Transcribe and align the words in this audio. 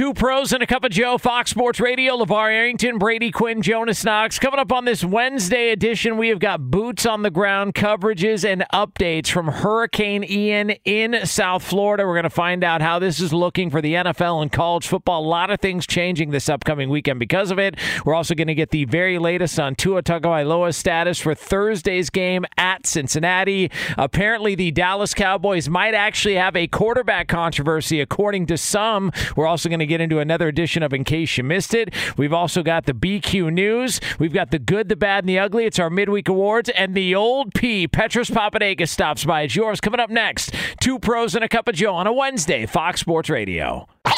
Two 0.00 0.14
pros 0.14 0.50
and 0.54 0.62
a 0.62 0.66
cup 0.66 0.82
of 0.82 0.92
Joe, 0.92 1.18
Fox 1.18 1.50
Sports 1.50 1.78
Radio, 1.78 2.16
LeVar 2.16 2.50
Arrington, 2.50 2.96
Brady 2.96 3.30
Quinn, 3.30 3.60
Jonas 3.60 4.02
Knox. 4.02 4.38
Coming 4.38 4.58
up 4.58 4.72
on 4.72 4.86
this 4.86 5.04
Wednesday 5.04 5.72
edition, 5.72 6.16
we 6.16 6.28
have 6.28 6.38
got 6.38 6.70
boots 6.70 7.04
on 7.04 7.20
the 7.20 7.30
ground 7.30 7.74
coverages 7.74 8.42
and 8.50 8.64
updates 8.72 9.30
from 9.30 9.48
Hurricane 9.48 10.24
Ian 10.24 10.70
in 10.86 11.26
South 11.26 11.62
Florida. 11.62 12.06
We're 12.06 12.14
going 12.14 12.22
to 12.22 12.30
find 12.30 12.64
out 12.64 12.80
how 12.80 12.98
this 12.98 13.20
is 13.20 13.34
looking 13.34 13.68
for 13.68 13.82
the 13.82 13.92
NFL 13.92 14.40
and 14.40 14.50
college 14.50 14.88
football. 14.88 15.22
A 15.22 15.28
lot 15.28 15.50
of 15.50 15.60
things 15.60 15.86
changing 15.86 16.30
this 16.30 16.48
upcoming 16.48 16.88
weekend 16.88 17.20
because 17.20 17.50
of 17.50 17.58
it. 17.58 17.76
We're 18.06 18.14
also 18.14 18.34
going 18.34 18.48
to 18.48 18.54
get 18.54 18.70
the 18.70 18.86
very 18.86 19.18
latest 19.18 19.60
on 19.60 19.74
Tua 19.74 20.02
Tagovailoa's 20.02 20.78
status 20.78 21.18
for 21.18 21.34
Thursday's 21.34 22.08
game 22.08 22.46
at 22.56 22.86
Cincinnati. 22.86 23.70
Apparently, 23.98 24.54
the 24.54 24.70
Dallas 24.70 25.12
Cowboys 25.12 25.68
might 25.68 25.92
actually 25.92 26.36
have 26.36 26.56
a 26.56 26.66
quarterback 26.68 27.28
controversy, 27.28 28.00
according 28.00 28.46
to 28.46 28.56
some. 28.56 29.12
We're 29.36 29.46
also 29.46 29.68
going 29.68 29.80
to 29.80 29.89
get 29.90 30.00
into 30.00 30.20
another 30.20 30.48
edition 30.48 30.82
of 30.82 30.94
In 30.94 31.04
Case 31.04 31.36
You 31.36 31.44
Missed 31.44 31.74
It. 31.74 31.92
We've 32.16 32.32
also 32.32 32.62
got 32.62 32.86
the 32.86 32.94
BQ 32.94 33.52
News. 33.52 34.00
We've 34.18 34.32
got 34.32 34.52
the 34.52 34.58
good, 34.58 34.88
the 34.88 34.96
bad, 34.96 35.24
and 35.24 35.28
the 35.28 35.38
ugly. 35.38 35.66
It's 35.66 35.78
our 35.78 35.90
midweek 35.90 36.28
awards. 36.28 36.70
And 36.70 36.94
the 36.94 37.14
old 37.14 37.52
P, 37.52 37.86
Petros 37.86 38.30
Papadakis, 38.30 38.88
stops 38.88 39.24
by. 39.24 39.42
It's 39.42 39.56
yours. 39.56 39.80
Coming 39.80 40.00
up 40.00 40.08
next, 40.08 40.54
two 40.80 40.98
pros 40.98 41.34
and 41.34 41.44
a 41.44 41.48
cup 41.48 41.68
of 41.68 41.74
Joe 41.74 41.94
on 41.94 42.06
a 42.06 42.12
Wednesday, 42.12 42.64
Fox 42.64 43.00
Sports 43.00 43.28
Radio. 43.28 43.86
Now 44.06 44.14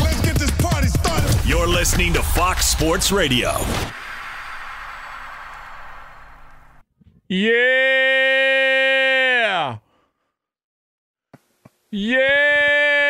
let's 0.00 0.20
get 0.20 0.36
this 0.36 0.50
party 0.60 0.88
started. 0.88 1.48
You're 1.48 1.66
listening 1.66 2.12
to 2.12 2.22
Fox 2.22 2.66
Sports 2.66 3.10
Radio. 3.10 3.52
Yeah! 7.28 9.78
Yeah! 11.90 13.03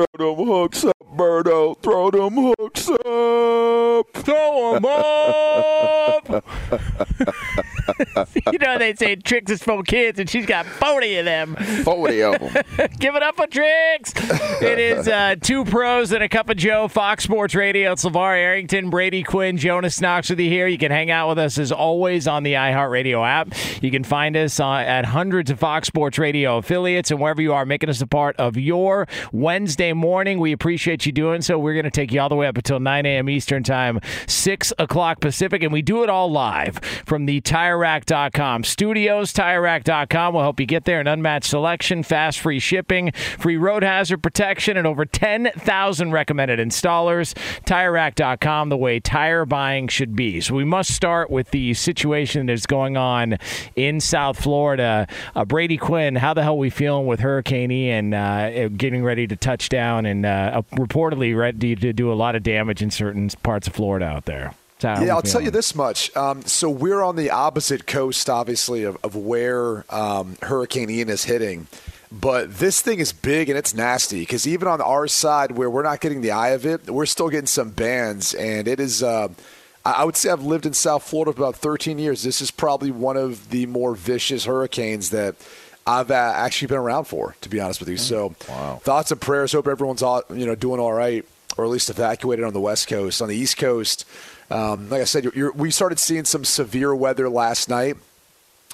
Throw 0.00 0.34
them 0.34 0.46
hooks 0.46 0.84
up, 0.84 0.96
Birdo. 1.14 1.76
Throw 1.82 2.10
them 2.10 2.32
hooks 2.34 2.88
up. 2.88 4.06
Throw 4.24 4.76
'em 4.76 4.84
up! 4.86 6.44
you 8.52 8.58
know 8.58 8.78
they 8.78 8.94
say 8.94 9.16
Trix 9.16 9.50
is 9.50 9.62
for 9.62 9.82
kids, 9.82 10.18
and 10.18 10.28
she's 10.28 10.46
got 10.46 10.66
40 10.66 11.16
of 11.18 11.24
them. 11.24 11.56
40 11.84 12.22
of 12.22 12.38
them. 12.40 12.64
Give 12.98 13.14
it 13.14 13.22
up 13.22 13.36
for 13.36 13.46
Trix! 13.46 14.12
It 14.62 14.78
is 14.78 15.08
uh, 15.08 15.36
two 15.40 15.64
pros 15.64 16.12
and 16.12 16.22
a 16.22 16.28
cup 16.28 16.48
of 16.50 16.56
Joe, 16.56 16.88
Fox 16.88 17.24
Sports 17.24 17.54
Radio. 17.54 17.92
It's 17.92 18.04
LeVar 18.04 18.36
Arrington, 18.36 18.90
Brady 18.90 19.22
Quinn, 19.22 19.56
Jonas 19.56 20.00
Knox 20.00 20.30
with 20.30 20.40
you 20.40 20.48
here. 20.48 20.66
You 20.66 20.78
can 20.78 20.90
hang 20.90 21.10
out 21.10 21.28
with 21.28 21.38
us 21.38 21.58
as 21.58 21.72
always 21.72 22.26
on 22.26 22.42
the 22.42 22.54
iHeartRadio 22.54 23.26
app. 23.26 23.52
You 23.82 23.90
can 23.90 24.04
find 24.04 24.36
us 24.36 24.60
uh, 24.60 24.70
at 24.72 25.04
hundreds 25.06 25.50
of 25.50 25.58
Fox 25.58 25.88
Sports 25.88 26.18
Radio 26.18 26.58
affiliates 26.58 27.10
and 27.10 27.20
wherever 27.20 27.40
you 27.42 27.52
are, 27.52 27.64
making 27.66 27.90
us 27.90 28.00
a 28.00 28.06
part 28.06 28.36
of 28.36 28.56
your 28.56 29.06
Wednesday 29.32 29.92
morning. 29.92 30.38
We 30.38 30.52
appreciate 30.52 31.06
you 31.06 31.12
doing 31.12 31.42
so. 31.42 31.58
We're 31.58 31.74
going 31.74 31.84
to 31.84 31.90
take 31.90 32.12
you 32.12 32.20
all 32.20 32.28
the 32.28 32.36
way 32.36 32.46
up 32.46 32.56
until 32.56 32.80
9 32.80 33.06
a.m. 33.06 33.28
Eastern 33.28 33.62
Time, 33.62 34.00
6 34.26 34.72
o'clock 34.78 35.20
Pacific, 35.20 35.62
and 35.62 35.72
we 35.72 35.82
do 35.82 36.02
it 36.02 36.10
all 36.10 36.30
live 36.30 36.78
from 37.04 37.26
the 37.26 37.40
TireRack.com 37.80 38.64
studios. 38.64 39.32
TireRack.com 39.32 40.34
will 40.34 40.42
help 40.42 40.60
you 40.60 40.66
get 40.66 40.84
there. 40.84 41.00
An 41.00 41.06
unmatched 41.06 41.48
selection, 41.48 42.02
fast 42.02 42.38
free 42.38 42.58
shipping, 42.58 43.12
free 43.38 43.56
road 43.56 43.82
hazard 43.82 44.22
protection, 44.22 44.76
and 44.76 44.86
over 44.86 45.06
10,000 45.06 46.12
recommended 46.12 46.58
installers. 46.58 47.32
TireRack.com, 47.64 48.68
the 48.68 48.76
way 48.76 49.00
tire 49.00 49.46
buying 49.46 49.88
should 49.88 50.14
be. 50.14 50.42
So 50.42 50.54
we 50.54 50.64
must 50.64 50.92
start 50.92 51.30
with 51.30 51.52
the 51.52 51.72
situation 51.72 52.46
that's 52.46 52.66
going 52.66 52.98
on 52.98 53.38
in 53.76 53.98
South 54.00 54.38
Florida. 54.38 55.06
Uh, 55.34 55.46
Brady 55.46 55.78
Quinn, 55.78 56.16
how 56.16 56.34
the 56.34 56.42
hell 56.42 56.54
are 56.54 56.58
we 56.58 56.68
feeling 56.68 57.06
with 57.06 57.20
Hurricane 57.20 57.70
Ian 57.70 58.12
uh, 58.12 58.68
getting 58.76 59.02
ready 59.02 59.26
to 59.26 59.36
touch 59.36 59.70
down 59.70 60.04
and 60.04 60.26
uh, 60.26 60.60
reportedly 60.72 61.34
ready 61.34 61.74
to 61.74 61.92
do 61.94 62.12
a 62.12 62.14
lot 62.14 62.34
of 62.34 62.42
damage 62.42 62.82
in 62.82 62.90
certain 62.90 63.30
parts 63.42 63.66
of 63.66 63.72
Florida 63.72 64.04
out 64.04 64.26
there? 64.26 64.52
Yeah, 65.06 65.14
I'll 65.14 65.22
tell 65.22 65.40
you 65.40 65.50
this 65.50 65.74
much. 65.74 66.14
Um, 66.16 66.42
so 66.42 66.68
we're 66.70 67.02
on 67.02 67.16
the 67.16 67.30
opposite 67.30 67.86
coast, 67.86 68.28
obviously, 68.30 68.84
of, 68.84 68.96
of 69.04 69.14
where 69.16 69.84
um, 69.92 70.36
Hurricane 70.42 70.90
Ian 70.90 71.08
is 71.08 71.24
hitting. 71.24 71.66
But 72.12 72.58
this 72.58 72.80
thing 72.80 72.98
is 72.98 73.12
big 73.12 73.48
and 73.50 73.56
it's 73.58 73.72
nasty 73.72 74.20
because 74.20 74.46
even 74.46 74.66
on 74.66 74.80
our 74.80 75.06
side, 75.06 75.52
where 75.52 75.70
we're 75.70 75.84
not 75.84 76.00
getting 76.00 76.22
the 76.22 76.32
eye 76.32 76.48
of 76.50 76.66
it, 76.66 76.90
we're 76.90 77.06
still 77.06 77.28
getting 77.28 77.46
some 77.46 77.70
bands, 77.70 78.34
and 78.34 78.66
it 78.66 78.80
is. 78.80 79.02
Uh, 79.02 79.28
I 79.84 80.04
would 80.04 80.16
say 80.16 80.28
I've 80.30 80.42
lived 80.42 80.66
in 80.66 80.74
South 80.74 81.04
Florida 81.04 81.32
for 81.32 81.40
about 81.42 81.56
13 81.56 81.98
years. 81.98 82.22
This 82.22 82.42
is 82.42 82.50
probably 82.50 82.90
one 82.90 83.16
of 83.16 83.48
the 83.50 83.64
more 83.66 83.94
vicious 83.94 84.44
hurricanes 84.44 85.08
that 85.10 85.36
I've 85.86 86.10
uh, 86.10 86.14
actually 86.14 86.68
been 86.68 86.76
around 86.78 87.04
for, 87.04 87.34
to 87.40 87.48
be 87.48 87.60
honest 87.60 87.80
with 87.80 87.88
you. 87.88 87.96
So, 87.96 88.34
Wow. 88.48 88.80
thoughts 88.82 89.10
and 89.10 89.18
prayers. 89.20 89.52
Hope 89.52 89.66
everyone's 89.68 90.02
all, 90.02 90.22
you 90.34 90.44
know 90.46 90.54
doing 90.54 90.80
all 90.80 90.92
right, 90.92 91.24
or 91.56 91.64
at 91.64 91.70
least 91.70 91.88
evacuated 91.90 92.44
on 92.44 92.52
the 92.52 92.60
West 92.60 92.88
Coast. 92.88 93.22
On 93.22 93.28
the 93.28 93.36
East 93.36 93.56
Coast, 93.56 94.04
um, 94.50 94.88
like 94.90 95.00
I 95.00 95.04
said, 95.04 95.24
you're, 95.24 95.34
you're, 95.34 95.52
we 95.52 95.70
started 95.70 95.98
seeing 95.98 96.24
some 96.24 96.44
severe 96.44 96.94
weather 96.94 97.28
last 97.28 97.68
night. 97.68 97.96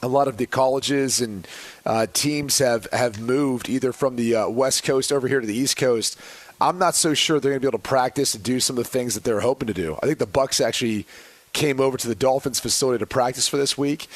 A 0.03 0.09
lot 0.09 0.29
of 0.29 0.37
the 0.37 0.47
colleges 0.47 1.21
and 1.23 1.49
uh, 1.87 2.07
teams 2.13 2.59
have 2.59 2.87
have 2.93 3.19
moved 3.19 3.69
either 3.71 3.93
from 3.93 4.17
the 4.17 4.35
uh, 4.37 4.49
West 4.49 4.85
Coast 4.85 5.11
over 5.11 5.27
here 5.27 5.41
to 5.41 5.47
the 5.47 5.57
East 5.57 5.79
Coast. 5.79 6.19
I'm 6.61 6.79
not 6.79 6.95
so 6.95 7.15
sure 7.15 7.41
they're 7.41 7.53
going 7.53 7.61
to 7.61 7.65
be 7.65 7.69
able 7.69 7.79
to 7.79 7.89
practice 7.89 8.35
and 8.35 8.43
do 8.45 8.61
some 8.61 8.77
of 8.79 8.85
the 8.85 8.91
things 8.91 9.15
that 9.15 9.25
they're 9.25 9.41
hoping 9.41 9.67
to 9.69 9.75
do. 9.75 9.99
I 10.03 10.07
think 10.07 10.19
the 10.19 10.27
Bucks 10.27 10.61
actually 10.61 11.07
came 11.55 11.81
over 11.81 11.97
to 11.97 12.09
the 12.09 12.15
Dolphins 12.15 12.61
facility 12.61 12.99
to 12.99 13.07
practice 13.07 13.49
for 13.49 13.57
this 13.57 13.77
week. 13.79 14.07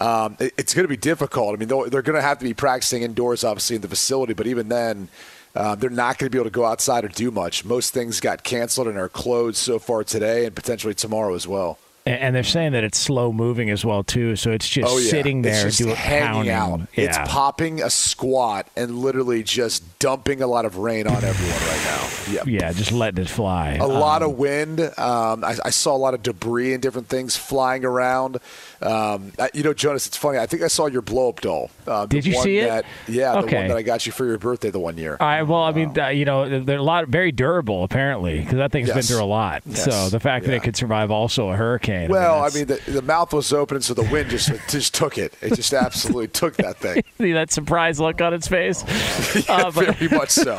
Um, 0.00 0.36
it- 0.40 0.54
it's 0.58 0.72
going 0.74 0.84
to 0.84 0.88
be 0.88 0.96
difficult. 0.96 1.54
I 1.54 1.58
mean, 1.58 1.68
they're, 1.68 1.88
they're 1.90 2.02
going 2.02 2.16
to 2.16 2.22
have 2.22 2.38
to 2.38 2.44
be 2.44 2.54
practicing 2.54 3.02
indoors, 3.02 3.44
obviously, 3.44 3.76
in 3.76 3.82
the 3.82 3.88
facility, 3.88 4.32
but 4.34 4.46
even 4.46 4.68
then, 4.68 5.08
uh, 5.56 5.74
they're 5.74 5.90
not 5.90 6.18
going 6.18 6.26
to 6.26 6.30
be 6.30 6.38
able 6.38 6.50
to 6.50 6.54
go 6.54 6.64
outside 6.66 7.04
or 7.04 7.08
do 7.08 7.30
much. 7.30 7.64
Most 7.64 7.92
things 7.94 8.20
got 8.20 8.44
canceled 8.44 8.88
and 8.88 8.98
are 8.98 9.08
closed 9.08 9.56
so 9.56 9.78
far 9.78 10.04
today 10.04 10.44
and 10.46 10.54
potentially 10.54 10.94
tomorrow 10.94 11.34
as 11.34 11.48
well. 11.48 11.78
And- 12.08 12.36
they're 12.36 12.44
saying 12.44 12.70
that 12.70 12.84
it's 12.84 12.98
slow 13.00 13.32
moving 13.32 13.68
as 13.68 13.84
well 13.84 14.04
too, 14.04 14.36
so 14.36 14.52
it's 14.52 14.68
just 14.68 14.88
Oh, 14.88 14.96
yeah. 14.98 15.10
sitting 15.10 15.42
there 15.42 15.66
it's 15.66 15.78
just 15.78 15.88
doing 15.88 15.96
hanging 15.96 16.48
pounding. 16.48 16.50
out. 16.52 16.80
Yeah. 16.94 17.04
It's 17.06 17.18
popping 17.32 17.82
a 17.82 17.90
squat 17.90 18.68
and 18.76 18.98
literally 18.98 19.42
just 19.42 19.98
dumping 19.98 20.40
a 20.40 20.46
lot 20.46 20.66
of 20.66 20.76
rain 20.76 21.08
on 21.08 21.24
everyone 21.24 21.58
right 21.68 21.84
now. 21.84 22.32
Yeah. 22.32 22.42
yeah, 22.60 22.72
just 22.72 22.92
letting 22.92 23.22
it 23.24 23.28
fly. 23.28 23.72
A 23.80 23.86
lot 23.88 24.22
of 24.22 24.38
wind. 24.38 24.80
Um, 24.80 25.42
I, 25.44 25.56
I 25.64 25.70
saw 25.70 25.96
a 25.96 25.98
lot 25.98 26.14
of 26.14 26.22
debris 26.22 26.74
and 26.74 26.80
different 26.82 27.08
things 27.08 27.36
flying 27.36 27.84
around. 27.84 28.36
Um, 28.82 29.32
I- 29.40 29.50
you 29.52 29.64
know, 29.64 29.74
Jonas, 29.74 30.06
it's 30.06 30.16
funny. 30.16 30.38
I 30.38 30.46
think 30.46 30.62
I 30.62 30.68
saw 30.68 30.86
your 30.86 31.02
blow 31.02 31.30
up 31.30 31.40
doll. 31.40 31.70
Uh, 31.86 32.06
Did 32.06 32.24
you 32.26 32.34
see 32.34 32.58
it? 32.58 32.68
That, 32.68 32.84
yeah, 33.08 33.32
the 33.32 33.38
Okay. 33.38 33.56
one 33.58 33.68
that 33.68 33.76
I 33.76 33.82
got 33.82 34.06
you 34.06 34.12
for 34.12 34.24
your 34.26 34.38
birthday 34.38 34.70
the 34.70 34.78
one 34.80 34.96
year. 34.98 35.16
I 35.20 35.42
well, 35.42 35.62
I 35.62 35.72
mean, 35.72 35.98
uh, 35.98 36.08
you 36.08 36.24
know, 36.24 36.60
they're 36.60 36.78
a 36.78 36.82
lot 36.82 37.08
very 37.08 37.32
durable 37.32 37.84
apparently 37.84 38.40
because 38.40 38.56
that 38.56 38.72
thing's 38.72 38.90
been 38.92 39.02
through 39.02 39.22
a 39.22 39.24
lot. 39.24 39.62
Yes. 39.66 39.84
So 39.84 40.08
the 40.08 40.20
fact 40.20 40.46
that 40.46 40.54
it 40.54 40.62
could 40.62 40.76
survive 40.76 41.10
also 41.10 41.48
a 41.50 41.56
hurricane. 41.56 42.08
Well, 42.10 42.40
I 42.42 42.48
that's- 42.50 42.54
mean, 42.54 42.66
the, 42.66 43.00
the 43.00 43.02
mouth 43.02 43.32
was 43.32 43.52
open, 43.52 43.80
so 43.82 43.94
the 43.94 44.02
wind 44.04 44.30
just 44.30 44.50
just 44.68 44.94
took 44.94 45.18
it. 45.18 45.34
It 45.40 45.54
just 45.54 45.72
absolutely 45.72 46.28
took 46.28 46.56
that 46.56 46.76
thing. 46.78 47.02
see 47.18 47.32
that 47.32 47.50
surprised 47.52 48.00
look 48.00 48.20
on 48.20 48.34
its 48.34 48.48
face. 48.48 48.84
Uh, 49.48 49.70
but- 49.70 49.96
Very 49.96 50.16
much 50.16 50.30
so. 50.30 50.58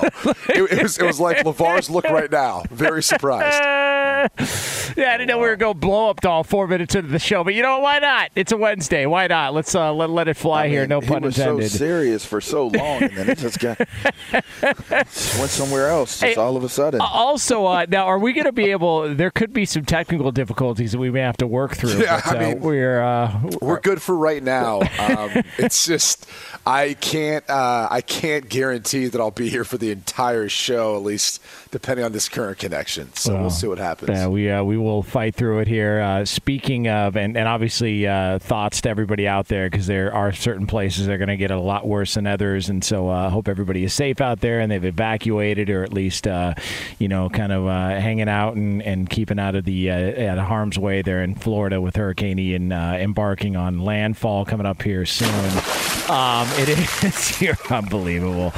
It, 0.49 0.71
it 0.71 0.83
was 0.83 0.97
it 0.97 1.03
was 1.05 1.19
like 1.19 1.43
LeVar's 1.43 1.89
look 1.89 2.05
right 2.05 2.31
now. 2.31 2.63
Very 2.71 3.01
surprised. 3.03 3.57
yeah, 4.97 5.13
I 5.13 5.17
didn't 5.17 5.27
know 5.27 5.37
we 5.39 5.47
were 5.47 5.55
going 5.55 5.73
to 5.73 5.79
blow 5.79 6.09
up 6.09 6.21
doll 6.21 6.43
four 6.43 6.67
minutes 6.67 6.95
into 6.95 7.09
the 7.09 7.19
show, 7.19 7.43
but 7.43 7.53
you 7.53 7.61
know 7.63 7.79
why 7.79 7.99
not? 7.99 8.31
It's 8.35 8.51
a 8.51 8.57
Wednesday. 8.57 9.05
Why 9.05 9.27
not? 9.27 9.53
Let's 9.53 9.73
uh, 9.75 9.93
let 9.93 10.09
let 10.09 10.27
it 10.27 10.35
fly 10.35 10.65
I 10.65 10.69
here. 10.69 10.87
No 10.87 11.01
he 11.01 11.07
pun 11.19 11.27
was 11.27 11.37
intended. 11.37 11.71
so 11.71 11.77
serious 11.77 12.25
for 12.25 12.41
so 12.41 12.67
long, 12.67 13.03
and 13.03 13.17
then 13.17 13.29
it 13.29 13.37
just 13.37 13.59
got 13.59 13.79
went 14.61 15.07
somewhere 15.09 15.89
else. 15.89 16.19
Just 16.19 16.23
Hey, 16.23 16.35
all 16.35 16.57
of 16.57 16.63
a 16.63 16.69
sudden. 16.69 17.01
Also, 17.01 17.65
uh, 17.65 17.85
now 17.89 18.05
are 18.05 18.19
we 18.19 18.33
going 18.33 18.45
to 18.45 18.51
be 18.51 18.71
able? 18.71 19.13
There 19.13 19.31
could 19.31 19.53
be 19.53 19.65
some 19.65 19.85
technical 19.85 20.31
difficulties 20.31 20.91
that 20.91 20.99
we 20.99 21.09
may 21.09 21.21
have 21.21 21.37
to 21.37 21.47
work 21.47 21.75
through. 21.75 21.97
Yeah, 21.97 22.21
but, 22.23 22.35
I 22.35 22.37
uh, 22.37 22.47
mean, 22.47 22.59
we're 22.61 23.01
uh, 23.01 23.41
We're 23.61 23.79
good 23.79 24.01
for 24.01 24.15
right 24.15 24.43
now. 24.43 24.81
Um, 24.99 25.43
it's 25.57 25.85
just 25.85 26.29
I 26.65 26.93
can't 26.95 27.47
uh, 27.49 27.87
I 27.89 28.01
can't 28.01 28.49
guarantee 28.49 29.07
that 29.07 29.19
I'll 29.19 29.31
be 29.31 29.49
here 29.49 29.63
for 29.63 29.77
the 29.77 29.91
entire 29.91 30.49
show, 30.49 30.95
at 30.95 31.03
least 31.03 31.41
depending 31.71 32.05
on 32.05 32.11
this 32.11 32.29
current 32.29 32.57
connection. 32.57 33.13
So 33.13 33.33
Well, 33.33 33.41
we'll 33.41 33.49
see 33.51 33.67
what 33.67 33.77
happens. 33.77 34.09
Yeah, 34.09 34.27
we 34.27 34.49
uh, 34.49 34.63
we 34.63 34.77
will 34.77 35.03
fight 35.03 35.35
through 35.35 35.59
it 35.59 35.67
here. 35.67 35.99
Uh, 35.99 36.25
speaking 36.25 36.87
of, 36.87 37.15
and, 37.15 37.37
and 37.37 37.47
obviously 37.47 38.07
uh, 38.07 38.39
thoughts 38.39 38.81
to 38.81 38.89
everybody 38.89 39.27
out 39.27 39.47
there 39.47 39.69
because 39.69 39.87
there 39.87 40.13
are 40.13 40.31
certain 40.31 40.67
places 40.67 41.05
that 41.05 41.13
are 41.13 41.17
going 41.17 41.27
to 41.29 41.37
get 41.37 41.51
a 41.51 41.59
lot 41.59 41.87
worse 41.87 42.15
than 42.15 42.27
others, 42.27 42.69
and 42.69 42.83
so 42.83 43.09
I 43.09 43.25
uh, 43.25 43.29
hope 43.29 43.47
everybody 43.47 43.83
is 43.83 43.93
safe 43.93 44.21
out 44.21 44.39
there 44.41 44.59
and 44.59 44.71
they've 44.71 44.83
evacuated 44.83 45.69
or 45.69 45.83
at 45.83 45.93
least 45.93 46.27
uh, 46.27 46.53
you 46.99 47.07
know 47.07 47.29
kind 47.29 47.51
of 47.51 47.67
uh, 47.67 47.89
hanging 47.99 48.29
out 48.29 48.55
and, 48.55 48.81
and 48.81 49.09
keeping 49.09 49.39
out 49.39 49.55
of 49.55 49.65
the 49.65 49.89
uh, 49.89 50.31
out 50.31 50.37
of 50.37 50.45
harm's 50.45 50.77
way 50.77 51.01
there 51.01 51.23
in 51.23 51.35
Florida 51.35 51.81
with 51.81 51.95
Hurricane 51.95 52.39
Ian 52.39 52.71
uh, 52.71 52.97
embarking 52.99 53.55
on 53.55 53.79
landfall 53.79 54.45
coming 54.45 54.65
up 54.65 54.81
here 54.81 55.05
soon. 55.05 55.29
Um, 56.09 56.47
it 56.53 56.69
is 57.03 57.41
you're 57.41 57.57
unbelievable. 57.69 58.53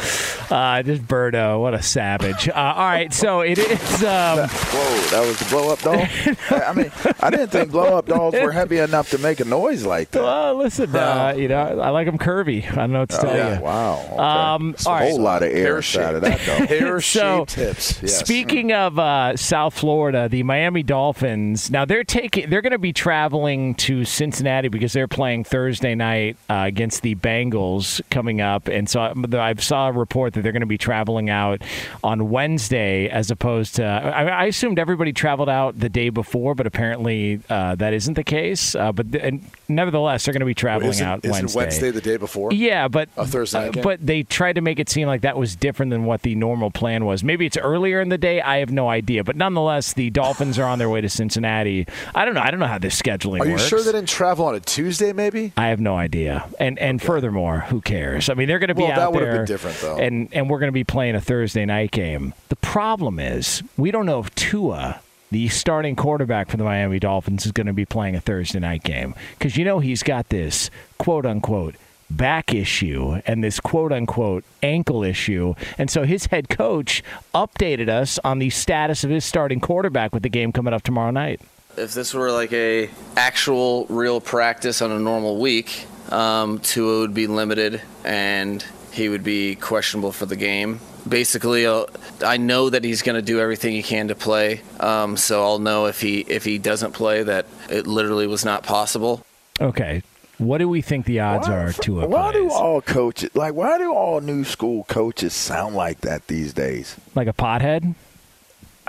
Uh, 0.49 0.81
just 0.83 1.03
Birdo, 1.03 1.59
what 1.61 1.73
a 1.73 1.81
savage. 1.81 2.49
Uh, 2.49 2.53
all 2.53 2.85
right, 2.87 3.13
so 3.13 3.41
it 3.41 3.57
is. 3.59 4.03
Um, 4.03 4.47
Whoa, 4.49 4.99
that 5.11 5.23
was 5.25 5.39
the 5.39 5.45
blow 5.49 5.71
up 5.71 5.79
doll. 5.81 6.05
I 6.49 6.73
mean, 6.73 6.91
I 7.21 7.29
didn't 7.29 7.49
think 7.49 7.71
blow 7.71 7.97
up 7.97 8.07
dolls 8.07 8.33
were 8.33 8.51
heavy 8.51 8.77
enough 8.79 9.09
to 9.11 9.17
make 9.19 9.39
a 9.39 9.45
noise 9.45 9.85
like 9.85 10.11
that. 10.11 10.23
Well, 10.23 10.55
listen, 10.55 10.95
uh, 10.95 11.33
you 11.37 11.47
know, 11.47 11.59
I 11.79 11.89
like 11.89 12.07
them 12.07 12.17
curvy. 12.17 12.69
I 12.71 12.75
don't 12.75 12.91
know 12.93 12.99
what 13.01 13.09
to 13.09 13.17
tell 13.17 13.35
yeah, 13.35 13.57
you. 13.59 13.63
wow. 13.63 13.99
Okay. 14.11 14.17
Um, 14.17 14.69
It's 14.71 14.85
a 14.85 14.89
all 14.89 14.95
right. 14.95 15.09
whole 15.09 15.19
lot 15.21 15.43
of 15.43 15.49
air 15.49 15.59
Hair 15.59 15.77
inside 15.77 16.15
of 16.15 16.21
that 16.21 16.39
doll. 16.45 16.67
Hair 16.67 17.01
So, 17.01 17.45
shaped 17.45 17.53
hips. 17.53 18.01
Yes. 18.01 18.19
Speaking 18.19 18.71
of 18.73 18.97
uh, 18.97 19.37
South 19.37 19.73
Florida, 19.77 20.27
the 20.29 20.41
Miami 20.43 20.81
Dolphins. 20.83 21.69
Now 21.69 21.85
they're 21.85 22.03
taking. 22.03 22.49
They're 22.49 22.61
going 22.61 22.71
to 22.71 22.79
be 22.79 22.93
traveling 22.93 23.75
to 23.75 24.03
Cincinnati 24.05 24.67
because 24.69 24.93
they're 24.93 25.07
playing 25.07 25.43
Thursday 25.43 25.93
night 25.95 26.37
uh, 26.49 26.63
against 26.65 27.01
the 27.03 27.15
Bengals 27.15 28.01
coming 28.09 28.41
up, 28.41 28.67
and 28.67 28.89
so 28.89 29.01
I, 29.01 29.13
I 29.37 29.53
saw 29.55 29.89
a 29.89 29.91
report 29.91 30.33
that 30.33 30.38
they're 30.41 30.51
going 30.51 30.61
to 30.61 30.65
be 30.65 30.77
traveling 30.77 31.29
out 31.29 31.61
on 32.03 32.29
Wednesday 32.29 33.07
as 33.09 33.31
opposed 33.31 33.75
to. 33.75 33.83
I, 33.85 34.25
I 34.25 34.45
assumed 34.45 34.79
everybody 34.79 35.13
traveled 35.13 35.49
out 35.49 35.79
the 35.79 35.89
day 35.89 36.09
before, 36.09 36.55
but 36.55 36.67
apparently 36.67 37.41
uh, 37.49 37.75
that 37.75 37.93
isn't 37.93 38.13
the 38.15 38.23
case. 38.23 38.75
Uh, 38.75 38.91
but 38.91 39.07
and 39.15 39.43
nevertheless, 39.67 40.25
they're 40.25 40.33
going 40.33 40.39
to 40.41 40.45
be 40.45 40.53
traveling 40.53 40.89
isn't, 40.91 41.05
out 41.07 41.19
isn't 41.25 41.31
Wednesday. 41.31 41.59
Wednesday 41.59 41.91
the 41.91 42.01
day 42.01 42.17
before? 42.17 42.51
Yeah, 42.53 42.87
but 42.87 43.09
A 43.17 43.25
Thursday 43.25 43.69
game? 43.71 43.83
but 43.83 44.05
they 44.05 44.23
tried 44.23 44.53
to 44.53 44.61
make 44.61 44.79
it 44.79 44.89
seem 44.89 45.07
like 45.07 45.21
that 45.21 45.37
was 45.37 45.55
different 45.55 45.89
than 45.91 46.05
what 46.05 46.21
the 46.21 46.35
normal 46.35 46.71
plan 46.71 47.05
was. 47.05 47.23
Maybe 47.23 47.45
it's 47.45 47.57
earlier 47.57 48.01
in 48.01 48.09
the 48.09 48.17
day. 48.17 48.41
I 48.41 48.57
have 48.57 48.71
no 48.71 48.89
idea, 48.89 49.23
but 49.23 49.35
nonetheless, 49.35 49.93
the 49.93 50.09
Dolphins 50.09 50.57
are 50.59 50.65
on 50.65 50.79
their 50.79 50.89
way 50.89 51.01
to 51.01 51.09
Cincinnati. 51.09 51.87
I 52.15 52.25
don't 52.25 52.33
know. 52.33 52.41
I 52.41 52.51
don't 52.51 52.59
know 52.59 52.67
how 52.67 52.77
this 52.79 52.99
scheduling 52.99 53.41
Are 53.41 53.45
you 53.45 53.51
works. 53.53 53.67
sure 53.67 53.79
they 53.81 53.91
didn't 53.91 54.09
travel 54.09 54.45
on 54.45 54.55
a 54.55 54.59
Tuesday? 54.59 55.13
Maybe. 55.13 55.53
I 55.57 55.67
have 55.67 55.79
no 55.79 55.95
idea. 55.95 56.47
And 56.59 56.77
and 56.79 57.01
furthermore, 57.01 57.61
who 57.69 57.81
cares? 57.81 58.29
I 58.29 58.33
mean, 58.33 58.47
they're 58.47 58.59
going 58.59 58.69
to 58.69 58.75
be 58.75 58.83
Well, 58.83 58.91
out 58.91 58.97
that 58.97 59.13
would've 59.13 59.33
been 59.33 59.45
different, 59.45 59.77
though. 59.77 59.97
And 59.97 60.28
and 60.31 60.49
we're 60.49 60.59
going 60.59 60.69
to 60.69 60.73
be 60.73 60.83
playing 60.83 61.15
a 61.15 61.21
Thursday 61.21 61.65
night 61.65 61.91
game. 61.91 62.33
The 62.49 62.55
problem 62.57 63.19
is 63.19 63.63
we 63.77 63.91
don't 63.91 64.05
know 64.05 64.19
if 64.19 64.33
Tua. 64.35 65.01
The 65.31 65.47
starting 65.49 65.95
quarterback 65.95 66.49
for 66.49 66.57
the 66.57 66.63
Miami 66.63 66.97
Dolphins 66.97 67.45
is 67.45 67.51
going 67.51 67.67
to 67.67 67.73
be 67.73 67.85
playing 67.85 68.15
a 68.15 68.19
Thursday 68.19 68.59
night 68.59 68.83
game 68.83 69.13
because 69.37 69.57
you 69.57 69.63
know 69.63 69.79
he's 69.79 70.01
got 70.01 70.29
this 70.29 70.71
quote 70.97 71.25
unquote 71.25 71.75
back 72.09 72.53
issue 72.53 73.21
and 73.25 73.43
this 73.43 73.59
quote 73.59 73.91
unquote 73.91 74.43
ankle 74.63 75.03
issue. 75.03 75.53
And 75.77 75.89
so 75.89 76.03
his 76.03 76.25
head 76.27 76.49
coach 76.49 77.03
updated 77.33 77.89
us 77.89 78.17
on 78.23 78.39
the 78.39 78.49
status 78.49 79.03
of 79.03 79.11
his 79.11 79.25
starting 79.25 79.59
quarterback 79.59 80.13
with 80.13 80.23
the 80.23 80.29
game 80.29 80.51
coming 80.51 80.73
up 80.73 80.81
tomorrow 80.81 81.11
night. 81.11 81.41
If 81.77 81.93
this 81.93 82.13
were 82.13 82.31
like 82.31 82.51
a 82.51 82.89
actual 83.15 83.85
real 83.85 84.19
practice 84.19 84.81
on 84.81 84.91
a 84.91 84.99
normal 84.99 85.37
week, 85.39 85.85
um, 86.09 86.59
Tua 86.59 87.01
would 87.01 87.13
be 87.13 87.27
limited 87.27 87.81
and 88.03 88.65
he 88.91 89.09
would 89.09 89.23
be 89.23 89.55
questionable 89.55 90.11
for 90.11 90.25
the 90.25 90.35
game. 90.35 90.79
Basically, 91.07 91.65
uh, 91.65 91.85
I 92.25 92.37
know 92.37 92.69
that 92.69 92.83
he's 92.83 93.01
going 93.01 93.15
to 93.15 93.21
do 93.21 93.39
everything 93.39 93.73
he 93.73 93.83
can 93.83 94.09
to 94.09 94.15
play, 94.15 94.61
um, 94.79 95.17
so 95.17 95.43
I'll 95.43 95.59
know 95.59 95.85
if 95.85 96.01
he 96.01 96.19
if 96.21 96.43
he 96.45 96.57
doesn't 96.57 96.91
play 96.93 97.23
that 97.23 97.45
it 97.69 97.87
literally 97.87 98.27
was 98.27 98.43
not 98.45 98.63
possible. 98.63 99.25
Okay. 99.61 100.03
What 100.37 100.59
do 100.59 100.69
we 100.69 100.81
think 100.81 101.05
the 101.05 101.19
odds 101.19 101.49
are 101.49 101.73
to 101.73 102.01
a 102.01 102.07
Why 102.07 102.31
do 102.31 102.49
all 102.49 102.81
coaches 102.81 103.29
like? 103.33 103.53
Why 103.53 103.77
do 103.77 103.93
all 103.93 104.21
new 104.21 104.45
school 104.45 104.85
coaches 104.85 105.33
sound 105.33 105.75
like 105.75 106.01
that 106.01 106.27
these 106.27 106.53
days? 106.53 106.95
Like 107.13 107.27
a 107.27 107.33
pothead? 107.33 107.93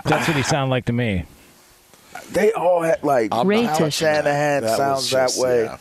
That's 0.04 0.28
what 0.28 0.36
he 0.36 0.44
sounded 0.44 0.70
like 0.70 0.84
to 0.86 0.92
me. 0.92 1.24
They 2.30 2.52
all 2.52 2.82
had 2.82 3.02
like 3.02 3.34
I'm 3.34 3.48
Kyle 3.48 3.90
Shanahan 3.90 4.62
that. 4.62 4.68
That 4.68 4.76
sounds 4.76 5.12
was 5.12 5.34
that 5.36 5.42
way. 5.42 5.64
yeah. 5.64 5.78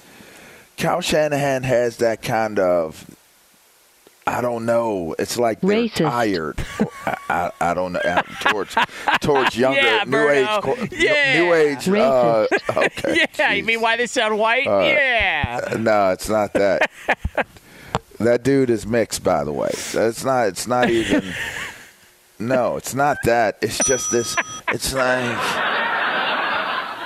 Kyle 0.78 1.02
Shanahan 1.02 1.64
has 1.64 1.98
that 1.98 2.22
kind 2.24 2.58
of. 2.58 3.06
I 4.30 4.42
don't 4.42 4.66
know. 4.66 5.16
It's 5.18 5.38
like 5.40 5.60
they're 5.62 5.72
Racist. 5.72 6.08
tired. 6.08 6.64
I, 7.06 7.18
I, 7.30 7.52
I 7.60 7.74
don't 7.74 7.94
know 7.94 8.00
uh, 8.00 8.22
towards 8.42 8.76
towards 9.22 9.58
younger 9.58 9.82
Yeah, 9.82 10.04
new 10.06 10.30
age 10.30 10.48
Berto. 10.48 10.92
Yeah. 10.92 11.42
new 11.42 11.54
age. 11.54 11.90
Uh, 11.90 12.46
okay. 12.78 13.26
Yeah, 13.40 13.54
you 13.54 13.64
mean 13.64 13.82
why 13.82 13.98
they 13.98 14.06
sound 14.06 14.38
white? 14.38 14.68
Uh, 14.68 14.82
yeah. 14.82 15.76
No, 15.80 16.12
it's 16.12 16.30
not 16.30 16.54
that. 16.54 16.92
that 18.20 18.44
dude 18.44 18.70
is 18.70 18.86
mixed, 18.86 19.24
by 19.24 19.44
the 19.44 19.52
way. 19.52 19.72
It's 19.74 20.24
not. 20.24 20.48
It's 20.50 20.68
not 20.68 20.92
even. 20.92 21.24
No, 22.38 22.78
it's 22.78 22.94
not 22.94 23.18
that. 23.26 23.58
It's 23.64 23.80
just 23.84 24.12
this. 24.12 24.36
It's 24.68 24.94
like. 24.94 25.38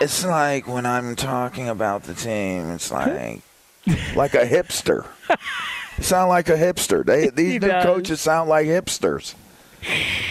It's 0.02 0.26
like 0.26 0.68
when 0.68 0.86
I'm 0.86 1.16
talking 1.16 1.70
about 1.70 2.04
the 2.04 2.14
team. 2.16 2.70
It's 2.72 2.92
like, 2.92 3.40
like 4.14 4.34
a 4.34 4.46
hipster. 4.46 5.06
Sound 6.04 6.30
like 6.30 6.50
a 6.50 6.56
hipster. 6.58 7.06
They 7.06 7.24
He 7.24 7.30
these 7.30 7.62
new 7.62 7.68
does. 7.68 7.86
coaches 7.86 8.22
sound 8.22 8.50
like 8.50 8.68
hipsters. 8.68 9.36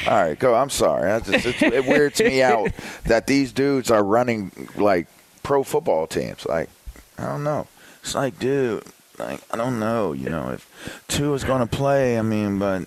All 0.06 0.14
right, 0.14 0.38
go. 0.38 0.54
I'm 0.54 0.70
sorry. 0.70 1.10
I 1.10 1.20
just, 1.20 1.46
it, 1.46 1.62
it 1.62 1.84
weirds 1.86 2.20
me 2.20 2.42
out 2.42 2.70
that 3.04 3.26
these 3.26 3.52
dudes 3.52 3.90
are 3.90 4.02
running 4.02 4.68
like 4.76 5.06
pro 5.42 5.62
football 5.62 6.06
teams. 6.06 6.46
Like, 6.46 6.70
I 7.18 7.26
don't 7.26 7.44
know. 7.44 7.66
It's 8.02 8.14
like, 8.14 8.38
dude, 8.38 8.84
like 9.18 9.40
I 9.50 9.56
don't 9.56 9.78
know. 9.78 10.12
You 10.12 10.30
know, 10.30 10.50
if 10.50 11.04
Tua 11.08 11.34
is 11.34 11.44
going 11.44 11.60
to 11.60 11.66
play, 11.66 12.18
I 12.18 12.22
mean, 12.22 12.58
but 12.58 12.86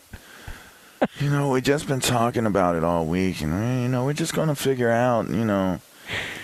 you 1.19 1.29
know, 1.29 1.49
we 1.51 1.61
just 1.61 1.87
been 1.87 1.99
talking 1.99 2.45
about 2.47 2.75
it 2.75 2.83
all 2.83 3.05
week, 3.05 3.41
and 3.41 3.83
you 3.83 3.87
know, 3.87 4.05
we're 4.05 4.13
just 4.13 4.33
going 4.33 4.47
to 4.49 4.55
figure 4.55 4.89
out, 4.91 5.29
you 5.29 5.45
know, 5.45 5.79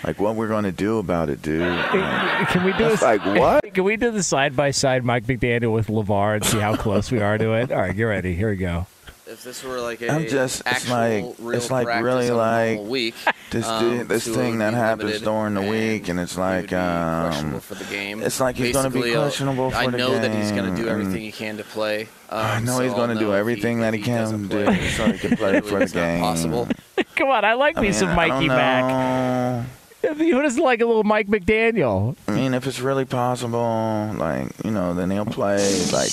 like 0.03 0.19
what 0.19 0.35
we're 0.35 0.47
going 0.47 0.63
to 0.65 0.71
do 0.71 0.99
about 0.99 1.29
it, 1.29 1.41
dude. 1.41 1.61
Like, 1.61 2.49
Can 2.49 2.63
we 2.63 2.73
do 2.73 2.89
this? 2.89 3.01
like, 3.01 3.23
what? 3.25 3.73
Can 3.73 3.83
we 3.83 3.97
do 3.97 4.11
the 4.11 4.23
side 4.23 4.55
by 4.55 4.71
side 4.71 5.03
Mike 5.03 5.25
McDaniel 5.25 5.73
with 5.73 5.87
LeVar 5.87 6.35
and 6.35 6.45
see 6.45 6.59
how 6.59 6.75
close 6.75 7.11
we 7.11 7.19
are 7.21 7.37
to 7.37 7.53
it? 7.53 7.71
All 7.71 7.79
right, 7.79 7.95
get 7.95 8.03
ready. 8.03 8.35
Here 8.35 8.49
we 8.49 8.55
go. 8.57 8.85
If 9.31 9.43
this 9.43 9.63
were 9.63 9.79
like 9.79 10.01
a 10.01 10.11
I'm 10.11 10.27
just- 10.27 10.61
it's 10.65 10.89
like- 10.89 11.23
real 11.39 11.51
it's 11.57 11.71
like 11.71 11.87
really 11.87 12.29
like 12.31 12.79
week, 12.81 13.15
this 13.49 13.65
um, 13.67 13.97
dude- 13.99 14.09
this 14.09 14.27
thing 14.27 14.57
that 14.57 14.73
happens 14.73 15.21
during 15.21 15.53
the 15.53 15.61
week, 15.61 16.09
and 16.09 16.19
it's 16.19 16.37
like, 16.37 16.73
um, 16.73 17.59
for 17.61 17.75
the 17.75 17.85
game. 17.85 18.21
it's 18.21 18.39
like 18.41 18.57
he's 18.57 18.73
gonna 18.73 18.89
be 18.89 18.95
Basically, 18.99 19.15
uh, 19.15 19.21
questionable 19.21 19.71
for 19.71 19.77
I 19.77 19.85
know 19.85 20.11
that 20.11 20.33
he's 20.35 20.51
going 20.51 20.75
to 20.75 20.81
do 20.81 20.89
everything 20.89 21.21
he 21.21 21.31
can 21.31 21.57
to 21.57 21.63
play. 21.63 22.03
Um, 22.29 22.39
I 22.45 22.59
know 22.59 22.77
so 22.77 22.83
he's 22.83 22.93
going 22.93 23.09
to 23.09 23.19
do 23.19 23.33
everything 23.33 23.77
he, 23.77 23.83
that 23.83 23.93
he 23.93 23.99
he 23.99 24.05
can 24.05 24.47
do 24.47 24.65
play. 24.65 24.87
so 24.89 25.11
he 25.11 25.17
can 25.17 25.37
play 25.37 25.61
for 25.61 25.79
the 25.79 25.85
game. 25.87 26.19
Possible. 26.21 26.67
Come 27.15 27.29
on, 27.29 27.45
I 27.45 27.53
like 27.53 27.77
I 27.77 27.81
me 27.81 27.87
mean, 27.87 27.93
some 27.93 28.13
Mikey 28.15 28.47
don't 28.47 28.57
Mack. 28.57 29.65
know. 30.03 30.13
Who 30.15 30.41
doesn't 30.41 30.61
like 30.63 30.81
a 30.81 30.85
little 30.85 31.03
Mike 31.03 31.27
McDaniel? 31.27 32.15
I 32.27 32.31
mean, 32.31 32.53
if 32.53 32.65
it's 32.67 32.79
really 32.79 33.05
possible, 33.05 34.11
like 34.17 34.47
you 34.65 34.71
know, 34.71 34.93
then 34.93 35.11
he'll 35.11 35.25
play. 35.25 35.57
Like 35.91 36.09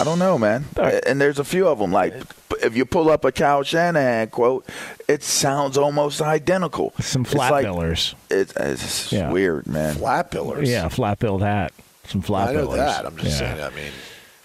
I 0.00 0.04
don't 0.04 0.18
know, 0.18 0.38
man. 0.38 0.64
And 1.06 1.20
there's 1.20 1.38
a 1.38 1.44
few 1.44 1.68
of 1.68 1.78
them. 1.78 1.92
Like 1.92 2.14
if 2.62 2.76
you 2.76 2.84
pull 2.84 3.10
up 3.10 3.24
a 3.24 3.32
Kyle 3.32 3.62
Shanahan 3.62 4.28
quote, 4.28 4.66
it 5.08 5.22
sounds 5.22 5.76
almost 5.78 6.20
identical. 6.20 6.92
Some 7.00 7.22
It's 7.22 7.32
flat 7.32 7.52
like- 7.52 7.66
billers. 7.66 8.14
It, 8.30 8.52
it's 8.56 9.12
Yeah. 9.12 9.30
weird, 9.30 9.66
man. 9.66 9.94
Flat 9.96 10.30
billers. 10.30 10.66
Yeah, 10.66 10.88
flat 10.88 11.18
billed 11.18 11.42
hat. 11.42 11.72
Some 12.08 12.22
flat 12.22 12.48
I 12.50 12.52
know 12.54 12.68
billers. 12.68 12.76
that. 12.76 13.06
I'm 13.06 13.16
just 13.16 13.40
Yeah. 13.40 13.54
saying. 13.56 13.60
I 13.72 13.76
mean, 13.76 13.92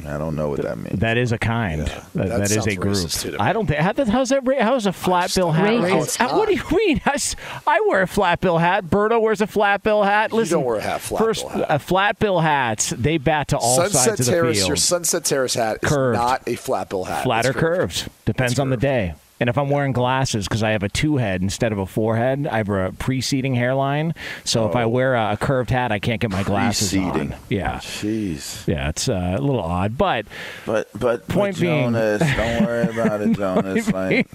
I 0.07 0.17
don't 0.17 0.35
know 0.35 0.49
what 0.49 0.61
that 0.61 0.77
means. 0.77 0.99
That 0.99 1.17
is 1.17 1.31
a 1.31 1.37
kind. 1.37 1.87
Yeah, 1.87 2.03
that, 2.15 2.27
that 2.29 2.37
that 2.39 2.51
is 2.51 2.67
a 2.67 2.75
group. 2.75 2.95
racist, 2.95 3.21
too, 3.21 3.31
to 3.31 3.37
me. 3.37 3.43
I 3.43 3.53
don't 3.53 3.65
think. 3.67 3.79
How, 3.79 3.93
how's 4.05 4.29
that? 4.29 4.45
ra- 4.45 4.61
How's 4.61 4.85
a 4.85 4.93
flat 4.93 5.33
bill 5.35 5.51
hat? 5.51 5.65
don't 5.65 5.81
know 5.81 5.87
how 5.89 5.95
racist? 5.99 6.03
it's 6.03 6.19
Uh, 6.21 6.35
What 6.37 6.47
do 6.47 6.55
you 6.55 6.63
mean? 6.71 7.01
I 7.67 7.81
wear 7.87 8.01
a 8.01 8.07
flat 8.07 8.41
bill 8.41 8.57
hat. 8.57 8.85
Berto 8.85 9.21
wears 9.21 9.41
a 9.41 9.47
flat 9.47 9.83
bill 9.83 10.03
hat. 10.03 10.31
You 10.31 10.37
Listen, 10.37 10.57
don't 10.59 10.65
wear 10.65 10.77
a 10.77 10.81
hat- 10.81 11.01
flat 11.01 11.19
first, 11.19 11.41
bill 11.47 11.49
hat. 11.57 11.71
uh, 11.71 11.77
flat 11.77 12.19
bill 12.19 12.39
hats. 12.39 12.89
They 12.91 13.17
bat 13.17 13.47
to 13.49 13.57
all 13.57 13.75
Sunset 13.77 13.91
sides 14.05 14.19
of 14.21 14.25
the 14.27 14.31
Terrace. 14.31 14.57
field. 14.57 14.67
Your 14.69 14.75
Sunset 14.77 15.25
Terrace 15.25 15.53
hat 15.55 15.79
is 15.81 15.89
Curved. 15.89 16.17
not 16.17 16.43
a 16.47 16.55
flat 16.55 16.89
bill 16.89 17.03
hat. 17.05 17.23
flat 17.23 17.45
or 17.45 17.49
It's 17.51 17.59
curved. 17.59 18.09
Depends 18.25 18.53
It's 18.53 18.59
on 18.59 18.69
the 18.69 18.77
day. 18.77 19.13
And 19.39 19.49
if 19.49 19.57
I'm 19.57 19.69
wearing 19.69 19.91
glasses 19.91 20.47
because 20.47 20.63
I 20.63 20.71
have 20.71 20.83
a 20.83 20.87
two 20.87 21.17
head 21.17 21.41
instead 21.41 21.73
of 21.73 21.77
a 21.77 21.85
four 21.85 22.15
head, 22.15 22.47
I 22.49 22.57
have 22.57 22.69
a 22.69 22.93
preceding 22.97 23.53
hairline. 23.53 24.13
So 24.45 24.65
if 24.69 24.75
I 24.77 24.85
wear 24.85 25.13
a, 25.15 25.33
a 25.33 25.37
curved 25.37 25.71
hat, 25.71 25.91
I 25.91 25.99
can't 25.99 26.21
get 26.21 26.31
my 26.31 26.43
glasses 26.43 26.91
Preceding. 26.91 27.33
on. 27.33 27.39
Yeah, 27.49 27.79
Jeez. 27.79 28.65
yeah, 28.65 28.87
it's 28.87 29.09
uh, 29.09 29.35
a 29.37 29.41
little 29.41 29.61
odd, 29.61 29.97
but 29.97 30.25
But 30.65 30.87
but 30.97 31.27
Point 31.27 31.55
but 31.57 31.61
being- 31.61 31.83
Jonas, 31.93 32.21
don't 32.21 32.65
worry 32.65 32.87
about 32.87 33.21
it, 33.21 33.33
Jonas. 33.37 33.91
Like 33.91 34.27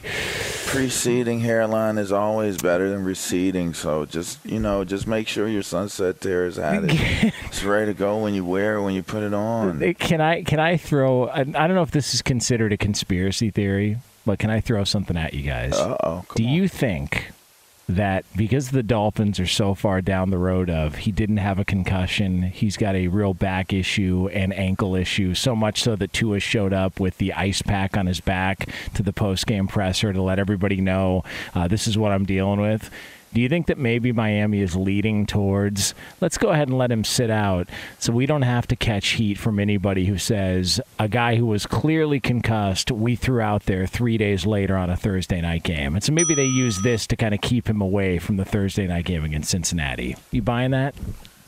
preceding 0.66 1.40
hairline 1.40 1.99
is 1.99 2.12
always 2.12 2.59
better 2.59 2.88
than 2.90 3.02
receding. 3.04 3.75
So 3.75 4.04
just 4.04 4.45
you 4.45 4.61
know, 4.61 4.85
just 4.85 5.07
make 5.07 5.28
sure 5.28 5.49
your 5.49 5.62
sunset 5.62 6.23
hat 6.23 6.30
is 6.30 6.59
it's 7.47 7.64
ready 7.64 7.87
to 7.92 7.95
go 7.99 8.19
when 8.19 8.35
you 8.35 8.45
wear 8.45 8.76
it 8.76 8.83
when 8.83 8.95
you 8.95 9.02
put 9.02 9.23
it 9.23 9.33
on. 9.35 9.95
Can 9.95 10.21
I 10.21 10.42
can 10.42 10.61
I 10.61 10.76
throw? 10.76 11.28
I 11.28 11.40
I 11.40 11.45
don't 11.45 11.75
know 11.75 11.83
if 11.83 11.90
this 11.90 12.14
is 12.14 12.23
considered 12.23 12.73
a 12.73 12.76
conspiracy 12.76 13.50
theory, 13.50 13.97
but 14.25 14.39
can 14.39 14.50
I 14.50 14.61
throw 14.61 14.85
something 14.85 15.17
at 15.17 15.35
you 15.35 15.43
guys? 15.43 15.75
Uh 15.75 15.97
oh. 16.05 16.25
Do 16.35 16.43
you 16.43 16.69
think 16.69 17.33
that 17.97 18.25
because 18.37 18.71
the 18.71 18.83
Dolphins 18.83 19.41
are 19.41 19.47
so 19.47 19.75
far 19.75 20.00
down 20.00 20.31
the 20.31 20.39
road 20.39 20.71
of 20.71 20.95
he 20.97 21.12
didn't 21.12 21.39
have 21.39 21.59
a 21.59 21.65
concussion, 21.65 22.43
he's 22.43 22.77
got 22.77 22.95
a 22.95 23.09
real 23.09 23.35
back 23.35 23.73
issue 23.73 24.29
and 24.33 24.55
ankle 24.55 24.95
issue, 24.95 25.35
so 25.35 25.57
much 25.57 25.83
so 25.83 25.97
that 25.97 26.12
Tua 26.12 26.41
showed 26.41 26.73
up 26.73 27.00
with 27.00 27.19
the 27.19 27.33
ice 27.33 27.62
pack 27.62 27.97
on 27.97 28.07
his 28.07 28.21
back 28.21 28.69
to 28.95 29.03
the 29.03 29.12
post 29.12 29.47
game 29.47 29.67
presser 29.67 30.12
to 30.12 30.23
let 30.23 30.39
everybody 30.39 30.81
know 30.81 31.25
uh, 31.55 31.67
this 31.67 31.87
is 31.87 31.99
what 31.99 32.12
I'm 32.12 32.25
dealing 32.25 32.61
with. 32.61 32.91
Do 33.32 33.40
you 33.40 33.49
think 33.49 33.66
that 33.66 33.78
maybe 33.78 34.12
Miami 34.12 34.60
is 34.60 34.75
leading 34.75 35.26
towards 35.26 35.94
let's 36.20 36.38
go 36.38 36.50
ahead 36.50 36.68
and 36.68 36.76
let 36.78 36.90
him 36.90 37.04
sit 37.04 37.30
out 37.30 37.68
so 37.99 38.12
we 38.12 38.26
don't 38.26 38.42
have 38.42 38.66
to 38.68 38.76
catch 38.76 39.10
heat 39.10 39.38
from 39.38 39.58
anybody 39.58 40.06
who 40.06 40.18
says 40.18 40.80
a 40.99 41.08
guy 41.08 41.37
who 41.37 41.46
was 41.46 41.66
clearly 41.66 42.20
concussed 42.20 42.90
we 42.90 43.16
threw 43.16 43.40
out 43.40 43.64
there 43.66 43.87
three 43.87 44.18
days 44.18 44.46
later 44.46 44.76
on 44.76 44.90
a 44.90 44.96
Thursday 44.96 45.40
night 45.40 45.62
game. 45.62 45.94
And 45.94 46.02
so 46.02 46.12
maybe 46.12 46.34
they 46.34 46.44
use 46.44 46.82
this 46.82 47.06
to 47.08 47.16
kind 47.16 47.34
of 47.34 47.40
keep 47.40 47.68
him 47.68 47.80
away 47.80 48.18
from 48.18 48.37
the 48.37 48.44
Thursday 48.44 48.87
night 48.87 49.04
game 49.04 49.25
against 49.25 49.50
Cincinnati. 49.50 50.16
You 50.30 50.42
buying 50.42 50.72
that? 50.72 50.94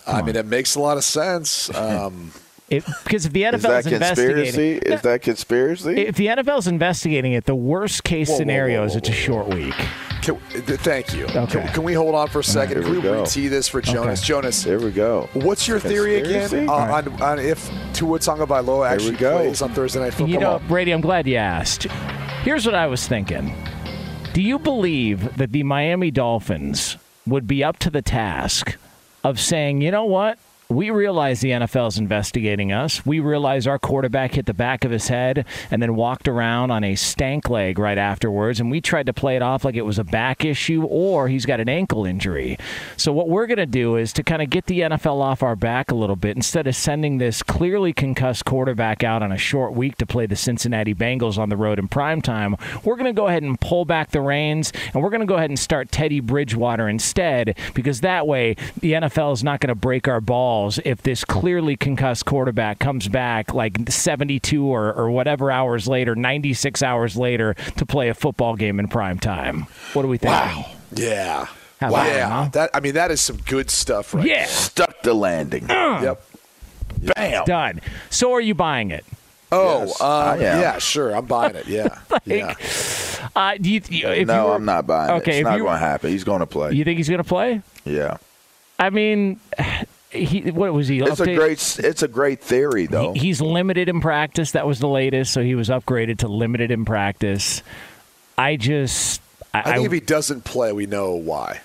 I 0.06 0.22
mean, 0.22 0.36
it 0.36 0.46
makes 0.46 0.74
a 0.74 0.80
lot 0.80 0.96
of 0.96 1.04
sense. 1.04 1.70
Um, 1.82 2.32
It, 2.68 2.84
because 3.04 3.26
if 3.26 3.32
the 3.32 3.42
NFL 3.42 3.54
Is 3.54 3.62
that 3.62 3.86
is 3.86 3.92
investigating? 3.92 4.78
Is 4.78 5.02
that 5.02 5.22
conspiracy? 5.22 5.98
if 5.98 6.16
the 6.16 6.26
NFL 6.26 6.60
is 6.60 6.66
investigating 6.66 7.32
it, 7.32 7.44
the 7.44 7.54
worst 7.54 8.02
case 8.04 8.28
Whoa, 8.28 8.34
whoa, 8.34 8.38
scenario 8.38 8.80
whoa, 8.80 8.86
is 8.86 8.96
it's 8.96 9.08
a 9.08 9.12
short 9.12 9.48
week. 9.48 9.74
can, 10.22 10.36
thank 10.38 11.12
you. 11.12 11.26
Okay. 11.26 11.60
Can, 11.60 11.68
can 11.68 11.82
we 11.82 11.92
hold 11.92 12.14
on 12.14 12.28
for 12.28 12.38
a 12.38 12.44
second? 12.44 12.76
Here 12.76 12.84
Can 12.84 13.02
we, 13.02 13.10
we 13.10 13.18
re-tee 13.18 13.48
this 13.48 13.68
for 13.68 13.80
Jonas? 13.82 14.22
Jonas, 14.22 14.62
here 14.64 14.80
we 14.80 14.90
go. 14.90 15.28
what's 15.34 15.68
your 15.68 15.80
theory 15.80 16.16
again 16.16 16.68
uh, 16.68 16.72
on, 16.72 17.22
on 17.22 17.38
if 17.38 17.70
Tua 17.92 18.18
Tagovailoa 18.18 18.88
actually 18.88 19.16
plays 19.16 19.60
on 19.60 19.74
Thursday 19.74 20.00
Night 20.00 20.14
Football? 20.14 20.28
You 20.28 20.40
know, 20.40 20.62
Brady, 20.68 20.92
I'm 20.92 21.00
glad 21.00 21.26
you 21.26 21.36
asked. 21.36 21.84
Here's 22.42 22.64
what 22.64 22.74
I 22.74 22.86
was 22.86 23.06
thinking. 23.06 23.54
Do 24.32 24.40
you 24.40 24.58
believe 24.58 25.36
that 25.36 25.52
the 25.52 25.62
Miami 25.62 26.10
Dolphins 26.10 26.96
would 27.26 27.46
be 27.46 27.62
up 27.62 27.78
to 27.80 27.90
the 27.90 28.00
task 28.02 28.76
of 29.22 29.38
saying, 29.38 29.82
you 29.82 29.90
know 29.90 30.04
what? 30.04 30.38
We 30.68 30.90
realize 30.90 31.40
the 31.40 31.50
NFL 31.50 31.88
is 31.88 31.98
investigating 31.98 32.72
us. 32.72 33.04
We 33.04 33.20
realize 33.20 33.66
our 33.66 33.78
quarterback 33.78 34.34
hit 34.34 34.46
the 34.46 34.54
back 34.54 34.84
of 34.84 34.90
his 34.90 35.08
head 35.08 35.44
and 35.70 35.82
then 35.82 35.96
walked 35.96 36.28
around 36.28 36.70
on 36.70 36.82
a 36.82 36.94
stank 36.94 37.50
leg 37.50 37.78
right 37.78 37.98
afterwards. 37.98 38.58
And 38.58 38.70
we 38.70 38.80
tried 38.80 39.06
to 39.06 39.12
play 39.12 39.36
it 39.36 39.42
off 39.42 39.64
like 39.64 39.74
it 39.74 39.82
was 39.82 39.98
a 39.98 40.04
back 40.04 40.44
issue 40.44 40.84
or 40.84 41.28
he's 41.28 41.44
got 41.44 41.60
an 41.60 41.68
ankle 41.68 42.06
injury. 42.06 42.56
So, 42.96 43.12
what 43.12 43.28
we're 43.28 43.46
going 43.46 43.58
to 43.58 43.66
do 43.66 43.96
is 43.96 44.12
to 44.14 44.22
kind 44.22 44.40
of 44.40 44.48
get 44.48 44.66
the 44.66 44.80
NFL 44.80 45.20
off 45.20 45.42
our 45.42 45.56
back 45.56 45.90
a 45.90 45.94
little 45.94 46.16
bit 46.16 46.36
instead 46.36 46.66
of 46.66 46.74
sending 46.74 47.18
this 47.18 47.42
clearly 47.42 47.92
concussed 47.92 48.44
quarterback 48.44 49.04
out 49.04 49.22
on 49.22 49.30
a 49.30 49.36
short 49.36 49.74
week 49.74 49.98
to 49.98 50.06
play 50.06 50.26
the 50.26 50.36
Cincinnati 50.36 50.94
Bengals 50.94 51.38
on 51.38 51.50
the 51.50 51.56
road 51.56 51.78
in 51.78 51.88
prime 51.88 52.22
time. 52.22 52.56
We're 52.82 52.96
going 52.96 53.14
to 53.14 53.18
go 53.18 53.26
ahead 53.26 53.42
and 53.42 53.60
pull 53.60 53.84
back 53.84 54.10
the 54.10 54.20
reins 54.20 54.72
and 54.94 55.02
we're 55.02 55.10
going 55.10 55.20
to 55.20 55.26
go 55.26 55.36
ahead 55.36 55.50
and 55.50 55.58
start 55.58 55.90
Teddy 55.90 56.20
Bridgewater 56.20 56.88
instead 56.88 57.58
because 57.74 58.00
that 58.00 58.26
way 58.26 58.56
the 58.80 58.92
NFL 58.92 59.34
is 59.34 59.44
not 59.44 59.60
going 59.60 59.68
to 59.68 59.74
break 59.74 60.08
our 60.08 60.20
balls 60.62 60.78
if 60.84 61.02
this 61.02 61.24
clearly 61.24 61.76
concussed 61.76 62.24
quarterback 62.24 62.78
comes 62.78 63.08
back 63.08 63.52
like 63.54 63.90
72 63.90 64.64
or, 64.64 64.92
or 64.92 65.10
whatever 65.10 65.50
hours 65.50 65.88
later, 65.88 66.14
96 66.14 66.82
hours 66.82 67.16
later 67.16 67.54
to 67.76 67.86
play 67.86 68.08
a 68.08 68.14
football 68.14 68.56
game 68.56 68.78
in 68.78 68.88
prime 68.88 69.18
time. 69.18 69.66
What 69.92 70.02
do 70.02 70.08
we 70.08 70.18
think? 70.18 70.32
Wow. 70.32 70.66
Yeah. 70.94 71.46
How 71.80 71.90
wow. 71.90 72.02
about 72.02 72.12
yeah. 72.14 72.28
huh? 72.28 72.48
That 72.52 72.70
I 72.74 72.80
mean, 72.80 72.94
that 72.94 73.10
is 73.10 73.20
some 73.20 73.38
good 73.38 73.70
stuff, 73.70 74.14
right? 74.14 74.24
Yeah, 74.26 74.46
Stuck 74.46 75.02
the 75.02 75.14
landing. 75.14 75.68
Yep. 75.68 76.24
Bam. 77.16 77.44
done. 77.44 77.80
So 78.10 78.32
are 78.32 78.40
you 78.40 78.54
buying 78.54 78.92
it? 78.92 79.04
Oh, 79.50 79.80
Yes, 79.80 80.00
I 80.00 80.34
am. 80.36 80.60
yeah, 80.60 80.78
sure. 80.78 81.14
I'm 81.14 81.26
buying 81.26 81.56
it. 81.56 81.66
Yeah. 81.66 81.98
yeah. 82.24 82.54
Uh, 83.34 83.56
do 83.60 83.70
you, 83.70 83.80
if 83.80 84.26
no, 84.26 84.42
you 84.42 84.48
were- 84.48 84.54
I'm 84.54 84.64
not 84.64 84.86
buying 84.86 85.10
it. 85.10 85.18
Okay, 85.18 85.40
It's 85.40 85.44
not 85.44 85.58
going 85.58 85.72
to 85.72 85.78
happen. 85.78 86.10
He's 86.10 86.24
going 86.24 86.40
to 86.40 86.46
play. 86.46 86.72
You 86.72 86.84
think 86.84 86.96
he's 86.98 87.08
going 87.08 87.22
to 87.22 87.28
play? 87.28 87.60
yeah. 87.84 88.18
I 88.78 88.90
mean, 88.90 89.38
he 90.12 90.50
what 90.50 90.72
was 90.72 90.88
he? 90.88 91.00
It's 91.00 91.20
a 91.20 91.24
great. 91.34 91.78
It's 91.78 92.02
a 92.02 92.08
great 92.08 92.40
theory, 92.40 92.86
though. 92.86 93.12
He- 93.14 93.20
he's 93.20 93.40
limited 93.40 93.88
in 93.88 94.00
practice. 94.00 94.52
That 94.52 94.66
was 94.66 94.78
the 94.78 94.88
latest, 94.88 95.32
so 95.32 95.42
he 95.42 95.54
was 95.54 95.68
upgraded 95.68 96.18
to 96.18 96.28
limited 96.28 96.70
in 96.70 96.84
practice. 96.84 97.62
I 98.38 98.56
just, 98.56 99.20
I, 99.54 99.60
I 99.60 99.62
think 99.64 99.76
I- 99.78 99.84
if 99.86 99.92
he 99.92 100.00
doesn't 100.00 100.44
play, 100.44 100.72
we 100.72 100.86
know 100.86 101.12
why. 101.12 101.60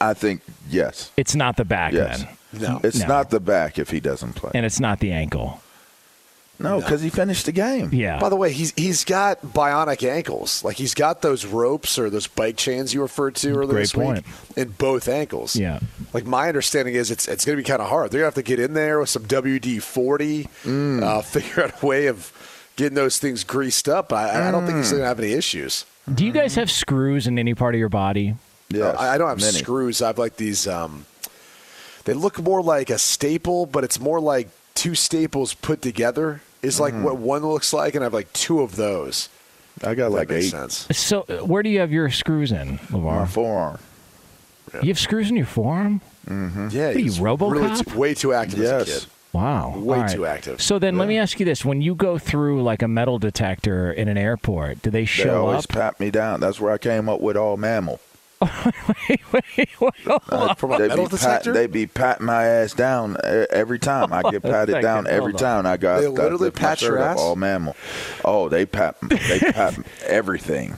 I 0.00 0.14
think 0.14 0.42
yes. 0.70 1.10
it's 1.16 1.34
not 1.34 1.56
the 1.56 1.64
back 1.64 1.92
Yes. 1.92 2.24
then, 2.52 2.62
No. 2.62 2.80
It's 2.84 3.00
No. 3.00 3.06
not 3.08 3.30
the 3.30 3.40
back 3.40 3.78
if 3.80 3.90
he 3.90 3.98
doesn't 3.98 4.34
play. 4.34 4.52
and 4.54 4.64
it's 4.64 4.78
not 4.78 5.00
the 5.00 5.10
ankle. 5.10 5.60
No, 6.58 6.80
because 6.80 7.02
he 7.02 7.10
finished 7.10 7.44
the 7.46 7.52
game. 7.52 7.90
Yeah, 7.92 8.18
By 8.18 8.28
the 8.30 8.36
way, 8.36 8.50
he's 8.52 8.72
he's 8.76 9.04
got 9.04 9.42
bionic 9.42 10.08
ankles. 10.08 10.64
Like 10.64 10.76
he's 10.76 10.94
got 10.94 11.20
those 11.20 11.44
ropes 11.44 11.98
or 11.98 12.08
those 12.08 12.26
bike 12.26 12.56
chains 12.56 12.94
you 12.94 13.02
referred 13.02 13.34
to 13.36 13.50
earlier 13.50 13.66
Great 13.66 13.80
this 13.82 13.92
point. 13.92 14.24
week 14.26 14.56
in 14.56 14.68
both 14.70 15.06
ankles. 15.08 15.54
Yeah. 15.54 15.80
Like 16.14 16.24
my 16.24 16.48
understanding 16.48 16.94
is 16.94 17.10
it's 17.10 17.28
it's 17.28 17.44
going 17.44 17.56
to 17.58 17.62
be 17.62 17.66
kind 17.68 17.82
of 17.82 17.88
hard. 17.88 18.10
They're 18.10 18.20
going 18.20 18.32
to 18.32 18.36
have 18.38 18.44
to 18.44 18.48
get 18.48 18.58
in 18.58 18.72
there 18.74 18.98
with 19.00 19.10
some 19.10 19.24
WD 19.24 19.82
forty, 19.82 20.44
Mm. 20.64 21.02
uh, 21.02 21.20
figure 21.22 21.64
out 21.64 21.82
a 21.82 21.86
way 21.86 22.06
of 22.06 22.32
getting 22.76 22.94
those 22.94 23.18
things 23.18 23.44
greased 23.44 23.88
up. 23.88 24.12
I, 24.12 24.48
I 24.48 24.50
don't 24.50 24.64
think 24.66 24.78
he's 24.78 24.90
going 24.90 25.02
to 25.02 25.08
have 25.08 25.20
any 25.20 25.32
issues. 25.32 25.84
Do 26.14 26.24
you 26.24 26.32
guys 26.32 26.54
have 26.54 26.70
screws 26.70 27.26
in 27.26 27.38
any 27.38 27.54
part 27.54 27.74
of 27.74 27.78
your 27.78 27.88
body? 27.88 28.34
Yeah, 28.70 28.90
I, 28.90 29.14
I 29.14 29.18
don't 29.18 29.28
have 29.28 29.40
many. 29.40 29.58
screws. 29.58 30.00
I 30.02 30.06
have 30.08 30.18
like 30.18 30.36
these. 30.36 30.66
Um, 30.66 31.04
they 32.04 32.12
look 32.14 32.40
more 32.40 32.62
like 32.62 32.88
a 32.90 32.98
staple, 32.98 33.66
but 33.66 33.82
it's 33.84 33.98
more 34.00 34.20
like 34.20 34.48
two 34.86 34.94
staples 34.94 35.52
put 35.54 35.82
together. 35.82 36.40
Is 36.62 36.80
like 36.80 36.94
Mm-hmm. 36.94 37.02
what 37.04 37.16
one 37.18 37.42
looks 37.46 37.72
like, 37.72 37.94
and 37.94 38.02
I 38.02 38.06
have 38.06 38.14
like 38.14 38.32
two 38.32 38.60
of 38.60 38.76
those. 38.76 39.28
I 39.84 39.94
got 39.94 40.10
like 40.10 40.30
eight. 40.32 40.42
sense. 40.50 40.86
So, 40.92 41.22
uh, 41.28 41.44
where 41.44 41.62
do 41.62 41.68
you 41.68 41.80
have 41.80 41.92
your 41.92 42.10
screws 42.10 42.50
in, 42.50 42.80
My 42.90 42.98
LeVar? 42.98 43.28
forearm. 43.28 43.78
You 44.82 44.88
have 44.88 44.98
screws 44.98 45.28
in 45.30 45.36
your 45.36 45.46
forearm? 45.46 46.00
Yeah, 46.26 46.32
What 46.34 46.74
are 46.74 46.92
you, 46.92 46.98
he's 47.04 47.20
really 47.20 47.36
RoboCop? 47.36 47.94
way 47.94 48.14
too 48.14 48.32
active 48.32 48.60
as 48.60 48.70
a 48.70 48.90
Yes. 48.90 49.00
kid. 49.00 49.06
Wow, 49.32 49.74
Way 49.76 49.96
All 49.98 50.02
right. 50.04 50.10
too 50.14 50.24
active. 50.26 50.62
So 50.62 50.78
then, 50.78 50.96
let 50.98 51.06
me 51.08 51.18
ask 51.18 51.38
you 51.38 51.44
this: 51.46 51.64
When 51.64 51.82
you 51.82 51.94
go 51.94 52.16
through 52.18 52.62
like 52.62 52.82
a 52.82 52.88
metal 52.88 53.18
detector 53.18 53.92
in 53.92 54.08
an 54.08 54.16
airport, 54.16 54.82
do 54.82 54.90
they 54.90 55.04
show 55.04 55.22
They 55.24 55.28
show 55.30 55.46
always 55.46 55.64
up? 55.64 55.68
pat 55.70 56.00
me 56.00 56.10
down. 56.10 56.40
That's 56.40 56.58
where 56.60 56.72
I 56.72 56.78
came 56.78 57.08
up 57.08 57.20
with 57.20 57.36
all 57.36 57.56
mammal. 57.56 58.00
Uh, 58.40 58.70
from 60.54 60.72
a 60.72 60.78
They 60.78 60.94
be, 60.94 61.06
pat, 61.16 61.44
they 61.44 61.66
be 61.66 61.86
patting 61.86 62.26
my 62.26 62.44
ass 62.44 62.74
down 62.74 63.16
e- 63.24 63.46
every 63.50 63.78
time. 63.78 64.12
I 64.12 64.22
get 64.30 64.42
patted 64.42 64.80
down 64.82 65.06
every 65.06 65.32
hold 65.32 65.42
on. 65.42 65.64
time. 65.64 65.72
I 65.72 65.76
got 65.76 66.00
They 66.00 66.08
literally 66.08 66.50
pat 66.50 66.82
your 66.82 66.98
up? 66.98 67.16
All 67.16 67.36
mammal. 67.36 67.76
Oh, 68.24 68.48
they 68.48 68.66
pat. 68.66 68.96
They 69.00 69.38
pat 69.40 69.78
everything. 70.06 70.74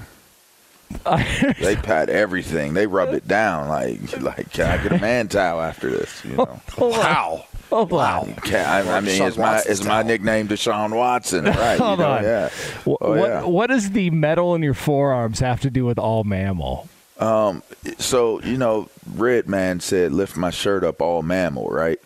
they 1.61 1.77
pat 1.77 2.09
everything. 2.09 2.75
They 2.75 2.87
rub 2.87 3.13
it 3.13 3.29
down. 3.29 3.69
Like, 3.69 4.21
like, 4.23 4.53
can 4.53 4.67
I 4.67 4.83
get 4.83 4.93
a 4.93 4.99
man 4.99 5.29
towel 5.29 5.61
after 5.61 5.91
this? 5.91 6.25
You 6.25 6.37
know. 6.37 6.61
wow. 6.79 7.45
Oh, 7.71 7.85
wow. 7.85 8.27
Can, 8.45 8.65
I, 8.67 8.97
I 8.97 9.01
mean, 9.01 9.21
it's 9.23 9.37
my 9.37 9.57
Watson's 9.57 9.81
it's 9.81 9.89
my 9.89 10.03
nickname, 10.03 10.49
Deshaun 10.49 10.97
Watson, 10.97 11.45
right? 11.45 11.75
you 11.75 11.79
know, 11.79 12.11
on. 12.11 12.23
Yeah. 12.23 12.49
Oh, 12.87 12.97
what, 13.01 13.29
yeah. 13.29 13.45
what 13.45 13.67
does 13.67 13.91
the 13.91 14.09
metal 14.11 14.55
in 14.55 14.63
your 14.63 14.73
forearms 14.75 15.41
have 15.41 15.61
to 15.61 15.71
do 15.71 15.85
with 15.85 15.99
all 15.99 16.25
mammal? 16.25 16.89
Um, 17.19 17.63
so 17.99 18.41
you 18.43 18.57
know, 18.57 18.89
Red 19.15 19.49
Man 19.49 19.81
said, 19.81 20.13
"Lift 20.13 20.37
my 20.37 20.51
shirt 20.51 20.85
up, 20.85 21.01
all 21.01 21.23
mammal," 21.23 21.69
right? 21.69 21.99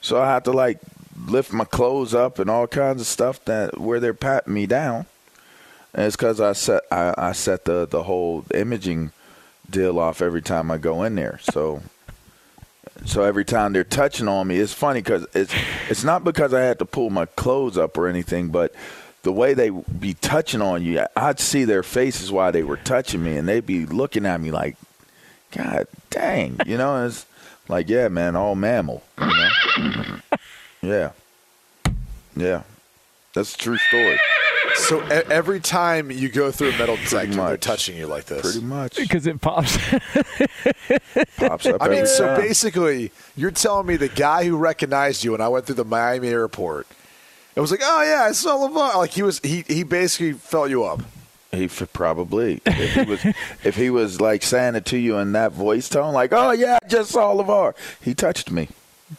So 0.00 0.20
I 0.20 0.26
have 0.26 0.44
to 0.44 0.52
like 0.52 0.78
lift 1.26 1.52
my 1.52 1.64
clothes 1.64 2.14
up 2.14 2.38
and 2.38 2.50
all 2.50 2.66
kinds 2.66 3.00
of 3.00 3.06
stuff 3.06 3.44
that 3.44 3.78
where 3.78 4.00
they're 4.00 4.14
patting 4.14 4.54
me 4.54 4.66
down. 4.66 5.06
And 5.94 6.06
it's 6.06 6.16
because 6.16 6.40
I 6.40 6.52
set 6.52 6.82
I, 6.90 7.14
I 7.18 7.32
set 7.32 7.64
the 7.64 7.86
the 7.86 8.04
whole 8.04 8.44
imaging 8.54 9.12
deal 9.68 9.98
off 9.98 10.22
every 10.22 10.42
time 10.42 10.70
I 10.70 10.78
go 10.78 11.02
in 11.02 11.14
there. 11.14 11.38
So. 11.42 11.82
So 13.04 13.24
every 13.24 13.44
time 13.44 13.72
they're 13.72 13.84
touching 13.84 14.28
on 14.28 14.46
me, 14.46 14.58
it's 14.58 14.72
funny 14.72 15.00
because 15.00 15.26
it's 15.34 15.52
it's 15.88 16.04
not 16.04 16.22
because 16.22 16.54
I 16.54 16.60
had 16.60 16.78
to 16.78 16.84
pull 16.84 17.10
my 17.10 17.26
clothes 17.26 17.76
up 17.76 17.96
or 17.96 18.06
anything, 18.06 18.48
but 18.48 18.74
the 19.22 19.32
way 19.32 19.54
they 19.54 19.70
be 19.70 20.14
touching 20.14 20.60
on 20.60 20.82
you, 20.82 21.04
I'd 21.16 21.38
see 21.40 21.64
their 21.64 21.82
faces 21.82 22.30
while 22.32 22.52
they 22.52 22.62
were 22.62 22.76
touching 22.76 23.22
me, 23.22 23.36
and 23.36 23.48
they'd 23.48 23.64
be 23.66 23.86
looking 23.86 24.26
at 24.26 24.40
me 24.40 24.50
like, 24.50 24.76
"God 25.52 25.86
dang," 26.10 26.58
you 26.66 26.76
know. 26.76 27.06
It's 27.06 27.24
like, 27.68 27.88
yeah, 27.88 28.08
man, 28.08 28.34
all 28.36 28.54
mammal, 28.54 29.02
you 29.18 29.26
know. 29.26 29.48
yeah, 30.82 31.10
yeah, 32.36 32.62
that's 33.34 33.54
a 33.54 33.58
true 33.58 33.78
story. 33.78 34.18
So 34.74 35.02
e- 35.04 35.22
every 35.30 35.60
time 35.60 36.10
you 36.10 36.28
go 36.30 36.50
through 36.50 36.70
a 36.70 36.78
metal 36.78 36.96
detector, 36.96 37.34
they're 37.36 37.56
touching 37.58 37.96
you 37.96 38.06
like 38.06 38.24
this. 38.24 38.40
Pretty 38.40 38.64
much 38.66 38.96
Because 38.96 39.26
it 39.26 39.38
pops. 39.40 39.76
pops 41.36 41.66
up. 41.66 41.76
I 41.82 41.88
mean, 41.88 42.06
so 42.06 42.26
time. 42.26 42.40
basically, 42.40 43.12
you're 43.36 43.50
telling 43.50 43.86
me 43.86 43.96
the 43.96 44.08
guy 44.08 44.44
who 44.44 44.56
recognized 44.56 45.24
you 45.24 45.32
when 45.32 45.40
I 45.40 45.48
went 45.48 45.66
through 45.66 45.74
the 45.76 45.84
Miami 45.84 46.28
airport, 46.28 46.86
it 47.54 47.60
was 47.60 47.70
like, 47.70 47.80
oh 47.82 48.02
yeah, 48.02 48.24
I 48.24 48.32
saw 48.32 48.56
LeVar. 48.56 48.96
Like 48.96 49.10
he 49.10 49.22
was, 49.22 49.40
he 49.40 49.64
he 49.66 49.82
basically 49.82 50.32
felt 50.32 50.70
you 50.70 50.84
up. 50.84 51.02
He 51.50 51.64
f- 51.64 51.90
probably 51.92 52.60
if 52.64 52.94
he 52.94 53.02
was 53.02 53.24
if 53.64 53.76
he 53.76 53.90
was 53.90 54.20
like 54.20 54.42
saying 54.42 54.74
it 54.74 54.86
to 54.86 54.98
you 54.98 55.18
in 55.18 55.32
that 55.32 55.52
voice 55.52 55.88
tone, 55.88 56.14
like, 56.14 56.32
"Oh 56.32 56.52
yeah, 56.52 56.78
I 56.82 56.88
just 56.88 57.10
saw 57.10 57.34
LeVar." 57.34 57.74
He 58.02 58.14
touched 58.14 58.50
me. 58.50 58.68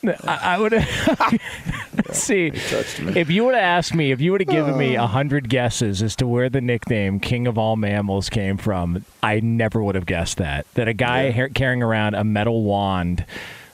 I, 0.04 0.40
I 0.42 0.58
would 0.58 0.74
see 2.12 2.50
touched 2.50 3.00
me. 3.00 3.13
if 3.20 3.30
you 3.30 3.46
would 3.46 3.54
have 3.54 3.63
asked 3.63 3.94
me 3.94 4.12
if 4.12 4.20
you 4.22 4.32
would 4.32 4.42
have 4.42 4.48
given 4.50 4.75
me 4.75 4.96
a 4.96 5.06
hundred 5.06 5.50
guesses 5.50 6.02
as 6.02 6.16
to 6.16 6.25
where 6.28 6.50
the 6.50 6.62
nickname 6.62 7.20
"King 7.20 7.46
of 7.46 7.58
All 7.60 7.75
Mammals" 7.75 8.30
came 8.30 8.58
from. 8.58 9.06
I 9.22 9.40
never 9.40 9.84
would 9.84 9.94
have 9.96 10.08
guessed 10.08 10.38
that. 10.38 10.66
That 10.74 10.88
a 10.88 10.94
guy 10.94 11.30
ha- 11.32 11.50
carrying 11.54 11.84
around 11.84 12.16
a 12.16 12.24
metal 12.24 12.63
wand 12.63 13.25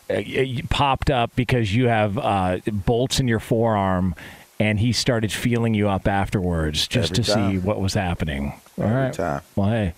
uh, 0.09 0.21
popped 0.69 1.09
up 1.09 1.33
because 1.37 1.73
you 1.73 1.87
have 1.87 2.17
uh, 2.17 2.57
bolts 2.67 3.21
in 3.21 3.27
your 3.29 3.39
forearm, 3.39 4.13
and 4.59 4.79
he 4.79 4.91
started 4.91 5.31
feeling 5.31 5.73
you 5.73 5.87
up 5.89 6.07
afterwards 6.07 6.87
just 6.87 7.11
Every 7.11 7.23
to 7.23 7.31
see 7.31 7.57
what 7.57 7.79
was 7.79 7.93
happening. 7.93 8.53
All 8.77 8.83
Every 8.85 8.95
right. 8.95 9.13
time. 9.13 9.41
Well, 9.55 9.69
hey, 9.69 9.93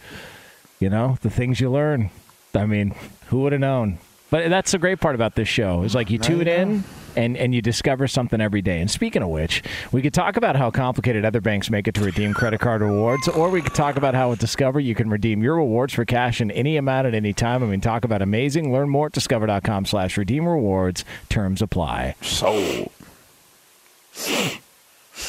you 0.80 0.90
know 0.90 1.18
the 1.22 1.30
things 1.30 1.60
you 1.60 1.70
learn. 1.70 2.10
I 2.54 2.66
mean, 2.66 2.94
who 3.28 3.42
would 3.42 3.54
have 3.54 3.62
known? 3.62 3.98
But 4.30 4.50
that's 4.50 4.72
the 4.72 4.78
great 4.78 5.02
part 5.02 5.16
about 5.16 5.36
this 5.36 5.50
show 5.50 5.84
is 5.84 5.94
like 5.94 6.10
you 6.10 6.18
tune 6.18 6.48
in 6.48 6.86
and, 7.18 7.36
and 7.36 7.54
you 7.54 7.62
discover 7.62 8.08
something 8.08 8.40
every 8.40 8.62
day. 8.62 8.80
And 8.80 8.90
speaking 8.90 9.22
of 9.22 9.28
which, 9.28 9.62
we 9.92 10.02
could 10.02 10.14
talk 10.14 10.38
about 10.38 10.56
how 10.56 10.72
complicated 10.72 11.26
other 11.26 11.42
banks 11.42 11.70
make 11.70 11.86
it 11.90 11.96
to 11.96 12.02
redeem 12.02 12.34
credit 12.34 12.62
card 12.62 12.82
rewards, 12.82 13.28
or 13.28 13.50
we 13.50 13.62
could 13.62 13.74
talk 13.74 13.98
about 13.98 14.16
how 14.16 14.30
with 14.30 14.40
Discover 14.40 14.80
you 14.80 14.96
can 14.96 15.10
redeem 15.10 15.44
your 15.44 15.58
rewards 15.58 15.94
for 15.94 16.06
cash 16.06 16.40
in 16.40 16.50
any 16.52 16.78
amount 16.78 17.08
at 17.08 17.14
any 17.14 17.34
time. 17.34 17.62
I 17.62 17.68
mean, 17.68 17.82
talk 17.82 18.06
about 18.06 18.22
amazing. 18.22 18.72
Learn 18.72 18.90
more 18.90 19.08
at 19.08 19.12
discover.com 19.12 19.86
slash 19.86 20.18
redeem 20.18 20.48
rewards. 20.48 21.04
Terms 21.28 21.62
apply. 21.62 22.16
Sold. 22.22 22.90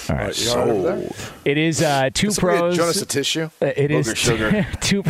All 0.09 0.17
right. 0.17 0.39
You 0.39 0.47
know, 0.55 0.63
over 0.63 0.97
there? 0.97 1.11
It 1.45 1.59
is 1.59 1.83
uh, 1.83 2.11
two 2.13 2.29
Can 2.29 2.35
somebody 2.35 2.57
get 2.59 2.61
pros. 2.63 2.77
Jonas 2.77 3.03
a 3.03 3.07
tissue. 3.07 3.51
Uh, 3.61 3.67
It 3.77 3.91
is 3.91 4.09
Booger 4.09 4.17
sugar. 4.17 4.67
two. 4.81 5.05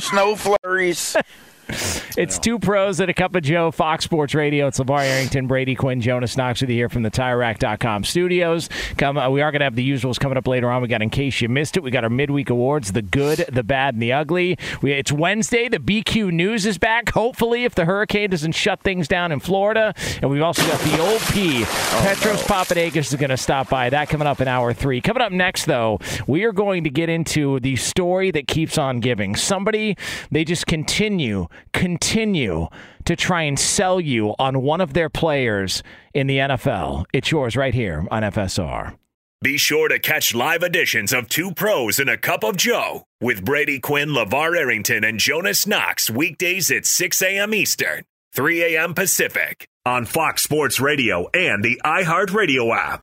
Snow 0.00 0.36
flurries. 0.36 1.16
It's 2.16 2.38
two 2.38 2.58
pros 2.58 2.98
and 2.98 3.10
a 3.10 3.14
cup 3.14 3.34
of 3.34 3.42
Joe, 3.42 3.70
Fox 3.70 4.04
Sports 4.04 4.34
Radio. 4.34 4.68
It's 4.68 4.78
LeVar 4.78 5.02
Arrington, 5.02 5.46
Brady 5.46 5.74
Quinn, 5.74 6.00
Jonas 6.00 6.34
Knox 6.34 6.62
with 6.62 6.70
you 6.70 6.76
here 6.76 6.88
from 6.88 7.02
the 7.02 7.10
TireRack.com 7.10 8.04
studios. 8.04 8.70
Come, 8.96 9.18
uh, 9.18 9.28
we 9.28 9.42
are 9.42 9.50
going 9.50 9.60
to 9.60 9.64
have 9.64 9.74
the 9.74 9.86
usuals 9.86 10.18
coming 10.18 10.38
up 10.38 10.46
later 10.48 10.70
on. 10.70 10.80
We 10.80 10.88
got, 10.88 11.02
in 11.02 11.10
case 11.10 11.42
you 11.42 11.50
missed 11.50 11.76
it, 11.76 11.82
we 11.82 11.90
got 11.90 12.04
our 12.04 12.10
midweek 12.10 12.48
awards, 12.48 12.92
the 12.92 13.02
good, 13.02 13.44
the 13.52 13.62
bad, 13.62 13.92
and 13.94 14.02
the 14.02 14.14
ugly. 14.14 14.56
We, 14.80 14.92
it's 14.92 15.12
Wednesday. 15.12 15.68
The 15.68 15.78
BQ 15.78 16.32
News 16.32 16.64
is 16.64 16.78
back, 16.78 17.10
hopefully, 17.10 17.64
if 17.64 17.74
the 17.74 17.84
hurricane 17.84 18.30
doesn't 18.30 18.52
shut 18.52 18.80
things 18.80 19.08
down 19.08 19.30
in 19.30 19.40
Florida. 19.40 19.92
And 20.22 20.30
we've 20.30 20.40
also 20.40 20.66
got 20.66 20.80
the 20.80 20.98
old 20.98 21.20
P. 21.20 21.64
Petros 21.64 22.42
Papadakis 22.44 22.96
is 22.96 23.14
going 23.16 23.28
to 23.28 23.36
stop 23.36 23.68
by. 23.68 23.90
That 23.90 24.08
coming 24.08 24.26
up 24.26 24.40
in 24.40 24.48
hour 24.48 24.72
three. 24.72 25.02
Coming 25.02 25.22
up 25.22 25.32
next, 25.32 25.66
though, 25.66 26.00
we 26.26 26.44
are 26.44 26.52
going 26.52 26.84
to 26.84 26.90
get 26.90 27.10
into 27.10 27.60
the 27.60 27.76
story 27.76 28.30
that 28.30 28.46
keeps 28.48 28.78
on 28.78 29.00
giving. 29.00 29.36
Somebody, 29.36 29.98
they 30.30 30.44
just 30.44 30.66
continue, 30.66 31.48
continue 31.72 32.68
to 33.04 33.16
try 33.16 33.42
and 33.42 33.58
sell 33.58 34.00
you 34.00 34.34
on 34.38 34.62
one 34.62 34.80
of 34.80 34.92
their 34.92 35.08
players 35.08 35.82
in 36.14 36.26
the 36.26 36.38
NFL. 36.38 37.04
It's 37.12 37.30
yours 37.30 37.56
right 37.56 37.74
here 37.74 38.06
on 38.10 38.22
FSR. 38.22 38.96
Be 39.42 39.58
sure 39.58 39.88
to 39.88 39.98
catch 39.98 40.34
live 40.34 40.62
editions 40.62 41.12
of 41.12 41.28
Two 41.28 41.52
Pros 41.52 41.98
and 41.98 42.08
a 42.08 42.16
Cup 42.16 42.42
of 42.42 42.56
Joe 42.56 43.04
with 43.20 43.44
Brady 43.44 43.78
Quinn, 43.78 44.08
LeVar 44.08 44.56
Arrington, 44.56 45.04
and 45.04 45.18
Jonas 45.18 45.66
Knox 45.66 46.08
weekdays 46.10 46.70
at 46.70 46.86
6 46.86 47.22
a.m. 47.22 47.52
Eastern, 47.52 48.04
3 48.32 48.74
a.m. 48.74 48.94
Pacific 48.94 49.68
on 49.84 50.04
Fox 50.06 50.42
Sports 50.42 50.80
Radio 50.80 51.28
and 51.34 51.62
the 51.62 51.80
iHeartRadio 51.84 52.74
app. 52.74 53.02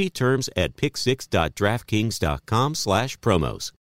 Terms 0.09 0.49
at 0.55 0.75
pick6.draftkings.com 0.75 2.75
slash 2.75 3.17
promos. 3.17 3.71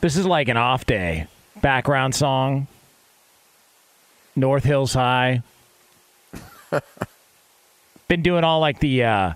This 0.00 0.16
is 0.16 0.24
like 0.24 0.48
an 0.48 0.56
off 0.56 0.86
day. 0.86 1.26
Background 1.60 2.14
song. 2.14 2.68
North 4.36 4.64
Hills 4.64 4.94
High. 4.94 5.42
Been 8.08 8.22
doing 8.22 8.44
all 8.44 8.60
like 8.60 8.80
the 8.80 9.04
uh, 9.04 9.34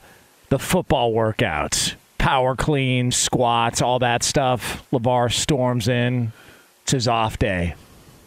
the 0.48 0.58
football 0.58 1.12
workouts, 1.12 1.94
power 2.16 2.56
clean, 2.56 3.10
squats, 3.10 3.82
all 3.82 3.98
that 3.98 4.22
stuff. 4.22 4.88
LeVar 4.90 5.32
storms 5.32 5.88
in. 5.88 6.32
It's 6.82 6.92
his 6.92 7.08
off 7.08 7.38
day, 7.38 7.74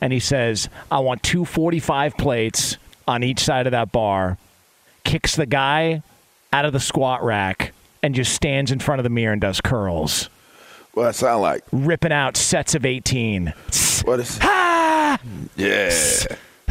and 0.01 0.13
he 0.13 0.19
says, 0.19 0.69
"I 0.91 0.99
want 0.99 1.23
two 1.23 1.45
45 1.45 2.17
plates 2.17 2.77
on 3.07 3.23
each 3.23 3.39
side 3.39 3.65
of 3.67 3.71
that 3.71 3.91
bar." 3.91 4.37
Kicks 5.03 5.35
the 5.35 5.45
guy 5.45 6.03
out 6.51 6.65
of 6.65 6.73
the 6.73 6.79
squat 6.79 7.23
rack 7.23 7.73
and 8.03 8.13
just 8.13 8.33
stands 8.33 8.71
in 8.71 8.79
front 8.79 8.99
of 8.99 9.03
the 9.03 9.09
mirror 9.09 9.31
and 9.31 9.41
does 9.41 9.61
curls 9.61 10.29
What 10.97 11.03
that 11.03 11.13
sound 11.15 11.43
like? 11.43 11.63
ripping 11.71 12.11
out 12.11 12.35
sets 12.35 12.73
of 12.73 12.83
18. 12.83 13.53
What 14.03 14.19
is? 14.19 14.39
Ah! 14.41 15.19
Yeah, 15.55 15.91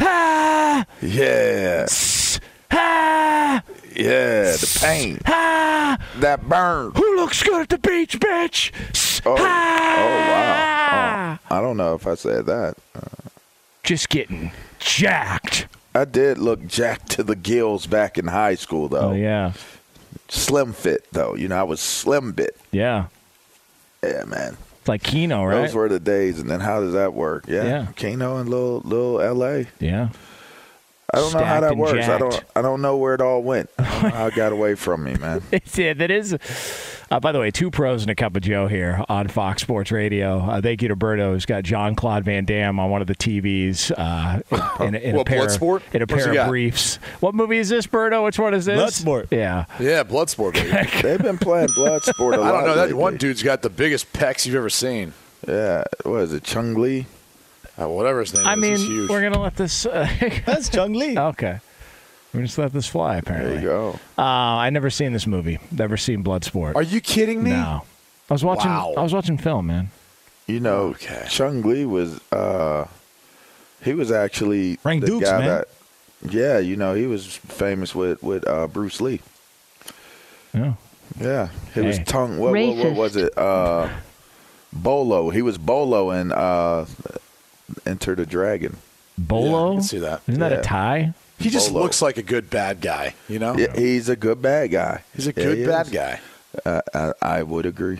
Ah! 0.01 0.85
yeah, 1.01 1.85
Ah! 2.69 3.63
yeah. 3.95 4.51
The 4.51 4.79
pain, 4.81 5.19
Ah! 5.25 5.97
that 6.17 6.41
burn. 6.49 6.91
Who 6.97 7.15
looks 7.15 7.41
good 7.41 7.61
at 7.61 7.69
the 7.69 7.77
beach, 7.77 8.19
bitch? 8.19 9.21
Oh, 9.25 9.31
oh 9.31 9.35
wow. 9.43 11.39
Oh, 11.49 11.55
I 11.55 11.61
don't 11.61 11.77
know 11.77 11.95
if 11.95 12.05
I 12.05 12.15
said 12.15 12.45
that. 12.47 12.75
Just 13.83 14.09
getting 14.09 14.51
jacked. 14.79 15.67
I 15.95 16.03
did 16.03 16.37
look 16.37 16.67
jacked 16.67 17.11
to 17.11 17.23
the 17.23 17.35
gills 17.37 17.87
back 17.87 18.17
in 18.17 18.27
high 18.27 18.55
school, 18.55 18.89
though. 18.89 19.11
Oh, 19.11 19.13
yeah. 19.13 19.53
Slim 20.27 20.73
fit, 20.73 21.05
though. 21.13 21.33
You 21.35 21.47
know, 21.47 21.57
I 21.57 21.63
was 21.63 21.79
slim 21.79 22.33
bit. 22.33 22.57
Yeah. 22.71 23.05
Yeah, 24.03 24.23
man. 24.25 24.57
It's 24.79 24.87
like 24.87 25.03
Kino, 25.03 25.43
right? 25.43 25.61
Those 25.63 25.73
were 25.75 25.89
the 25.89 25.99
days. 25.99 26.39
And 26.39 26.49
then 26.49 26.59
how 26.59 26.79
does 26.79 26.93
that 26.93 27.13
work? 27.13 27.45
Yeah, 27.47 27.63
Yeah. 27.65 27.87
Kano 27.97 28.37
and 28.37 28.49
little 28.49 28.79
little 28.81 29.21
L.A. 29.21 29.67
yeah. 29.79 30.09
I 31.13 31.19
don't 31.19 31.33
know 31.33 31.43
how 31.43 31.61
that 31.61 31.71
and 31.71 31.79
works. 31.79 32.07
I 32.07 32.17
don't. 32.17 32.43
I 32.55 32.61
don't 32.61 32.81
know 32.81 32.97
where 32.97 33.13
it 33.13 33.21
all 33.21 33.41
went. 33.41 33.69
I 33.79 33.83
don't 33.83 34.03
know 34.03 34.09
how 34.09 34.27
it 34.27 34.35
got 34.35 34.51
away 34.51 34.75
from 34.75 35.03
me, 35.05 35.15
man. 35.15 35.41
It's, 35.51 35.77
yeah, 35.77 35.93
that 35.93 36.11
is. 36.11 36.37
Uh, 37.09 37.21
by 37.21 37.31
the 37.31 37.39
way, 37.39 37.49
two 37.49 37.71
pros 37.71 38.01
and 38.01 38.11
a 38.11 38.15
cup 38.15 38.35
of 38.35 38.41
Joe 38.41 38.67
here 38.67 39.01
on 39.07 39.29
Fox 39.29 39.61
Sports 39.61 39.93
Radio. 39.93 40.39
Uh, 40.39 40.59
thank 40.61 40.81
you 40.81 40.89
to 40.89 40.95
Berto, 40.97 41.31
who's 41.31 41.45
got 41.45 41.63
John 41.63 41.95
Claude 41.95 42.25
Van 42.25 42.43
Damme 42.43 42.77
on 42.81 42.89
one 42.91 42.99
of 42.99 43.07
the 43.07 43.15
TVs 43.15 43.91
uh, 43.97 44.41
in, 44.83 44.95
in, 44.95 45.01
in 45.01 45.15
a 45.15 45.17
What, 45.19 45.27
pair, 45.27 45.39
Bloodsport? 45.47 45.81
in 45.93 46.01
a 46.01 46.07
pair 46.07 46.27
of 46.27 46.33
got? 46.33 46.49
briefs. 46.49 46.97
What 47.21 47.33
movie 47.33 47.57
is 47.59 47.69
this, 47.69 47.87
Berto? 47.87 48.25
Which 48.25 48.37
one 48.37 48.53
is 48.53 48.65
this? 48.65 49.01
Bloodsport. 49.01 49.27
Yeah. 49.31 49.63
Yeah, 49.79 50.03
Bloodsport. 50.03 50.55
Baby. 50.55 50.89
They've 51.01 51.21
been 51.21 51.37
playing 51.37 51.69
Bloodsport 51.69 52.35
a 52.35 52.41
lot. 52.41 52.53
I 52.53 52.57
don't 52.57 52.65
know. 52.65 52.75
That 52.75 52.81
lately. 52.87 52.93
one 52.95 53.15
dude's 53.15 53.41
got 53.43 53.61
the 53.61 53.69
biggest 53.69 54.11
pecs 54.11 54.45
you've 54.45 54.55
ever 54.55 54.69
seen. 54.69 55.13
Yeah, 55.47 55.85
what 56.03 56.17
is 56.23 56.33
it? 56.33 56.43
Chung 56.43 56.73
Lee. 56.73 57.05
Uh, 57.79 57.87
whatever 57.89 58.21
his 58.21 58.33
name 58.33 58.41
is. 58.41 58.47
I 58.47 58.53
is. 58.53 58.59
mean, 58.59 58.71
he's 58.77 58.87
huge. 58.87 59.09
we're 59.09 59.21
gonna 59.21 59.41
let 59.41 59.55
this. 59.55 59.85
Uh, 59.85 60.07
That's 60.45 60.69
Chung 60.69 60.93
Lee. 60.93 61.17
okay. 61.17 61.59
We're 62.33 62.41
just 62.41 62.57
let 62.57 62.73
this 62.73 62.87
fly. 62.87 63.17
Apparently, 63.17 63.51
There 63.53 63.61
you 63.61 63.67
go. 63.67 63.99
Uh, 64.17 64.21
I 64.21 64.69
never 64.69 64.89
seen 64.89 65.13
this 65.13 65.25
movie. 65.25 65.59
Never 65.71 65.95
seen 65.97 66.23
Bloodsport. 66.23 66.75
Are 66.75 66.83
you 66.83 66.99
kidding 67.01 67.41
me? 67.43 67.51
No. 67.51 67.83
I 68.29 68.33
was 68.33 68.43
watching. 68.43 68.69
Wow. 68.69 68.93
I 68.97 69.01
was 69.03 69.13
watching 69.13 69.37
film, 69.37 69.67
man. 69.67 69.89
You 70.45 70.59
know, 70.59 70.87
Okay. 70.89 71.25
Chung 71.29 71.61
Lee 71.61 71.85
was. 71.85 72.19
uh 72.31 72.85
He 73.83 73.93
was 73.93 74.11
actually 74.11 74.75
Frank 74.77 75.01
the 75.01 75.07
Dukes, 75.07 75.29
guy 75.29 75.39
man. 75.39 75.47
that. 75.47 75.67
Yeah, 76.29 76.57
you 76.57 76.75
know, 76.75 76.93
he 76.95 77.05
was 77.05 77.25
famous 77.37 77.93
with 77.95 78.21
with 78.23 78.47
uh, 78.47 78.67
Bruce 78.67 78.99
Lee. 79.01 79.21
Yeah. 80.53 80.73
Yeah, 81.19 81.49
he 81.73 81.81
was 81.81 81.97
Hey. 81.97 82.03
tongue. 82.03 82.37
What, 82.39 82.51
what, 82.53 82.75
what 82.77 82.95
was 82.95 83.15
it? 83.15 83.37
Uh, 83.37 83.87
Bolo. 84.73 85.29
He 85.29 85.41
was 85.41 85.57
Bolo 85.57 86.11
in 86.11 86.31
uh, 86.31 86.85
Enter 87.85 88.13
a 88.13 88.25
Dragon. 88.25 88.77
Bolo. 89.17 89.71
I 89.71 89.75
can 89.75 89.83
see 89.83 89.99
that. 89.99 90.21
Isn't 90.27 90.39
that 90.39 90.51
Yeah. 90.51 90.57
a 90.59 90.63
tie? 90.63 91.13
He 91.39 91.49
just 91.49 91.71
Bolo. 91.71 91.83
looks 91.83 92.01
like 92.01 92.17
a 92.17 92.21
good 92.23 92.49
bad 92.49 92.81
guy, 92.81 93.13
you 93.27 93.39
know? 93.39 93.55
Yeah, 93.57 93.75
he's 93.75 94.09
a 94.09 94.15
good 94.15 94.41
bad 94.41 94.71
guy. 94.71 95.01
He's 95.15 95.27
a 95.27 95.29
Yeah, 95.35 95.43
good 95.43 95.57
he 95.59 95.65
bad 95.65 95.85
is. 95.87 95.91
guy. 95.91 96.19
Uh, 96.65 96.81
I, 96.93 97.11
I 97.39 97.43
would 97.43 97.65
agree. 97.65 97.99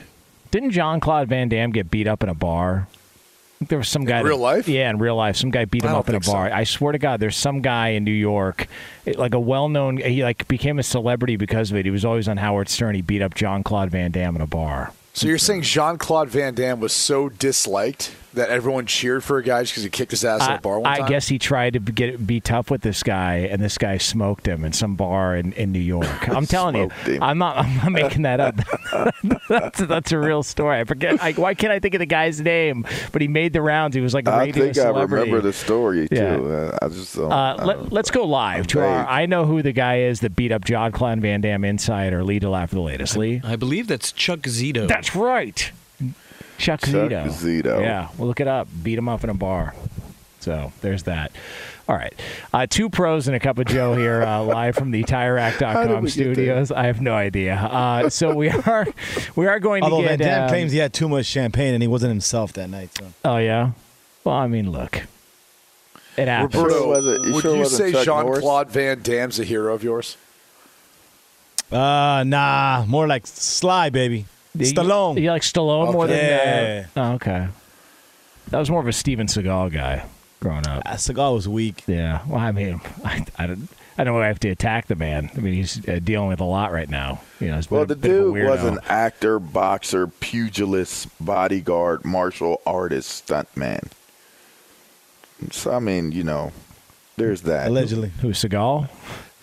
Didn't 0.52 0.72
John 0.72 1.00
Claude 1.00 1.28
Van 1.28 1.50
Damme 1.50 1.72
get 1.72 1.92
beat 1.92 2.08
up 2.08 2.24
in 2.24 2.30
a 2.30 2.34
bar? 2.34 2.88
I 2.90 3.58
think 3.60 3.70
there 3.70 3.78
was 3.80 3.90
some 3.90 4.06
guy 4.06 4.22
real 4.22 4.38
that- 4.38 4.44
life? 4.44 4.68
Yeah, 4.68 4.90
in 4.90 5.00
real 5.00 5.16
life, 5.16 5.36
some 5.36 5.50
guy 5.52 5.66
beat 5.66 5.84
I 5.84 5.88
him 5.88 5.92
don't 5.94 6.00
up 6.00 6.10
in 6.10 6.16
a 6.16 6.20
think 6.20 6.26
so. 6.26 6.32
bar. 6.34 6.52
I 6.52 6.64
swear 6.64 6.92
to 6.94 7.00
God, 7.00 7.20
there's 7.20 7.36
some 7.36 7.62
guy 7.62 7.90
in 7.90 8.04
New 8.04 8.12
York, 8.12 8.68
it- 9.06 9.18
like 9.20 9.34
a 9.34 9.40
well-known. 9.40 9.98
He 9.98 10.24
like 10.24 10.48
became 10.48 10.78
a 10.80 10.84
celebrity 10.84 11.36
because 11.36 11.72
of 11.72 11.78
it. 11.78 11.86
He 11.86 11.92
was 11.92 12.06
always 12.06 12.28
on 12.28 12.38
Howard 12.38 12.70
Stern. 12.70 12.94
He 12.96 13.02
beat 13.02 13.22
up 13.24 13.34
John 13.34 13.64
Claude 13.64 13.90
Van 13.90 14.12
Damme 14.12 14.36
in 14.36 14.42
a 14.42 14.48
bar. 14.48 14.92
So 15.14 15.28
you're 15.28 15.40
saying 15.40 15.64
Jean 15.64 15.98
Claude 15.98 16.30
Van 16.30 16.54
Damme 16.54 16.80
was 16.80 16.94
so 16.94 17.30
disliked 17.30 18.12
that 18.38 18.50
everyone 18.50 18.86
cheered 18.86 19.24
for 19.24 19.38
a 19.38 19.44
guy 19.44 19.62
just 19.62 19.74
because 19.74 19.84
he 19.84 19.90
kicked 19.90 20.12
his 20.12 20.24
ass 20.26 20.42
at 20.42 20.50
I, 20.50 20.56
a 20.56 20.62
bar 20.62 20.80
one 20.80 20.92
I 20.92 21.00
time? 21.00 21.10
guess 21.10 21.28
he 21.28 21.38
tried 21.38 21.74
to 21.74 21.80
get 21.80 22.26
be 22.26 22.40
tough 22.40 22.72
with 22.72 22.82
this 22.82 23.04
guy, 23.04 23.48
and 23.52 23.62
this 23.62 23.78
guy 23.78 23.98
smoked 23.98 24.48
him 24.48 24.64
in 24.64 24.74
some 24.74 24.96
bar 24.96 25.36
in, 25.36 25.54
in 25.54 25.72
New 25.72 25.80
York. 25.80 26.30
I'm 26.30 26.46
telling 26.46 26.76
you, 26.76 26.90
him. 26.90 27.22
I'm 27.24 27.38
not. 27.38 27.58
I'm 27.58 27.76
not 27.78 27.92
making 27.92 28.22
that 28.24 28.40
up. 28.40 28.56
that's, 29.50 29.80
that's 29.80 30.12
a 30.12 30.20
real 30.20 30.44
story. 30.44 30.80
I 30.80 30.84
forget. 30.86 31.22
I, 31.22 31.34
why 31.34 31.54
can't 31.54 31.74
I 31.74 31.80
think 31.80 31.96
of 31.96 32.00
the 32.00 32.06
guy's 32.06 32.40
name? 32.42 32.86
But 33.12 33.22
he 33.22 33.28
made 33.28 33.54
the 33.54 33.62
rounds. 33.62 33.96
He 33.96 34.02
was 34.02 34.14
like 34.14 34.28
a 34.28 34.32
I 34.32 34.46
radio 34.46 34.64
think 34.66 34.78
I 34.78 34.82
celebrity. 34.82 35.26
remember 35.26 35.42
the 35.42 35.54
story 35.54 36.08
too. 36.08 36.16
Yeah. 36.16 36.36
Uh, 36.38 36.78
I 36.82 36.88
just 36.90 37.16
don't. 37.16 37.32
Uh, 37.32 37.56
I 37.60 37.66
let, 37.66 37.92
let's 37.92 38.12
go 38.12 38.24
live 38.26 38.68
to 38.68 38.82
our. 38.82 39.08
I 39.08 39.26
know 39.26 39.46
who 39.46 39.62
the 39.62 39.74
guy 39.74 40.00
is 40.02 40.22
that 40.22 40.36
beat 40.36 40.52
up 40.52 40.66
John 40.66 40.92
Claude 40.92 41.20
Van 41.20 41.42
Damme 41.42 41.66
Insider. 41.66 42.24
Lee 42.24 42.40
to 42.40 42.50
laugh 42.50 42.70
for 42.70 42.76
the 42.76 42.82
latest. 42.82 43.18
Lee. 43.18 43.42
I 43.44 43.56
believe 43.56 43.88
that's 43.88 44.12
Chuck 44.12 44.40
Zito. 44.42 44.88
That's 44.88 45.16
right. 45.16 45.72
Chuck, 46.58 46.82
Chuck 46.82 46.90
Zito. 46.92 47.28
Zito. 47.28 47.82
Yeah, 47.82 48.10
we'll 48.18 48.28
look 48.28 48.40
it 48.40 48.48
up. 48.48 48.68
Beat 48.84 48.98
him 48.98 49.08
up 49.10 49.24
in 49.24 49.30
a 49.30 49.34
bar. 49.34 49.74
So 50.40 50.72
there's 50.82 51.04
that. 51.04 51.32
All 51.90 51.96
right. 51.96 52.14
Uh, 52.54 52.68
two 52.70 52.90
pros 52.90 53.28
and 53.28 53.36
a 53.36 53.40
cup 53.40 53.58
of 53.60 53.66
Joe 53.66 53.96
here, 53.96 54.24
uh, 54.24 54.44
live 54.44 54.76
from 54.76 54.92
the 54.92 55.02
How 55.02 55.08
TireRack.com 55.08 56.04
we 56.04 56.10
get 56.12 56.24
there? 56.26 56.34
studios. 56.34 56.72
I 56.72 56.86
have 56.88 57.02
no 57.02 57.14
idea. 57.14 57.56
Uh, 57.56 58.10
so 58.10 58.34
we 58.36 58.50
are 58.66 58.86
we 59.36 59.48
are 59.48 59.60
going 59.60 59.84
Although 59.84 60.02
to 60.02 60.08
Van 60.10 60.18
get. 60.18 60.26
Damme 60.26 60.44
um, 60.44 60.50
claims 60.50 60.72
he 60.72 60.78
had 60.80 60.94
too 60.94 61.08
much 61.10 61.26
champagne 61.26 61.74
and 61.74 61.82
he 61.82 61.88
wasn't 61.88 62.10
himself 62.10 62.54
that 62.54 62.70
night. 62.70 62.90
So. 62.98 63.06
oh 63.26 63.38
yeah. 63.38 63.72
Well, 64.24 64.36
I 64.36 64.48
mean, 64.48 64.72
look. 64.72 65.04
It 66.18 66.28
happens. 66.28 66.54
Sure 66.54 66.64
Roberto, 66.66 66.88
wasn't- 66.88 67.26
you 67.28 67.34
would 67.34 67.42
sure 67.42 67.56
you 67.58 67.66
say 67.66 67.92
Chuck 67.92 68.06
Jean 68.06 68.42
Claude 68.42 68.70
Van 68.72 69.02
Damme's 69.02 69.40
a 69.40 69.44
hero 69.44 69.74
of 69.74 69.84
yours? 69.84 70.18
Uh, 71.72 72.24
nah, 72.26 72.86
more 72.88 73.08
like 73.08 73.28
Sly, 73.28 73.90
baby. 73.90 74.26
You- 74.66 74.74
Stallone. 74.74 75.22
You 75.22 75.30
like 75.32 75.42
Stallone 75.44 75.92
more 75.94 76.08
than? 76.08 76.18
Okay. 76.18 76.86
Uh, 76.96 77.00
oh, 77.02 77.14
okay. 77.16 77.48
That 78.50 78.60
was 78.60 78.70
more 78.70 78.80
of 78.80 78.88
a 78.88 78.94
Steven 78.94 79.28
Seagal 79.28 79.74
guy 79.74 80.06
growing 80.40 80.66
up. 80.68 80.84
Ah, 80.86 80.94
Seagal 80.94 81.34
was 81.34 81.48
weak. 81.48 81.84
Yeah. 81.88 82.22
Well, 82.28 82.40
I 82.40 82.52
mean, 82.52 82.80
I, 83.06 83.26
I 83.38 83.48
don't. 83.48 83.68
I 84.00 84.04
don't 84.04 84.14
know. 84.14 84.22
I 84.22 84.28
have 84.28 84.40
to 84.42 84.50
attack 84.50 84.86
the 84.86 84.96
man. 84.96 85.32
I 85.36 85.40
mean, 85.40 85.56
he's 85.56 85.90
uh, 85.90 86.00
dealing 86.04 86.28
with 86.28 86.40
a 86.40 86.44
lot 86.46 86.72
right 86.72 86.88
now. 86.88 87.20
You 87.40 87.48
know, 87.48 87.60
well, 87.72 87.82
a 87.82 87.86
the 87.88 87.96
bit 87.96 88.12
of 88.12 88.18
a 88.30 88.34
dude 88.36 88.48
was 88.48 88.64
an 88.64 88.78
actor, 88.88 89.40
boxer, 89.40 90.06
pugilist, 90.06 91.08
bodyguard, 91.20 92.06
martial 92.06 92.62
artist, 92.64 93.26
stuntman. 93.28 93.90
So 95.52 95.72
I 95.74 95.80
mean, 95.80 96.12
you 96.12 96.24
know, 96.24 96.52
there's 97.16 97.42
that. 97.42 97.70
Allegedly. 97.70 98.12
Who 98.22 98.30
Seagal? 98.30 98.88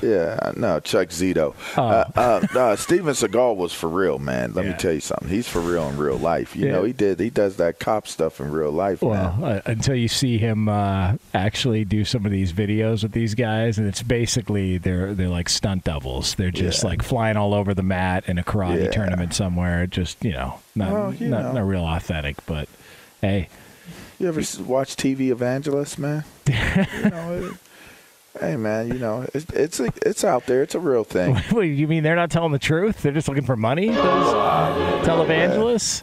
Yeah, 0.03 0.53
no, 0.57 0.81
Chuck 0.81 1.09
Zito. 1.09 1.55
Oh. 1.79 1.83
Uh, 1.83 2.11
uh, 2.17 2.47
no, 2.53 2.75
Steven 2.77 3.15
Seagal 3.15 3.57
was 3.57 3.73
for 3.73 3.89
real, 3.89 4.19
man. 4.19 4.53
Let 4.53 4.65
Yeah. 4.65 4.73
me 4.73 4.77
tell 4.77 4.93
you 4.93 5.01
something. 5.01 5.29
He's 5.29 5.49
for 5.49 5.61
real 5.61 5.89
in 5.89 5.97
real 5.97 6.17
life. 6.19 6.55
You 6.57 6.67
Yeah. 6.67 6.73
know, 6.73 6.83
he 6.85 6.93
did. 6.93 7.21
He 7.21 7.31
does 7.31 7.57
that 7.57 7.79
cop 7.79 8.07
stuff 8.09 8.41
in 8.41 8.51
real 8.51 8.73
life. 8.73 9.01
Well, 9.03 9.39
uh, 9.43 9.61
until 9.67 9.95
you 9.95 10.09
see 10.09 10.37
him 10.37 10.69
uh, 10.69 11.15
actually 11.33 11.85
do 11.85 12.05
some 12.05 12.27
of 12.27 12.33
these 12.33 12.53
videos 12.53 13.03
with 13.05 13.13
these 13.13 13.35
guys, 13.35 13.79
and 13.79 13.87
it's 13.87 14.03
basically 14.03 14.79
they're 14.79 15.15
they're 15.15 15.29
like 15.29 15.49
stunt 15.49 15.85
doubles. 15.85 16.35
They're 16.35 16.51
just 16.51 16.83
Yeah. 16.83 16.91
like 16.91 17.03
flying 17.03 17.37
all 17.37 17.55
over 17.55 17.73
the 17.73 17.83
mat 17.85 18.25
in 18.27 18.37
a 18.37 18.43
karate 18.43 18.91
tournament 18.91 19.33
somewhere. 19.33 19.87
Just 19.87 20.23
you 20.25 20.33
know, 20.33 20.59
not 20.75 20.93
Well, 20.93 21.15
you 21.15 21.29
not, 21.29 21.43
know. 21.45 21.53
not 21.53 21.67
real 21.67 21.85
authentic, 21.87 22.37
but 22.47 22.69
hey, 23.21 23.49
You 24.19 24.29
ever 24.29 24.43
watch 24.65 24.97
TV 24.97 25.31
Evangelist, 25.31 25.99
man? 25.99 26.25
you 26.47 26.55
know, 27.11 27.33
it, 27.51 27.53
hey, 28.41 28.57
man, 28.57 28.89
you 28.89 28.95
know, 28.99 29.27
it's 29.35 29.47
it's 29.53 29.81
a, 29.81 29.93
it's 30.05 30.25
out 30.25 30.47
there. 30.47 30.63
It's 30.63 30.75
a 30.75 30.81
real 30.81 31.05
thing. 31.05 31.35
what, 31.51 31.63
you 31.63 31.87
mean 31.89 32.03
they're 32.03 32.17
not 32.17 32.31
telling 32.31 32.53
the 32.53 32.59
truth? 32.59 33.03
They're 33.03 33.13
just 33.13 33.29
looking 33.29 33.45
for 33.45 33.57
money. 33.57 33.89
Those 33.89 34.35
televangelists. 35.07 36.03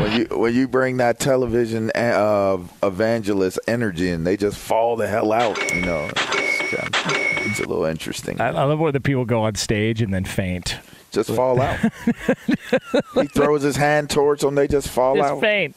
when 0.00 0.12
you 0.20 0.26
when 0.38 0.54
you 0.54 0.68
bring 0.68 0.96
that 0.98 1.18
television 1.18 1.90
uh, 1.94 2.58
evangelist 2.82 3.58
energy 3.66 4.10
and 4.10 4.26
they 4.26 4.36
just 4.36 4.58
fall 4.58 4.96
the 4.96 5.06
hell 5.06 5.32
out, 5.32 5.58
you 5.72 5.82
know, 5.82 6.10
it's, 6.14 6.74
kind 6.74 6.94
of- 6.94 7.46
it's 7.46 7.58
a 7.60 7.66
little 7.66 7.84
interesting. 7.84 8.40
I, 8.40 8.48
I 8.48 8.64
love 8.64 8.78
where 8.78 8.92
the 8.92 9.00
people 9.00 9.24
go 9.24 9.42
on 9.42 9.54
stage 9.56 10.00
and 10.02 10.12
then 10.14 10.24
faint. 10.24 10.78
just 11.10 11.30
fall 11.30 11.60
out. 11.60 11.78
he 13.14 13.26
throws 13.26 13.62
his 13.62 13.76
hand 13.76 14.10
towards 14.10 14.42
them, 14.42 14.54
they 14.54 14.68
just 14.68 14.88
fall 14.88 15.16
Just 15.16 15.30
out. 15.32 15.40
faint. 15.40 15.76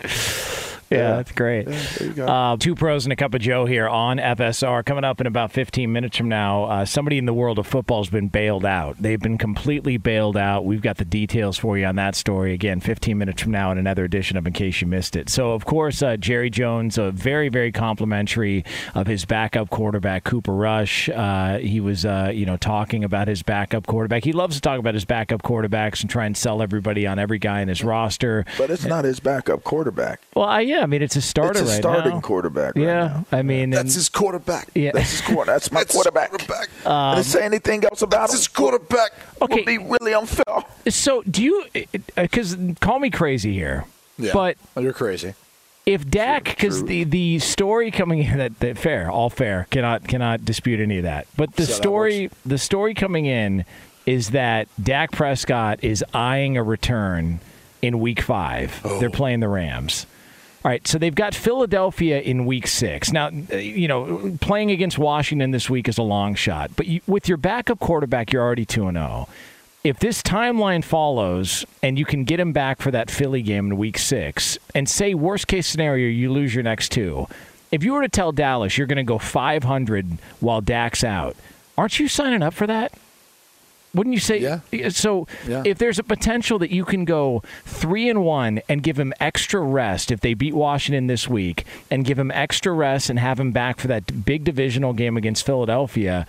Yeah, 0.90 0.98
Yeah. 0.98 1.16
that's 1.18 1.32
great. 1.32 1.68
Yeah, 1.68 1.84
there 1.98 2.08
you 2.08 2.14
go. 2.14 2.26
Uh, 2.28 2.58
two 2.58 2.76
pros 2.76 3.06
and 3.06 3.14
a 3.14 3.16
cup 3.16 3.34
of 3.34 3.42
Joe 3.42 3.66
here 3.66 3.88
on 3.88 4.18
FSR. 4.18 4.86
Coming 4.86 5.04
up 5.04 5.20
in 5.22 5.28
about 5.28 5.52
15 5.52 5.92
minutes 5.92 6.18
from 6.18 6.30
now, 6.30 6.66
uh, 6.66 6.86
somebody 6.86 7.18
in 7.18 7.26
the 7.26 7.34
world 7.34 7.60
of 7.60 7.68
football 7.68 8.04
has 8.04 8.10
been 8.10 8.28
bailed 8.28 8.66
out. 8.66 8.96
They've 9.00 9.20
been 9.20 9.38
completely 9.38 9.98
bailed 9.98 10.38
out. 10.38 10.66
We've 10.66 10.82
got 10.82 10.98
the 10.98 11.06
details 11.06 11.58
for 11.58 11.78
you 11.78 11.86
on 11.86 11.96
that 11.96 12.16
story. 12.16 12.54
Again, 12.54 12.80
15 12.80 13.18
minutes 13.18 13.42
from 13.42 13.52
now 13.52 13.72
in 13.72 13.78
another 13.78 14.04
edition 14.04 14.38
of 14.38 14.46
In 14.48 14.54
Case 14.54 14.82
You 14.82 14.88
Missed 14.88 15.16
It. 15.16 15.30
So, 15.30 15.52
of 15.52 15.66
course, 15.66 16.02
uh, 16.02 16.18
Jerry 16.18 16.50
Jones, 16.50 16.98
uh, 16.98 17.12
very, 17.12 17.50
very 17.50 17.72
complimentary 17.72 18.64
of 18.94 19.08
his 19.08 19.26
backup 19.26 19.70
quarterback, 19.70 20.24
Cooper 20.24 20.54
Rush. 20.54 21.10
Uh, 21.10 21.58
he 21.58 21.80
was, 21.80 22.06
uh, 22.06 22.32
you 22.34 22.46
know, 22.46 22.58
talking 22.58 23.04
about 23.04 23.28
his 23.28 23.42
backup 23.44 23.88
quarterback. 23.88 24.24
He 24.24 24.34
loves 24.34 24.56
to 24.56 24.62
talk 24.62 24.80
about 24.80 24.94
his 24.94 25.06
backup 25.06 25.42
quarterbacks 25.42 26.02
and 26.02 26.10
try 26.10 26.26
and 26.26 26.36
sell 26.38 26.62
everybody 26.62 27.08
on 27.08 27.18
every 27.20 27.40
guy 27.40 27.62
in 27.62 27.68
his 27.68 27.84
roster. 27.84 28.46
but 28.58 28.70
it's 28.70 28.86
not 28.86 29.06
his 29.06 29.20
backup 29.20 29.64
quarterback. 29.64 30.22
Well, 30.36 30.46
I, 30.46 30.62
yeah, 30.62 30.75
I 30.82 30.86
mean, 30.86 31.02
it's 31.02 31.16
a 31.16 31.22
starter 31.22 31.60
It's 31.62 31.70
a 31.70 31.74
right 31.74 31.82
starting 31.82 32.14
now. 32.16 32.22
quarterback. 32.22 32.76
Right 32.76 32.86
Yeah, 32.86 33.08
now. 33.08 33.26
I 33.32 33.42
mean, 33.42 33.70
That's 33.72 33.82
and- 33.82 33.94
his 33.94 34.10
quarterback. 34.10 34.68
yeah. 34.76 34.92
That's 34.94 35.12
his 35.12 35.22
quarter. 35.22 35.52
That's 35.52 35.72
my 35.72 35.80
That's 35.82 35.94
quarterback. 35.94 36.30
quarterback. 36.30 36.70
I 36.86 37.16
didn't 37.16 37.18
um, 37.18 37.24
say 37.24 37.44
anything 37.46 37.84
else 37.86 38.02
about 38.02 38.22
That's 38.22 38.34
him. 38.34 38.38
his 38.38 38.48
quarterback. 38.48 39.12
Okay. 39.42 39.56
Would 39.56 39.66
be 39.66 39.78
really 39.78 40.14
unfair. 40.14 40.64
So, 40.90 41.22
do 41.24 41.44
you? 41.44 41.64
Uh, 41.76 41.82
because 42.24 42.58
call 42.80 43.00
me 43.00 43.10
crazy 43.10 43.54
here, 43.54 43.86
Yeah. 44.18 44.32
but 44.34 44.58
Oh, 44.78 44.82
you're 44.82 44.94
crazy. 44.94 45.34
if 45.86 46.10
Dak, 46.10 46.46
because 46.46 46.84
the 46.86 47.04
the 47.04 47.40
story 47.40 47.92
coming 47.92 48.20
in 48.24 48.38
that, 48.38 48.60
that 48.60 48.78
fair, 48.78 49.10
all 49.12 49.30
fair, 49.30 49.68
cannot 49.72 50.08
cannot 50.08 50.46
dispute 50.46 50.80
any 50.80 50.98
of 50.98 51.04
that. 51.04 51.28
But 51.38 51.56
the 51.56 51.66
See 51.66 51.72
how 51.74 51.78
that 51.78 51.84
story, 51.84 52.30
the 52.46 52.58
story 52.58 52.94
coming 52.94 53.26
in 53.26 53.66
is 54.06 54.30
that 54.32 54.68
Dak 54.82 55.12
Prescott 55.12 55.84
is 55.84 56.04
eyeing 56.14 56.58
a 56.58 56.64
return 56.64 57.40
in 57.82 58.00
Week 58.00 58.22
Five. 58.22 58.80
Oh. 58.84 59.00
They're 59.00 59.10
playing 59.10 59.40
the 59.42 59.48
Rams. 59.48 60.06
All 60.66 60.72
right, 60.72 60.88
so 60.88 60.98
they've 60.98 61.14
got 61.14 61.36
Philadelphia 61.36 62.20
in 62.20 62.48
week 62.48 62.66
six. 62.66 63.12
Now, 63.12 63.28
uh, 63.28 63.58
you 63.58 63.88
know, 63.88 64.36
playing 64.42 64.72
against 64.72 64.98
Washington 64.98 65.52
this 65.52 65.70
week 65.70 65.88
is 65.88 66.00
a 66.00 66.02
long 66.02 66.34
shot, 66.34 66.72
but 66.76 66.88
you, 66.88 67.02
with 67.06 67.30
your 67.30 67.38
backup 67.38 67.78
quarterback, 67.80 68.34
you're 68.34 68.42
already 68.42 68.66
2 68.66 68.92
0. 68.92 69.28
If 69.84 70.00
this 70.00 70.24
timeline 70.24 70.84
follows 70.84 71.68
and 71.84 72.00
you 72.00 72.06
can 72.06 72.24
get 72.24 72.40
him 72.40 72.52
back 72.52 72.82
for 72.82 72.90
that 72.90 73.12
Philly 73.12 73.44
game 73.44 73.68
in 73.68 73.78
week 73.78 74.00
six, 74.00 74.58
and 74.74 74.90
say, 74.90 75.14
worst 75.14 75.46
case 75.46 75.68
scenario, 75.68 76.10
you 76.10 76.34
lose 76.34 76.56
your 76.56 76.64
next 76.64 76.92
two, 76.92 77.28
if 77.72 77.84
you 77.84 77.94
were 77.94 78.02
to 78.02 78.10
tell 78.10 78.32
Dallas 78.32 78.76
you're 78.76 78.88
going 78.88 78.98
to 78.98 79.04
go 79.04 79.20
500 79.20 80.18
while 80.40 80.62
Dak's 80.62 81.04
out, 81.04 81.36
aren't 81.78 82.00
you 82.00 82.08
signing 82.08 82.42
up 82.42 82.56
for 82.56 82.66
that? 82.66 82.92
Wouldn't 83.96 84.14
you 84.14 84.20
say? 84.20 84.40
Yeah. 84.40 84.60
Eh, 84.72 84.90
so 84.90 85.26
Yeah. 85.48 85.64
if 85.66 85.78
there's 85.78 85.98
a 85.98 86.04
potential 86.04 86.60
that 86.60 86.70
you 86.70 86.86
can 86.86 87.06
go 87.06 87.42
three 87.66 88.10
and 88.10 88.24
one 88.24 88.62
and 88.70 88.84
give 88.84 89.00
him 89.00 89.14
extra 89.20 89.62
rest 89.62 90.12
if 90.12 90.20
they 90.20 90.34
beat 90.34 90.54
Washington 90.54 91.08
this 91.08 91.28
week, 91.28 91.66
and 91.90 92.06
give 92.06 92.20
him 92.20 92.30
extra 92.32 92.72
rest 92.74 93.10
and 93.10 93.18
have 93.20 93.40
him 93.40 93.52
back 93.52 93.80
for 93.80 93.88
that 93.88 94.26
big 94.26 94.44
divisional 94.44 94.94
game 94.94 95.16
against 95.18 95.46
Philadelphia. 95.46 96.28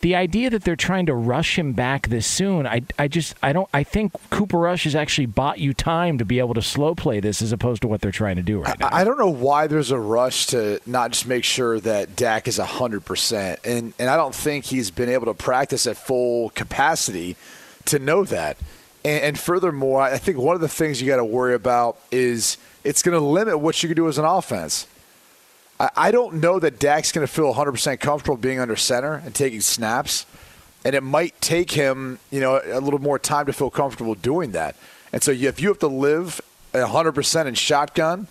The 0.00 0.14
idea 0.14 0.48
that 0.50 0.62
they're 0.62 0.76
trying 0.76 1.06
to 1.06 1.14
rush 1.14 1.58
him 1.58 1.72
back 1.72 2.06
this 2.06 2.24
soon, 2.24 2.68
I, 2.68 2.82
I 2.98 3.08
just, 3.08 3.34
I 3.42 3.52
don't, 3.52 3.68
I 3.74 3.82
think 3.82 4.12
Cooper 4.30 4.58
Rush 4.58 4.84
has 4.84 4.94
actually 4.94 5.26
bought 5.26 5.58
you 5.58 5.74
time 5.74 6.18
to 6.18 6.24
be 6.24 6.38
able 6.38 6.54
to 6.54 6.62
slow 6.62 6.94
play 6.94 7.18
this 7.18 7.42
as 7.42 7.50
opposed 7.50 7.82
to 7.82 7.88
what 7.88 8.00
they're 8.00 8.12
trying 8.12 8.36
to 8.36 8.42
do 8.42 8.60
right 8.60 8.78
now. 8.78 8.88
I 8.92 8.98
I 8.98 9.04
don't 9.04 9.18
know 9.18 9.28
why 9.30 9.66
there's 9.68 9.90
a 9.90 9.98
rush 9.98 10.46
to 10.46 10.80
not 10.84 11.12
just 11.12 11.26
make 11.26 11.42
sure 11.42 11.80
that 11.80 12.14
Dak 12.14 12.46
is 12.46 12.58
100%. 12.58 13.58
And, 13.64 13.94
and 13.98 14.10
I 14.10 14.16
don't 14.16 14.34
think 14.34 14.66
he's 14.66 14.90
been 14.90 15.08
able 15.08 15.26
to 15.26 15.34
practice 15.34 15.86
at 15.86 15.96
full 15.96 16.50
capacity 16.50 17.36
to 17.86 17.98
know 17.98 18.24
that. 18.24 18.56
And, 19.04 19.22
and 19.22 19.38
furthermore, 19.38 20.02
I 20.02 20.18
think 20.18 20.38
one 20.38 20.54
of 20.54 20.60
the 20.60 20.68
things 20.68 21.00
you 21.00 21.08
got 21.08 21.16
to 21.16 21.24
worry 21.24 21.54
about 21.54 21.98
is 22.10 22.58
it's 22.84 23.02
going 23.02 23.18
to 23.18 23.24
limit 23.24 23.60
what 23.60 23.82
you 23.82 23.88
can 23.88 23.96
do 23.96 24.08
as 24.08 24.18
an 24.18 24.24
offense. 24.24 24.86
I, 25.78 25.90
I 25.96 26.10
don't 26.10 26.34
know 26.34 26.58
that 26.58 26.78
Dak's 26.78 27.12
going 27.12 27.26
to 27.26 27.32
feel 27.32 27.54
100% 27.54 28.00
comfortable 28.00 28.36
being 28.36 28.58
under 28.60 28.76
center 28.76 29.14
and 29.14 29.34
taking 29.34 29.60
snaps. 29.60 30.26
And 30.84 30.94
it 30.94 31.02
might 31.02 31.40
take 31.40 31.72
him, 31.72 32.18
you 32.30 32.40
know, 32.40 32.60
a 32.64 32.80
little 32.80 33.00
more 33.00 33.18
time 33.18 33.46
to 33.46 33.52
feel 33.52 33.70
comfortable 33.70 34.14
doing 34.14 34.52
that. 34.52 34.76
And 35.12 35.22
so 35.22 35.32
if 35.32 35.60
you 35.60 35.68
have 35.68 35.78
to 35.80 35.88
live 35.88 36.40
100% 36.72 37.46
in 37.46 37.54
shotgun, 37.54 38.28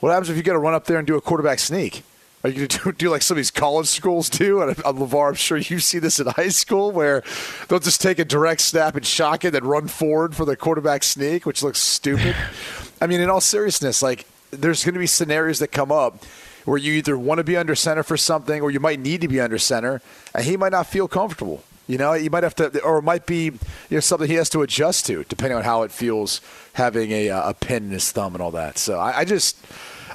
What 0.00 0.10
happens 0.10 0.28
if 0.28 0.36
you 0.36 0.42
got 0.42 0.52
to 0.52 0.58
run 0.58 0.74
up 0.74 0.84
there 0.84 0.98
and 0.98 1.06
do 1.06 1.16
a 1.16 1.20
quarterback 1.20 1.58
sneak? 1.58 2.02
Are 2.42 2.50
you 2.50 2.56
going 2.56 2.68
to 2.68 2.78
do, 2.84 2.92
do 2.92 3.10
like 3.10 3.22
some 3.22 3.36
of 3.36 3.38
these 3.38 3.50
college 3.50 3.86
schools 3.86 4.28
do? 4.28 4.60
And 4.60 4.72
uh, 4.72 4.92
LeVar, 4.92 5.28
I'm 5.28 5.34
sure 5.34 5.56
you 5.56 5.78
see 5.78 5.98
this 5.98 6.20
in 6.20 6.26
high 6.26 6.48
school 6.50 6.92
where 6.92 7.22
they'll 7.68 7.78
just 7.78 8.02
take 8.02 8.18
a 8.18 8.24
direct 8.24 8.60
snap 8.60 8.96
and 8.96 9.06
shock 9.06 9.46
it, 9.46 9.52
then 9.52 9.64
run 9.64 9.88
forward 9.88 10.36
for 10.36 10.44
the 10.44 10.56
quarterback 10.56 11.04
sneak, 11.04 11.46
which 11.46 11.62
looks 11.62 11.78
stupid. 11.78 12.36
I 13.00 13.06
mean, 13.06 13.22
in 13.22 13.30
all 13.30 13.40
seriousness, 13.40 14.02
like 14.02 14.26
there's 14.50 14.84
going 14.84 14.92
to 14.92 15.00
be 15.00 15.06
scenarios 15.06 15.58
that 15.60 15.68
come 15.68 15.90
up 15.90 16.22
where 16.64 16.78
you 16.78 16.92
either 16.94 17.18
want 17.18 17.38
to 17.38 17.44
be 17.44 17.56
under 17.56 17.74
center 17.74 18.02
for 18.02 18.16
something 18.16 18.62
or 18.62 18.70
you 18.70 18.80
might 18.80 19.00
need 19.00 19.20
to 19.20 19.28
be 19.28 19.40
under 19.40 19.58
center, 19.58 20.00
and 20.34 20.44
he 20.44 20.56
might 20.56 20.72
not 20.72 20.86
feel 20.86 21.08
comfortable. 21.08 21.62
You 21.86 21.98
know, 21.98 22.14
you 22.14 22.30
might 22.30 22.42
have 22.42 22.54
to, 22.56 22.80
or 22.82 22.98
it 22.98 23.02
might 23.02 23.26
be 23.26 23.44
you 23.44 23.60
know 23.90 24.00
something 24.00 24.28
he 24.28 24.36
has 24.36 24.48
to 24.50 24.62
adjust 24.62 25.06
to, 25.06 25.24
depending 25.24 25.58
on 25.58 25.64
how 25.64 25.82
it 25.82 25.90
feels 25.90 26.40
having 26.72 27.10
a, 27.12 27.28
uh, 27.28 27.50
a 27.50 27.54
pin 27.54 27.84
in 27.84 27.90
his 27.90 28.10
thumb 28.10 28.34
and 28.34 28.42
all 28.42 28.52
that. 28.52 28.78
So 28.78 28.98
I, 28.98 29.20
I 29.20 29.24
just, 29.26 29.58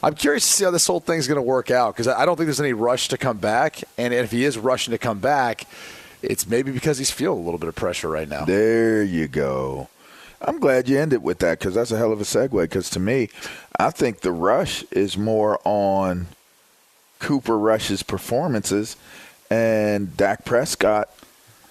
I'm 0.01 0.15
curious 0.15 0.47
to 0.47 0.53
see 0.53 0.63
how 0.63 0.71
this 0.71 0.87
whole 0.87 0.99
thing's 0.99 1.27
going 1.27 1.37
to 1.37 1.43
work 1.43 1.69
out 1.69 1.93
because 1.93 2.07
I 2.07 2.21
I 2.21 2.25
don't 2.25 2.37
think 2.37 2.47
there's 2.47 2.59
any 2.59 2.73
rush 2.73 3.07
to 3.09 3.17
come 3.17 3.37
back, 3.37 3.83
and 3.99 4.13
if 4.13 4.31
he 4.31 4.45
is 4.45 4.57
rushing 4.57 4.93
to 4.93 4.97
come 4.97 5.19
back, 5.19 5.67
it's 6.23 6.47
maybe 6.47 6.71
because 6.71 6.97
he's 6.97 7.11
feeling 7.11 7.39
a 7.39 7.43
little 7.43 7.59
bit 7.59 7.69
of 7.69 7.75
pressure 7.75 8.09
right 8.09 8.27
now. 8.27 8.45
There 8.45 9.03
you 9.03 9.27
go. 9.27 9.89
I'm 10.41 10.59
glad 10.59 10.87
you 10.87 10.97
ended 10.97 11.21
with 11.21 11.39
that 11.39 11.59
because 11.59 11.75
that's 11.75 11.91
a 11.91 11.97
hell 11.97 12.13
of 12.13 12.21
a 12.21 12.23
segue. 12.23 12.61
Because 12.61 12.89
to 12.91 12.99
me, 12.99 13.29
I 13.79 13.91
think 13.91 14.21
the 14.21 14.31
rush 14.31 14.83
is 14.91 15.17
more 15.17 15.59
on 15.65 16.27
Cooper 17.19 17.57
Rush's 17.57 18.03
performances 18.03 18.95
and 19.49 20.15
Dak 20.15 20.45
Prescott 20.45 21.09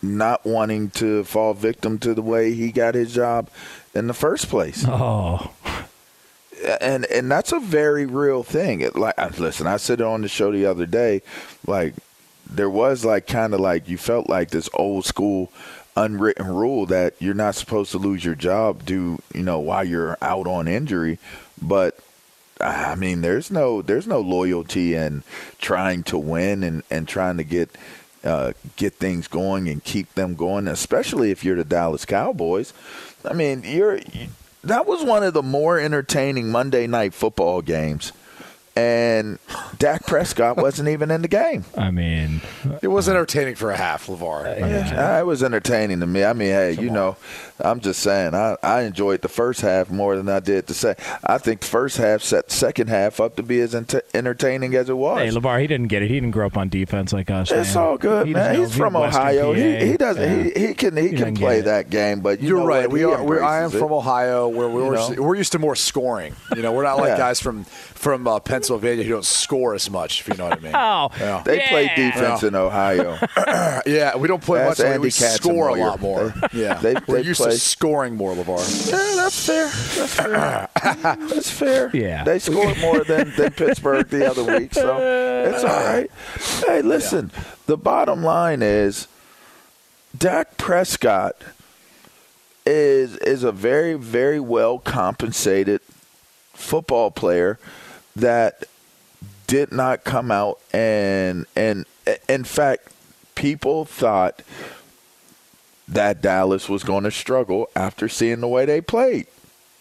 not 0.00 0.44
wanting 0.44 0.90
to 0.90 1.24
fall 1.24 1.54
victim 1.54 1.98
to 1.98 2.14
the 2.14 2.22
way 2.22 2.52
he 2.54 2.70
got 2.70 2.94
his 2.94 3.12
job 3.12 3.48
in 3.94 4.06
the 4.06 4.14
first 4.14 4.48
place. 4.48 4.84
Oh, 5.00 5.52
and 6.80 7.04
and 7.06 7.30
that's 7.30 7.52
a 7.52 7.60
very 7.60 8.04
real 8.04 8.42
thing. 8.42 8.80
It, 8.80 8.96
like, 8.96 9.38
listen, 9.38 9.68
I 9.68 9.76
said 9.76 10.00
it 10.00 10.06
on 10.06 10.22
the 10.22 10.28
show 10.28 10.50
the 10.50 10.66
other 10.66 10.86
day. 10.86 11.22
Like, 11.66 11.94
there 12.50 12.68
was 12.68 13.04
like 13.04 13.28
kind 13.28 13.54
of 13.54 13.60
like 13.60 13.88
you 13.88 13.96
felt 13.96 14.28
like 14.28 14.50
this 14.50 14.68
old 14.74 15.04
school 15.04 15.52
unwritten 15.96 16.46
rule 16.46 16.86
that 16.86 17.14
you're 17.20 17.34
not 17.34 17.54
supposed 17.54 17.92
to 17.92 17.98
lose 17.98 18.24
your 18.24 18.34
job 18.34 18.84
due, 18.84 19.20
you 19.34 19.42
know, 19.42 19.60
while 19.60 19.84
you're 19.84 20.16
out 20.20 20.46
on 20.46 20.66
injury. 20.66 21.18
But 21.60 21.98
I 22.60 22.94
mean, 22.94 23.20
there's 23.20 23.50
no 23.50 23.82
there's 23.82 24.06
no 24.06 24.20
loyalty 24.20 24.94
in 24.94 25.22
trying 25.60 26.02
to 26.04 26.18
win 26.18 26.62
and 26.62 26.82
and 26.90 27.06
trying 27.06 27.36
to 27.36 27.44
get 27.44 27.70
uh, 28.24 28.52
get 28.76 28.94
things 28.94 29.28
going 29.28 29.68
and 29.68 29.82
keep 29.84 30.12
them 30.14 30.34
going, 30.34 30.66
especially 30.68 31.30
if 31.30 31.44
you're 31.44 31.56
the 31.56 31.64
Dallas 31.64 32.04
Cowboys. 32.04 32.72
I 33.24 33.32
mean, 33.32 33.62
you're 33.64 34.00
that 34.64 34.86
was 34.86 35.04
one 35.04 35.22
of 35.22 35.34
the 35.34 35.42
more 35.42 35.78
entertaining 35.78 36.50
Monday 36.50 36.86
night 36.86 37.14
football 37.14 37.62
games. 37.62 38.12
And 38.76 39.40
Dak 39.78 40.06
Prescott 40.06 40.56
wasn't 40.56 40.88
even 40.88 41.10
in 41.10 41.22
the 41.22 41.28
game. 41.28 41.64
I 41.76 41.90
mean, 41.90 42.42
It 42.80 42.86
was 42.86 43.08
entertaining 43.08 43.56
for 43.56 43.72
a 43.72 43.76
half, 43.76 44.06
LeVar. 44.06 44.44
Yeah, 44.92 45.18
it 45.18 45.26
was 45.26 45.42
entertaining 45.42 45.98
to 45.98 46.06
me. 46.06 46.22
I 46.24 46.32
mean, 46.32 46.50
hey, 46.50 46.72
you 46.74 46.88
know, 46.90 47.16
I'm 47.60 47.80
just 47.80 48.00
saying, 48.00 48.34
I, 48.34 48.56
I 48.62 48.82
enjoyed 48.82 49.22
the 49.22 49.28
first 49.28 49.60
half 49.60 49.90
more 49.90 50.16
than 50.16 50.28
I 50.28 50.40
did 50.40 50.66
the 50.66 50.74
second. 50.74 51.04
I 51.24 51.38
think 51.38 51.60
the 51.60 51.66
first 51.66 51.96
half 51.96 52.22
set 52.22 52.48
the 52.48 52.54
second 52.54 52.88
half 52.88 53.20
up 53.20 53.36
to 53.36 53.42
be 53.42 53.60
as 53.60 53.74
ent- 53.74 53.94
entertaining 54.14 54.74
as 54.74 54.88
it 54.88 54.96
was. 54.96 55.18
hey, 55.20 55.28
LeVar, 55.30 55.60
he 55.60 55.66
didn't 55.66 55.88
get 55.88 56.02
it. 56.02 56.08
He 56.08 56.14
didn't 56.14 56.30
grow 56.32 56.46
up 56.46 56.56
on 56.56 56.68
defense 56.68 57.12
like 57.12 57.30
us. 57.30 57.50
It's 57.50 57.74
man. 57.74 57.84
all 57.84 57.98
good, 57.98 58.26
He 58.26 58.32
man. 58.32 58.56
He's 58.56 58.76
from 58.76 58.94
Western 58.94 59.20
Ohio. 59.22 59.52
He, 59.52 59.86
he 59.90 59.96
doesn't. 59.96 60.22
Yeah. 60.22 60.52
He, 60.54 60.66
he 60.68 60.74
can 60.74 60.96
he, 60.96 61.08
He 61.08 61.16
can 61.16 61.34
play 61.34 61.60
that 61.62 61.90
game. 61.90 62.20
But 62.20 62.40
you 62.40 62.48
You're 62.48 62.58
know 62.60 62.66
right. 62.66 62.82
what? 62.82 62.90
We 62.92 63.04
are. 63.04 63.22
We're, 63.22 63.42
I 63.42 63.58
am 63.58 63.64
embraces 63.64 63.80
from. 63.80 63.92
Ohio, 63.92 64.48
where 64.48 64.68
we're 64.68 64.96
You 64.96 65.16
know? 65.16 65.22
we're 65.22 65.34
used 65.36 65.52
to 65.52 65.58
more 65.58 65.74
scoring. 65.76 66.34
You 66.54 66.62
know, 66.62 66.72
we're 66.72 66.82
not 66.84 66.98
like 66.98 67.08
Yeah. 67.08 67.16
guys 67.18 67.40
from 67.40 67.64
from 67.64 68.28
uh, 68.28 68.38
Pennsylvania 68.38 69.02
who 69.04 69.10
don't 69.10 69.24
score 69.24 69.74
as 69.74 69.90
much. 69.90 70.20
If 70.20 70.28
you 70.28 70.34
know 70.34 70.48
what 70.48 70.58
I 70.58 70.62
mean. 70.62 70.72
Oh, 70.78 71.10
Yeah. 71.18 71.42
They 71.44 71.58
play 71.68 71.84
Yeah. 71.84 71.96
defense 72.12 72.42
in 72.44 72.54
Ohio. 72.54 73.18
yeah, 73.86 74.16
we 74.16 74.28
don't 74.28 74.42
play 74.42 74.60
That's 74.60 74.78
much. 74.78 74.86
Andy 74.86 74.98
we 75.00 75.10
score 75.10 75.68
a 75.68 75.74
lot 75.74 76.00
more. 76.00 76.32
Yeah, 76.52 76.74
they- 76.74 76.94
we're 77.06 77.20
they 77.20 77.26
used 77.28 77.40
play- 77.40 77.47
to 77.50 77.58
scoring 77.58 78.16
more, 78.16 78.34
LeVar. 78.34 78.90
Yeah, 78.90 79.14
that's 79.16 79.46
fair. 79.46 79.66
That's 79.66 80.14
fair. 80.14 80.68
that's 81.28 81.50
fair. 81.50 81.90
Yeah. 81.94 82.24
They 82.24 82.38
scored 82.38 82.78
more 82.78 83.04
than, 83.04 83.32
than 83.36 83.52
Pittsburgh 83.52 84.08
the 84.08 84.30
other 84.30 84.44
week, 84.44 84.74
so 84.74 84.98
it's 85.46 85.64
all 85.64 85.84
right. 85.84 86.10
Hey, 86.66 86.82
listen, 86.82 87.30
the 87.66 87.76
bottom 87.76 88.22
line 88.22 88.62
is 88.62 89.08
Dak 90.16 90.56
Prescott 90.56 91.36
is 92.66 93.16
is 93.18 93.42
a 93.42 93.52
very, 93.52 93.94
very 93.94 94.40
well 94.40 94.78
compensated 94.78 95.80
football 96.52 97.10
player 97.10 97.58
that 98.14 98.64
did 99.46 99.72
not 99.72 100.04
come 100.04 100.30
out 100.30 100.60
and 100.72 101.46
and 101.56 101.86
in 102.28 102.44
fact 102.44 102.92
people 103.34 103.84
thought 103.84 104.42
that 105.88 106.20
Dallas 106.22 106.68
was 106.68 106.84
going 106.84 107.04
to 107.04 107.10
struggle 107.10 107.70
after 107.74 108.08
seeing 108.08 108.40
the 108.40 108.48
way 108.48 108.64
they 108.66 108.80
played 108.80 109.26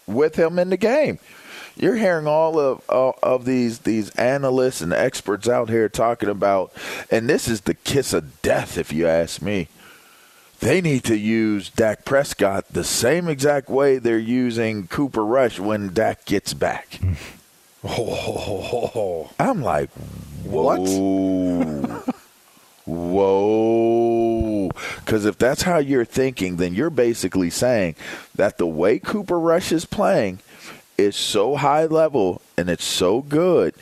with 0.06 0.36
him 0.36 0.58
in 0.58 0.70
the 0.70 0.76
game. 0.76 1.18
You're 1.76 1.96
hearing 1.96 2.26
all 2.26 2.58
of 2.58 2.82
all 2.90 3.18
of 3.22 3.44
these 3.44 3.80
these 3.80 4.10
analysts 4.16 4.80
and 4.80 4.92
experts 4.92 5.48
out 5.48 5.68
here 5.68 5.88
talking 5.88 6.28
about, 6.28 6.72
and 7.10 7.28
this 7.30 7.46
is 7.46 7.60
the 7.60 7.74
kiss 7.74 8.12
of 8.12 8.42
death, 8.42 8.76
if 8.76 8.92
you 8.92 9.06
ask 9.06 9.40
me. 9.40 9.68
They 10.60 10.80
need 10.80 11.04
to 11.04 11.16
use 11.16 11.70
Dak 11.70 12.04
Prescott 12.04 12.64
the 12.72 12.82
same 12.82 13.28
exact 13.28 13.68
way 13.68 13.98
they're 13.98 14.18
using 14.18 14.88
Cooper 14.88 15.24
Rush 15.24 15.60
when 15.60 15.92
Dak 15.94 16.24
gets 16.24 16.52
back. 16.52 16.98
Oh, 17.84 19.30
I'm 19.38 19.62
like, 19.62 19.90
What? 20.42 20.80
whoa. 20.80 22.02
Whoa. 22.86 24.37
Because 24.96 25.24
if 25.24 25.38
that's 25.38 25.62
how 25.62 25.78
you're 25.78 26.04
thinking, 26.04 26.56
then 26.56 26.74
you're 26.74 26.90
basically 26.90 27.50
saying 27.50 27.94
that 28.34 28.58
the 28.58 28.66
way 28.66 28.98
Cooper 28.98 29.38
Rush 29.38 29.72
is 29.72 29.84
playing 29.84 30.40
is 30.96 31.16
so 31.16 31.56
high 31.56 31.86
level 31.86 32.42
and 32.56 32.68
it's 32.68 32.84
so 32.84 33.22
good 33.22 33.74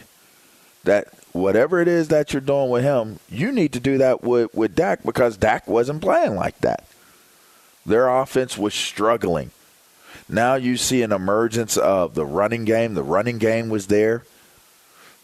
that 0.85 1.09
whatever 1.33 1.81
it 1.81 1.89
is 1.89 2.09
that 2.09 2.33
you're 2.33 2.41
doing 2.41 2.71
with 2.71 2.83
him, 2.83 3.19
you 3.29 3.53
need 3.53 3.73
to 3.73 3.81
do 3.81 3.99
that 3.99 4.23
with, 4.23 4.55
with 4.55 4.75
Dak 4.75 5.03
because 5.03 5.37
Dak 5.37 5.67
wasn't 5.67 6.03
playing 6.03 6.35
like 6.35 6.59
that. 6.61 6.85
Their 7.85 8.09
offense 8.09 8.59
was 8.59 8.75
struggling. 8.75 9.51
Now 10.29 10.55
you 10.55 10.77
see 10.77 11.03
an 11.03 11.13
emergence 11.13 11.77
of 11.77 12.15
the 12.15 12.27
running 12.27 12.65
game. 12.65 12.95
The 12.95 13.03
running 13.03 13.39
game 13.39 13.69
was 13.69 13.87
there 13.87 14.25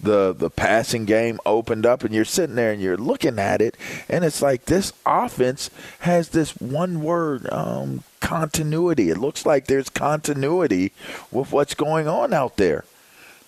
the 0.02 0.34
the 0.36 0.50
passing 0.50 1.04
game 1.04 1.38
opened 1.46 1.86
up 1.86 2.04
and 2.04 2.14
you're 2.14 2.24
sitting 2.24 2.56
there 2.56 2.72
and 2.72 2.82
you're 2.82 2.96
looking 2.96 3.38
at 3.38 3.62
it 3.62 3.76
and 4.08 4.24
it's 4.24 4.42
like 4.42 4.64
this 4.64 4.92
offense 5.06 5.70
has 6.00 6.30
this 6.30 6.56
one 6.56 7.02
word 7.02 7.50
um, 7.52 8.02
continuity. 8.20 9.10
It 9.10 9.18
looks 9.18 9.44
like 9.44 9.66
there's 9.66 9.88
continuity 9.88 10.92
with 11.30 11.52
what's 11.52 11.74
going 11.74 12.08
on 12.08 12.32
out 12.32 12.56
there. 12.56 12.84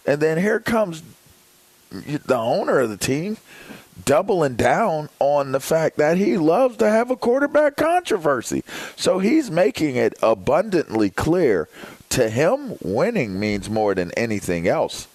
And 0.07 0.21
then 0.21 0.39
here 0.39 0.61
comes 0.61 1.03
the 1.91 2.37
owner 2.37 2.81
of 2.81 2.91
the 2.91 2.97
team 2.97 3.39
doubling 4.05 4.57
down 4.57 5.09
on 5.21 5.53
the 5.53 5.61
fact 5.61 5.97
that 5.97 6.19
he 6.19 6.37
loves 6.37 6.77
to 6.79 6.89
have 6.89 7.11
a 7.11 7.17
quarterback 7.17 7.77
controversy. 7.77 8.65
So 8.97 9.21
he's 9.21 9.51
making 9.51 9.97
it 9.97 10.15
abundantly 10.23 11.11
clear 11.11 11.69
to 12.11 12.29
him 12.29 12.77
winning 12.83 13.39
means 13.39 13.71
more 13.71 13.95
than 13.95 14.11
anything 14.13 14.69
else 14.69 15.09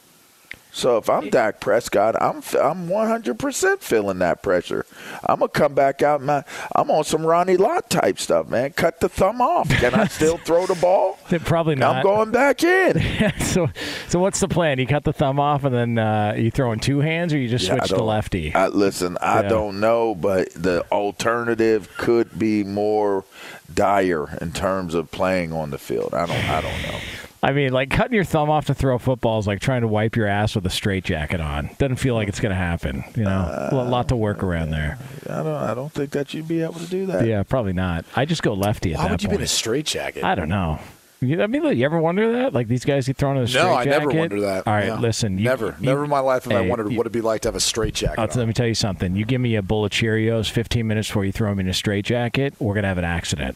so 0.80 0.98
if 0.98 1.10
I'm 1.10 1.30
Dak 1.30 1.60
Prescott, 1.60 2.16
I'm 2.22 2.38
I'm 2.60 2.88
100% 2.88 3.80
feeling 3.82 4.20
that 4.20 4.42
pressure. 4.42 4.86
I'm 5.28 5.40
gonna 5.40 5.50
come 5.50 5.74
back 5.74 6.02
out. 6.02 6.22
My 6.22 6.44
I'm 6.76 6.90
on 6.90 7.04
some 7.04 7.26
Ronnie 7.26 7.58
Lott 7.58 7.90
type 7.90 8.18
stuff, 8.20 8.48
man. 8.48 8.72
Cut 8.72 9.00
the 9.02 9.10
thumb 9.10 9.42
off. 9.42 9.70
Can 9.70 9.94
I 9.94 10.08
still 10.08 10.38
throw 10.46 10.66
the 10.66 10.76
ball? 10.76 11.20
Probably 11.46 11.76
not. 11.76 11.98
I'm 11.98 12.04
going 12.04 12.32
back 12.32 12.64
in. 12.64 13.00
so, 13.40 13.68
so 14.08 14.20
what's 14.20 14.40
the 14.40 14.48
plan? 14.48 14.80
You 14.80 14.88
cut 14.88 15.04
the 15.04 15.14
thumb 15.14 15.40
off, 15.40 15.64
and 15.64 15.76
then 15.76 15.98
uh, 15.98 16.34
you 16.38 16.50
throw 16.52 16.72
in 16.72 16.80
two 16.80 17.00
hands, 17.00 17.34
or 17.34 17.38
you 17.38 17.50
just 17.50 17.66
Yeah, 17.68 17.76
switch 17.80 17.90
to 17.90 18.02
lefty? 18.04 18.54
I, 18.56 18.68
listen, 18.68 19.18
I 19.22 19.42
Yeah. 19.42 19.50
don't 19.50 19.80
know, 19.80 20.16
but 20.16 20.54
the 20.54 20.86
alternative 20.92 21.90
could 21.98 22.40
be 22.40 22.64
more 22.64 23.26
dire 23.74 24.38
in 24.42 24.52
terms 24.52 24.96
of 24.96 25.12
playing 25.12 25.54
on 25.54 25.70
the 25.72 25.78
field. 25.78 26.14
I 26.14 26.26
don't. 26.26 26.50
I 26.50 26.62
don't 26.62 26.82
know. 26.84 27.00
I 27.42 27.54
mean, 27.54 27.72
like 27.72 27.90
cutting 27.90 28.14
your 28.14 28.26
thumb 28.26 28.50
off 28.50 28.66
to 28.66 28.74
throw 28.74 28.96
a 28.96 29.00
football 29.00 29.40
is 29.40 29.48
like 29.48 29.62
trying 29.62 29.82
to 29.82 29.88
wipe 29.88 30.18
your 30.18 30.28
ass 30.28 30.56
with 30.56 30.66
a 30.66 30.70
straight 30.70 31.06
jacket 31.06 31.40
on. 31.40 31.70
Doesn't 31.78 31.96
feel 31.96 32.14
like 32.16 32.28
it's 32.28 32.42
going 32.42 32.50
to 32.50 32.56
happen. 32.56 33.04
You 33.16 33.24
know, 33.24 33.70
a 33.72 33.76
lot 33.76 34.10
to 34.10 34.18
work 34.18 34.44
around 34.44 34.72
there. 34.72 34.98
I 35.30 35.36
don't. 35.44 35.48
I 35.48 35.74
don't 35.74 35.92
think 35.92 36.12
that 36.12 36.34
you'd 36.34 36.50
be 36.50 36.62
able 36.62 36.74
to 36.74 36.88
do 36.88 37.06
that. 37.06 37.26
Yeah, 37.26 37.44
probably 37.44 37.72
not. 37.74 38.04
I 38.16 38.26
just 38.26 38.44
go 38.44 38.54
lefty 38.54 38.94
at 38.94 38.98
Why 38.98 39.04
that 39.06 39.12
would 39.12 39.24
you 39.24 39.30
be 39.30 39.36
in 39.36 39.40
a 39.40 39.44
point. 39.44 39.50
straitjacket? 39.52 40.24
I 40.24 40.36
don't 40.36 40.50
know. 40.50 40.80
You, 41.22 41.42
I 41.42 41.48
mean, 41.48 41.64
look, 41.64 41.76
you 41.76 41.84
ever 41.86 42.00
wonder 42.00 42.32
that? 42.34 42.54
Like 42.54 42.68
these 42.68 42.84
guys 42.86 43.08
get 43.08 43.16
thrown 43.18 43.36
in 43.38 43.44
a 43.44 43.48
straight 43.48 43.62
No, 43.64 43.74
I 43.74 43.84
never 43.86 44.10
wonder 44.10 44.40
that. 44.42 44.68
All 44.68 44.74
right, 44.74 44.88
Yeah. 44.88 45.00
listen. 45.00 45.38
You, 45.38 45.44
never, 45.46 45.76
you- 45.80 45.86
never 45.86 46.04
in 46.06 46.10
my 46.10 46.20
life 46.20 46.44
have 46.46 46.54
I 46.54 46.62
wondered 46.68 46.88
what 46.94 47.02
it'd 47.02 47.12
be 47.14 47.20
like 47.22 47.42
to 47.42 47.48
have 47.50 47.56
a 47.56 47.60
straitjacket. 47.62 48.36
Let 48.36 48.48
me 48.48 48.54
tell 48.54 48.68
you 48.68 48.74
something. 48.76 49.16
You 49.18 49.24
give 49.26 49.40
me 49.42 49.56
a 49.56 49.62
bowl 49.62 49.84
of 49.86 49.92
Cheerios 49.92 50.50
15 50.50 50.86
minutes 50.88 51.08
before 51.10 51.24
you 51.26 51.32
throw 51.34 51.50
them 51.50 51.60
in 51.60 51.68
a 51.70 51.74
straight 51.74 52.04
jacket, 52.06 52.54
we're 52.60 52.74
going 52.74 52.84
to 52.84 52.88
have 52.90 52.98
an 52.98 53.06
accident. 53.06 53.56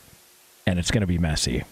And 0.67 0.77
it's 0.79 0.91
going 0.91 1.01
to 1.01 1.07
be 1.07 1.17
messy. 1.17 1.63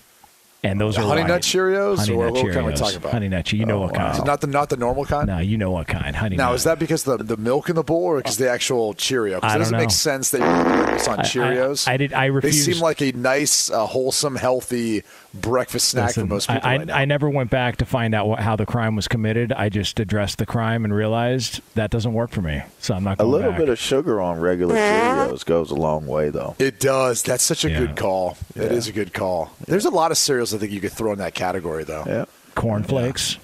And 0.63 0.79
those 0.79 0.97
are 0.97 1.01
Honey. 1.03 1.23
Nut 1.23 1.41
Cheerios, 1.41 1.97
Honey 1.97 2.13
or 2.13 2.25
Nut 2.25 2.33
what 2.33 2.43
kind 2.43 2.57
are 2.57 2.63
we 2.63 2.71
Cheerios. 2.73 2.77
talking 2.79 2.97
about? 2.97 3.11
Honey 3.13 3.29
Nut. 3.29 3.51
You 3.53 3.65
know 3.65 3.79
what 3.79 3.93
kind? 3.95 4.13
Is 4.13 4.19
it 4.19 4.25
not 4.25 4.41
the 4.41 4.47
not 4.47 4.69
the 4.69 4.77
normal 4.77 5.05
kind? 5.05 5.27
No, 5.27 5.39
you 5.39 5.57
know 5.57 5.71
what 5.71 5.87
kind. 5.87 6.15
Honey 6.15 6.35
Now 6.35 6.47
Nut. 6.49 6.55
is 6.55 6.63
that 6.65 6.77
because 6.79 7.03
the 7.03 7.17
the 7.17 7.37
milk 7.37 7.69
in 7.69 7.75
the 7.75 7.83
bowl, 7.83 8.03
or 8.03 8.17
because 8.17 8.37
the 8.37 8.49
actual 8.49 8.93
Cheerio? 8.93 9.37
Because 9.37 9.55
it 9.55 9.57
doesn't 9.59 9.73
don't 9.73 9.81
make 9.81 9.91
sense 9.91 10.29
that 10.31 10.39
you're 10.41 10.85
this 10.95 11.07
on 11.07 11.19
I- 11.19 11.23
I- 11.23 11.25
Cheerios. 11.25 11.87
I 11.87 11.97
did- 11.97 12.13
I 12.13 12.29
They 12.39 12.51
seem 12.51 12.79
like 12.79 13.01
a 13.01 13.11
nice, 13.13 13.69
uh, 13.71 13.85
wholesome, 13.85 14.35
healthy 14.35 15.03
breakfast 15.33 15.89
snack 15.89 16.07
Listen, 16.07 16.23
for 16.27 16.33
most 16.33 16.49
people. 16.49 16.61
I, 16.67 16.77
right 16.77 16.87
now. 16.87 16.95
I, 16.95 17.01
I 17.01 17.05
never 17.05 17.29
went 17.29 17.49
back 17.49 17.77
to 17.77 17.85
find 17.85 18.13
out 18.13 18.27
what, 18.27 18.39
how 18.39 18.55
the 18.55 18.65
crime 18.65 18.95
was 18.95 19.07
committed. 19.07 19.51
I 19.53 19.69
just 19.69 19.99
addressed 19.99 20.37
the 20.39 20.45
crime 20.45 20.83
and 20.83 20.93
realized 20.93 21.61
that 21.75 21.89
doesn't 21.89 22.13
work 22.13 22.31
for 22.31 22.41
me. 22.41 22.61
So 22.79 22.93
I'm 22.93 23.03
not 23.03 23.17
Going 23.17 23.29
A 23.29 23.31
little 23.31 23.51
back. 23.51 23.59
bit 23.61 23.69
of 23.69 23.79
sugar 23.79 24.19
on 24.21 24.39
regular 24.39 24.75
cereals 24.75 25.43
goes 25.43 25.71
a 25.71 25.75
long 25.75 26.05
way, 26.07 26.29
though. 26.29 26.55
It 26.59 26.79
does. 26.79 27.21
That's 27.23 27.43
such 27.43 27.63
a 27.65 27.69
Yeah. 27.69 27.79
good 27.79 27.95
call. 27.95 28.37
It 28.55 28.71
is 28.71 28.87
a 28.87 28.91
good 28.91 29.13
call. 29.13 29.51
There's 29.67 29.85
a 29.85 29.89
lot 29.89 30.11
of 30.11 30.17
cereals 30.17 30.53
I 30.53 30.57
think 30.57 30.71
you 30.71 30.81
could 30.81 30.91
throw 30.93 31.11
in 31.13 31.19
that 31.19 31.33
category, 31.33 31.83
though. 31.83 32.03
Yeah. 32.05 32.25
Cornflakes. 32.55 33.37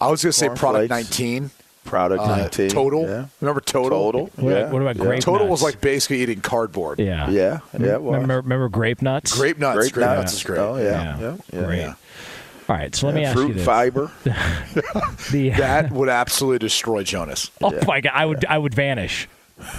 I 0.00 0.08
was 0.10 0.22
going 0.22 0.32
to 0.32 0.38
say 0.38 0.46
Corn 0.46 0.58
Product 0.58 0.88
Flakes. 0.88 1.10
19. 1.10 1.50
Product 1.84 2.22
uh, 2.22 2.36
19. 2.36 2.68
Total. 2.70 3.02
Yeah. 3.02 3.26
Remember 3.40 3.60
Total? 3.60 3.90
Total. 4.12 4.30
What, 4.36 4.50
yeah. 4.50 4.70
what 4.70 4.82
about 4.82 4.96
yeah. 4.96 5.02
grape 5.02 5.20
Total 5.22 5.46
was 5.46 5.62
like 5.62 5.80
basically 5.80 6.22
eating 6.22 6.40
cardboard. 6.40 6.98
Yeah. 6.98 7.28
Yeah. 7.30 7.60
Yeah. 7.78 7.96
Well, 7.96 8.20
Remember, 8.20 8.40
remember 8.40 8.68
grape 8.68 9.02
nuts? 9.02 9.36
Grape 9.36 9.58
nuts. 9.58 9.78
Grape 9.78 9.92
Grape, 9.92 10.06
nuts. 10.06 10.18
nuts 10.20 10.32
is 10.34 10.42
great. 10.44 10.58
Oh, 10.60 10.76
yeah. 10.76 10.82
Yeah. 10.84 11.18
Yeah. 11.20 11.36
yeah. 11.52 11.64
Great. 11.66 11.78
yeah. 11.78 11.94
All 12.68 12.76
right, 12.76 12.94
so 12.94 13.06
let 13.06 13.16
me 13.16 13.24
ask 13.24 13.36
fruit 13.36 13.48
you 13.48 13.54
this. 13.54 13.64
fiber. 13.64 14.10
The, 15.32 15.50
That 15.50 15.90
would 15.90 16.08
absolutely 16.08 16.60
destroy 16.60 17.02
Jonas. 17.02 17.50
oh 17.60 17.72
my 17.86 18.00
god, 18.00 18.12
I 18.14 18.24
would 18.24 18.44
I 18.44 18.56
would 18.56 18.74
vanish. 18.74 19.28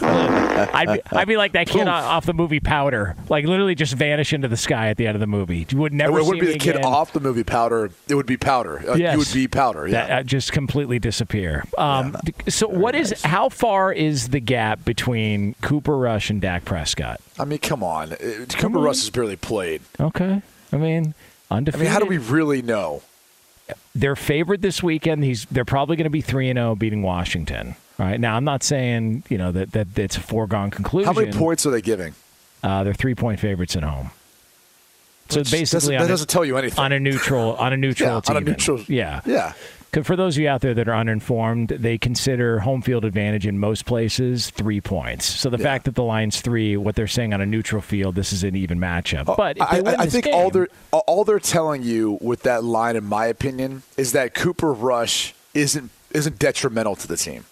I'd 0.02 0.88
be, 0.94 1.02
I'd 1.18 1.28
be 1.28 1.38
like 1.38 1.54
that 1.54 1.68
kid 1.68 1.88
o- 1.88 1.92
off 1.92 2.26
the 2.26 2.34
movie 2.34 2.60
Powder, 2.60 3.16
like 3.30 3.46
literally 3.46 3.76
just 3.76 3.94
vanish 3.94 4.34
into 4.34 4.48
the 4.48 4.58
sky 4.58 4.90
at 4.90 4.98
the 4.98 5.08
end 5.08 5.16
of 5.16 5.20
the 5.20 5.28
movie. 5.28 5.66
You 5.70 5.78
would 5.80 5.94
never. 5.94 6.20
It 6.20 6.26
wouldn't 6.26 6.42
see 6.44 6.48
be 6.48 6.54
the 6.54 6.60
kid 6.60 6.84
off 6.84 7.14
the 7.14 7.20
movie 7.20 7.44
Powder. 7.44 7.92
It 8.08 8.16
would 8.16 8.26
be 8.26 8.38
Powder. 8.38 8.84
Uh, 8.90 8.96
Yes. 8.96 9.14
You 9.14 9.20
would 9.20 9.34
be 9.34 9.48
Powder. 9.48 9.88
Yeah. 9.88 10.08
That, 10.08 10.12
uh, 10.20 10.24
just 10.24 10.52
completely 10.52 11.00
disappear. 11.00 11.64
Um, 11.78 12.16
d- 12.24 12.34
so, 12.50 12.68
what 12.68 12.96
is? 12.96 13.22
How 13.24 13.50
far 13.50 13.92
is 13.92 14.30
the 14.30 14.40
gap 14.40 14.86
between 14.86 15.56
Cooper 15.62 15.98
Rush 15.98 16.30
and 16.30 16.40
Dak 16.42 16.66
Prescott? 16.66 17.20
I 17.40 17.46
mean, 17.46 17.60
come 17.60 17.84
on. 17.84 18.14
Uh, 18.14 18.46
Cooper 18.50 18.78
on. 18.78 18.84
Rush 18.84 19.00
has 19.02 19.10
barely 19.10 19.36
played. 19.36 19.82
Okay, 20.00 20.42
I 20.72 20.78
mean, 20.78 21.14
undefeated. 21.52 21.82
I 21.82 21.84
mean, 21.86 21.94
how 21.94 22.00
do 22.00 22.06
we 22.06 22.18
really 22.18 22.62
know? 22.62 23.02
They're 23.96 24.16
favored 24.16 24.62
this 24.62 24.82
weekend. 24.84 25.24
He's. 25.24 25.46
They're 25.46 25.66
probably 25.66 25.96
going 25.96 26.06
to 26.06 26.10
be 26.10 26.22
three 26.22 26.50
and 26.50 26.58
zero, 26.58 26.76
beating 26.76 27.02
Washington. 27.02 27.76
All 28.00 28.06
right. 28.06 28.20
Now, 28.20 28.36
I'm 28.36 28.44
not 28.44 28.64
saying 28.64 29.24
you 29.30 29.38
know 29.38 29.52
that 29.52 29.72
that 29.74 29.98
it's 29.98 30.18
a 30.18 30.22
foregone 30.22 30.72
conclusion. 30.72 31.14
How 31.14 31.20
many 31.20 31.32
points 31.32 31.66
are 31.66 31.72
they 31.72 31.82
giving? 31.82 32.14
Uh, 32.64 32.84
they're 32.84 32.94
three 32.94 33.16
point 33.16 33.40
favorites 33.40 33.76
at 33.76 33.84
home. 33.84 34.12
So 35.30 35.40
Which 35.40 35.52
basically, 35.52 35.76
doesn't- 35.78 35.98
that 35.98 36.06
a- 36.06 36.08
doesn't 36.08 36.28
tell 36.30 36.44
you 36.46 36.58
anything. 36.58 36.80
on 36.84 36.92
a 36.92 37.00
neutral 37.00 37.56
on 37.56 37.72
a 37.74 37.78
neutral 37.86 38.10
Yeah, 38.16 38.20
team. 38.22 38.36
on 38.38 38.44
a 38.44 38.46
neutral- 38.46 38.82
Yeah. 38.88 39.22
Yeah. 39.26 39.54
For 40.04 40.16
those 40.16 40.36
of 40.38 40.42
you 40.42 40.50
out 40.50 40.62
there 40.62 40.74
that 40.74 40.88
are 40.88 40.96
uninformed, 40.96 41.70
they 41.70 42.00
consider 42.00 42.60
home 42.62 42.82
field 42.82 43.06
advantage 43.06 43.46
in 43.46 43.60
most 43.60 43.86
places 43.86 44.50
three 44.50 44.82
points. 44.82 45.24
So 45.26 45.52
the 45.52 45.58
Yeah. 45.60 45.64
fact 45.64 45.86
that 45.86 45.94
the 45.94 46.04
line's 46.04 46.42
three, 46.42 46.76
what 46.78 46.96
they're 46.96 47.06
saying 47.08 47.32
on 47.32 47.42
a 47.42 47.46
neutral 47.46 47.80
field, 47.82 48.16
this 48.16 48.34
is 48.34 48.44
an 48.44 48.56
even 48.56 48.80
matchup. 48.80 49.26
But 49.38 49.58
if 49.58 49.62
I, 49.62 49.78
I- 49.92 49.96
I 50.02 50.06
think 50.08 50.26
game, 50.26 50.34
all 50.34 50.50
they're 50.50 50.68
all 50.92 51.24
they're 51.24 51.38
telling 51.40 51.84
you 51.84 52.18
with 52.22 52.42
that 52.44 52.64
line, 52.64 52.96
in 52.96 53.04
my 53.06 53.28
opinion, 53.28 53.84
is 53.96 54.14
that 54.14 54.34
Cooper 54.34 54.74
Rush 54.74 55.36
isn't 55.54 55.92
isn't 56.12 56.40
detrimental 56.40 56.96
to 56.96 57.08
the 57.08 57.18
team. 57.18 57.46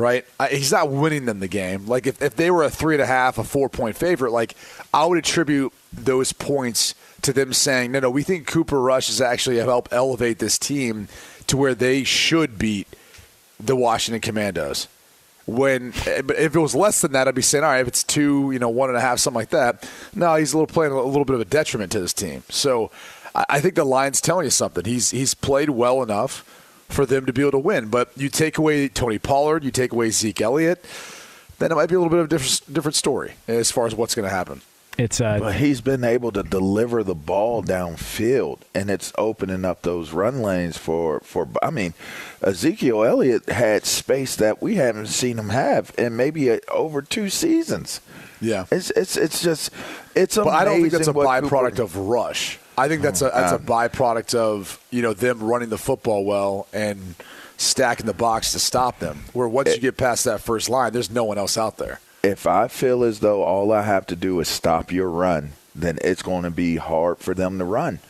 Right? 0.00 0.24
He's 0.50 0.72
not 0.72 0.90
winning 0.90 1.26
them 1.26 1.40
the 1.40 1.48
game. 1.48 1.86
Like 1.86 2.06
if, 2.06 2.22
if 2.22 2.34
they 2.34 2.50
were 2.50 2.62
a 2.62 2.70
three 2.70 2.94
and 2.94 3.02
a 3.02 3.06
half, 3.06 3.36
a 3.36 3.44
four 3.44 3.68
point 3.68 3.96
favorite, 3.96 4.32
like 4.32 4.54
I 4.94 5.04
would 5.04 5.18
attribute 5.18 5.74
those 5.92 6.32
points 6.32 6.94
to 7.20 7.34
them 7.34 7.52
saying, 7.52 7.92
no, 7.92 8.00
no, 8.00 8.10
we 8.10 8.22
think 8.22 8.46
Cooper 8.46 8.80
Rush 8.80 9.10
is 9.10 9.20
actually 9.20 9.58
help 9.58 9.90
elevate 9.92 10.38
this 10.38 10.58
team 10.58 11.08
to 11.48 11.56
where 11.58 11.74
they 11.74 12.02
should 12.02 12.58
beat 12.58 12.88
the 13.58 13.76
Washington 13.76 14.22
Commandos. 14.22 14.88
When 15.44 15.90
but 16.06 16.36
if 16.36 16.54
it 16.54 16.60
was 16.60 16.74
less 16.74 17.02
than 17.02 17.12
that, 17.12 17.28
I'd 17.28 17.34
be 17.34 17.42
saying, 17.42 17.64
all 17.64 17.70
right, 17.70 17.80
if 17.80 17.88
it's 17.88 18.04
two, 18.04 18.52
you 18.52 18.58
know, 18.58 18.70
one 18.70 18.88
and 18.88 18.96
a 18.96 19.02
half, 19.02 19.18
something 19.18 19.38
like 19.38 19.50
that. 19.50 19.86
No, 20.14 20.34
he's 20.36 20.54
a 20.54 20.56
little 20.56 20.72
playing 20.72 20.92
a 20.92 21.02
little 21.02 21.26
bit 21.26 21.34
of 21.34 21.40
a 21.40 21.44
detriment 21.44 21.92
to 21.92 22.00
this 22.00 22.14
team. 22.14 22.42
So 22.48 22.90
I 23.34 23.60
think 23.60 23.74
the 23.74 23.84
line's 23.84 24.20
telling 24.22 24.44
you 24.44 24.50
something. 24.50 24.84
He's 24.84 25.10
he's 25.10 25.34
played 25.34 25.70
well 25.70 26.02
enough 26.02 26.44
for 26.90 27.06
them 27.06 27.26
to 27.26 27.32
be 27.32 27.42
able 27.42 27.52
to 27.52 27.58
win. 27.58 27.88
But 27.88 28.10
you 28.16 28.28
take 28.28 28.58
away 28.58 28.88
Tony 28.88 29.18
Pollard, 29.18 29.64
you 29.64 29.70
take 29.70 29.92
away 29.92 30.10
Zeke 30.10 30.40
Elliott, 30.40 30.84
then 31.58 31.72
it 31.72 31.74
might 31.74 31.88
be 31.88 31.94
a 31.94 31.98
little 31.98 32.10
bit 32.10 32.18
of 32.20 32.26
a 32.26 32.28
different 32.28 32.74
different 32.74 32.94
story 32.94 33.34
as 33.48 33.70
far 33.70 33.86
as 33.86 33.94
what's 33.94 34.14
going 34.14 34.28
to 34.28 34.34
happen. 34.34 34.62
it's 34.98 35.20
uh, 35.20 35.38
But 35.40 35.56
he's 35.56 35.80
been 35.80 36.04
able 36.04 36.32
to 36.32 36.42
deliver 36.42 37.02
the 37.02 37.14
ball 37.14 37.62
downfield, 37.62 38.60
and 38.74 38.90
it's 38.90 39.12
opening 39.16 39.64
up 39.64 39.82
those 39.82 40.12
run 40.12 40.42
lanes 40.42 40.76
for 40.76 41.20
for. 41.20 41.48
I 41.62 41.70
mean, 41.70 41.94
Ezekiel 42.42 43.04
Elliott 43.04 43.48
had 43.48 43.84
space 43.86 44.36
that 44.36 44.62
we 44.62 44.76
haven't 44.76 45.06
seen 45.08 45.38
him 45.38 45.50
have 45.50 45.92
in 45.98 46.16
maybe 46.16 46.50
uh 46.50 46.58
over 46.68 47.02
two 47.02 47.28
seasons. 47.30 48.00
Yeah. 48.40 48.64
It's 48.70 48.90
it's 48.92 49.16
it's 49.16 49.42
just 49.42 49.70
it's 50.14 50.36
But. 50.36 50.48
I 50.48 50.64
don't 50.64 50.80
think 50.80 50.92
that's 50.92 51.08
a 51.08 51.12
byproduct 51.12 51.76
Cooper- 51.76 51.82
of 51.82 51.96
rush. 51.96 52.58
I 52.78 52.88
think 52.88 53.02
that's 53.02 53.22
a 53.22 53.32
oh, 53.32 53.40
that's 53.40 53.52
a 53.52 53.58
byproduct 53.58 54.34
of 54.34 54.82
you 54.90 55.02
know 55.02 55.12
them 55.12 55.42
running 55.42 55.68
the 55.68 55.78
football 55.78 56.24
well 56.24 56.66
and 56.72 57.14
stacking 57.56 58.06
the 58.06 58.14
box 58.14 58.52
to 58.52 58.58
stop 58.58 58.98
them. 59.00 59.22
Where 59.32 59.48
once 59.48 59.68
eh. 59.68 59.74
you 59.74 59.80
get 59.80 59.96
past 59.96 60.24
that 60.24 60.40
first 60.40 60.68
line, 60.68 60.92
there's 60.92 61.10
no 61.10 61.24
one 61.24 61.38
else 61.38 61.58
out 61.58 61.76
there. 61.76 62.00
if 62.22 62.46
I 62.46 62.68
feel 62.68 63.04
as 63.04 63.20
though 63.20 63.42
all 63.42 63.72
I 63.72 63.82
have 63.82 64.06
to 64.06 64.16
do 64.16 64.40
is 64.40 64.48
stop 64.48 64.92
your 64.92 65.08
run, 65.08 65.52
then 65.74 65.98
it's 66.02 66.22
going 66.22 66.44
to 66.44 66.50
be 66.50 66.76
hard 66.76 67.18
for 67.18 67.34
them 67.34 67.58
to 67.58 67.64
run. 67.64 68.00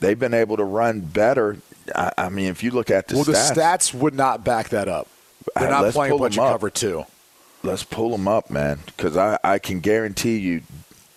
They've 0.00 0.18
been 0.18 0.34
able 0.34 0.56
to 0.56 0.64
run 0.64 1.00
better. 1.00 1.58
I, 1.94 2.12
I 2.16 2.28
mean, 2.28 2.46
if 2.46 2.62
you 2.62 2.70
look 2.70 2.90
at 2.90 3.08
the 3.08 3.16
well, 3.16 3.24
stats, 3.24 3.54
the 3.54 3.60
stats 3.60 3.94
would 3.94 4.14
not 4.14 4.44
back 4.44 4.68
that 4.70 4.88
up. 4.88 5.08
They're 5.56 5.70
not 5.70 5.92
playing 5.92 6.14
a 6.14 6.18
bunch 6.18 6.38
of 6.38 6.50
cover 6.50 6.70
two. 6.70 7.04
let's 7.62 7.82
pull 7.82 8.10
them 8.10 8.28
up, 8.28 8.50
man, 8.50 8.80
because 8.86 9.16
I, 9.16 9.38
I 9.42 9.58
can 9.58 9.80
guarantee 9.80 10.38
you 10.38 10.62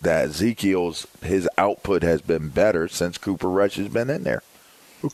that 0.02 0.26
Ezekiel's 0.26 1.06
his 1.22 1.48
output 1.56 2.02
has 2.02 2.20
been 2.20 2.48
better 2.48 2.88
since 2.88 3.18
Cooper 3.18 3.48
Rush 3.48 3.76
has 3.76 3.88
been 3.88 4.10
in 4.10 4.24
there. 4.24 4.42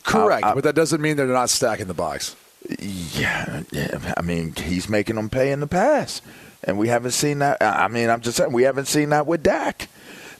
Correct, 0.05 0.45
I- 0.45 0.55
but 0.55 0.65
that 0.65 0.75
doesn't 0.75 1.01
mean 1.01 1.17
they're 1.17 1.27
not 1.27 1.51
stacking 1.51 1.87
the 1.87 1.95
box. 1.95 2.37
Yeah, 2.81 3.63
yeah, 3.71 4.15
I 4.17 4.21
mean, 4.23 4.53
he's 4.55 4.89
making 4.89 5.17
them 5.17 5.31
pay 5.31 5.53
in 5.53 5.61
the 5.61 5.67
pass, 5.67 6.21
and 6.65 6.77
we 6.77 6.89
haven't 6.89 7.13
seen 7.13 7.39
that. 7.39 7.57
I 7.63 7.85
I 7.85 7.89
mean, 7.89 8.11
I'm 8.11 8.21
just 8.21 8.37
saying 8.37 8.53
we 8.53 8.65
haven't 8.65 8.87
seen 8.87 9.11
that 9.11 9.27
with 9.27 9.43
Dak. 9.43 9.89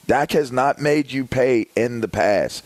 Dak 0.05 0.31
has 0.33 0.51
not 0.51 0.79
made 0.79 1.11
you 1.11 1.25
pay 1.25 1.67
in 1.75 2.01
the 2.01 2.07
pass, 2.07 2.61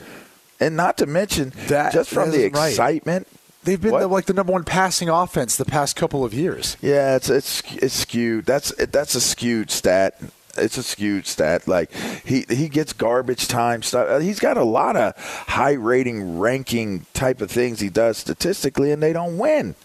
and 0.60 0.76
not 0.76 0.98
to 0.98 1.06
mention 1.06 1.54
That 1.68 1.94
just 1.94 2.10
from 2.10 2.32
the 2.32 2.38
isn't 2.40 2.54
right. 2.56 2.70
excitement. 2.70 3.28
They've 3.64 3.80
been 3.80 3.92
the, 3.92 4.08
like 4.08 4.26
the 4.26 4.34
number 4.34 4.52
one 4.52 4.66
passing 4.66 5.08
offense 5.08 5.56
the 5.56 5.64
past 5.66 5.96
couple 5.96 6.26
of 6.26 6.34
years. 6.34 6.76
Yeah, 6.82 7.16
it's 7.16 7.30
it's 7.30 7.62
it's 7.76 7.94
skewed. 7.94 8.46
That's 8.46 8.74
that's 8.76 9.16
a 9.16 9.22
skewed 9.22 9.72
stat. 9.72 10.20
It's 10.56 10.78
a 10.78 10.84
skewed 10.84 11.26
stat. 11.26 11.68
Like 11.68 11.92
he 12.24 12.46
he 12.50 12.70
gets 12.70 12.94
garbage 12.94 13.48
time 13.48 13.82
stuff. 13.82 14.08
Uh, 14.08 14.20
he's 14.20 14.40
got 14.40 14.58
a 14.58 14.64
lot 14.64 14.96
of 14.96 15.18
high 15.48 15.74
rating 15.74 16.40
ranking 16.40 17.06
type 17.14 17.42
of 17.42 17.50
things 17.50 17.80
he 17.80 17.90
does 17.90 18.18
statistically, 18.18 18.92
and 18.92 19.02
they 19.02 19.14
don't 19.14 19.38
win. 19.38 19.76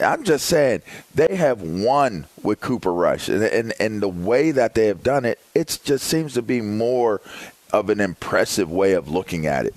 I'm 0.00 0.22
just 0.24 0.46
saying 0.46 0.82
they 1.14 1.34
have 1.36 1.62
won 1.62 2.26
with 2.42 2.60
Cooper 2.60 2.92
Rush, 2.92 3.28
and 3.28 3.42
and, 3.42 3.72
and 3.80 4.02
the 4.02 4.08
way 4.08 4.50
that 4.50 4.74
they 4.74 4.86
have 4.86 5.02
done 5.02 5.24
it, 5.24 5.40
it 5.54 5.78
just 5.84 6.06
seems 6.06 6.34
to 6.34 6.42
be 6.42 6.60
more 6.60 7.20
of 7.72 7.90
an 7.90 8.00
impressive 8.00 8.70
way 8.70 8.92
of 8.92 9.08
looking 9.08 9.46
at 9.46 9.66
it. 9.66 9.74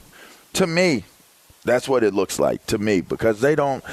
To 0.53 0.67
me, 0.67 1.05
that's 1.63 1.87
what 1.87 2.03
it 2.03 2.13
looks 2.13 2.39
like 2.39 2.65
to 2.67 2.77
me 2.77 3.01
because 3.01 3.41
they 3.41 3.55
don't. 3.55 3.83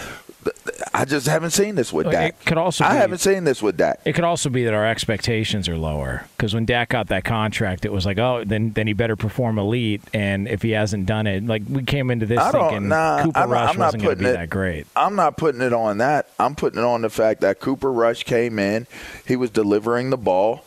I 0.95 1.05
just 1.05 1.27
haven't 1.27 1.51
seen 1.51 1.75
this 1.75 1.93
with 1.93 2.07
It 2.09 2.13
Dak. 2.13 2.45
could 2.45 2.59
also 2.59 2.85
I 2.85 2.95
haven't 2.95 3.19
seen 3.19 3.45
this 3.45 3.63
with 3.63 3.77
Dak. 3.77 4.01
It 4.05 4.15
could 4.15 4.25
also 4.25 4.49
be 4.51 4.65
that 4.65 4.75
our 4.75 4.87
expectations 4.87 5.69
are 5.69 5.77
lower 5.77 6.27
because 6.37 6.55
when 6.55 6.65
Dak 6.65 6.91
got 6.91 7.09
that 7.09 7.25
contract, 7.25 7.85
it 7.85 7.93
was 7.93 8.07
like, 8.07 8.19
oh, 8.19 8.45
then 8.45 8.73
then 8.73 8.87
he 8.87 8.93
better 8.93 9.17
perform 9.17 9.59
elite. 9.59 10.03
And 10.13 10.49
if 10.49 10.63
he 10.63 10.71
hasn't 10.71 11.07
done 11.07 11.27
it, 11.27 11.45
like 11.47 11.63
we 11.69 11.83
came 11.83 12.11
into 12.11 12.27
this 12.27 12.39
I 12.39 12.51
thinking 12.51 12.89
nah, 12.89 13.23
Cooper 13.23 13.39
I'm, 13.39 13.51
Rush 13.51 13.71
I'm 13.71 13.79
not 13.79 13.85
wasn't 13.87 14.03
going 14.05 14.17
to 14.17 14.25
be 14.25 14.31
it 14.31 14.33
that 14.35 14.51
great. 14.51 14.87
I'm 14.97 15.17
not 15.17 15.37
putting 15.37 15.61
it 15.61 15.73
on 15.73 15.99
that. 15.99 16.29
I'm 16.39 16.55
putting 16.55 16.79
it 16.79 16.85
on 16.85 17.03
the 17.03 17.11
fact 17.11 17.41
that 17.43 17.61
Cooper 17.61 17.93
Rush 17.93 18.25
came 18.25 18.59
in. 18.59 18.87
He 19.27 19.37
was 19.37 19.51
delivering 19.51 20.11
the 20.11 20.17
ball. 20.17 20.65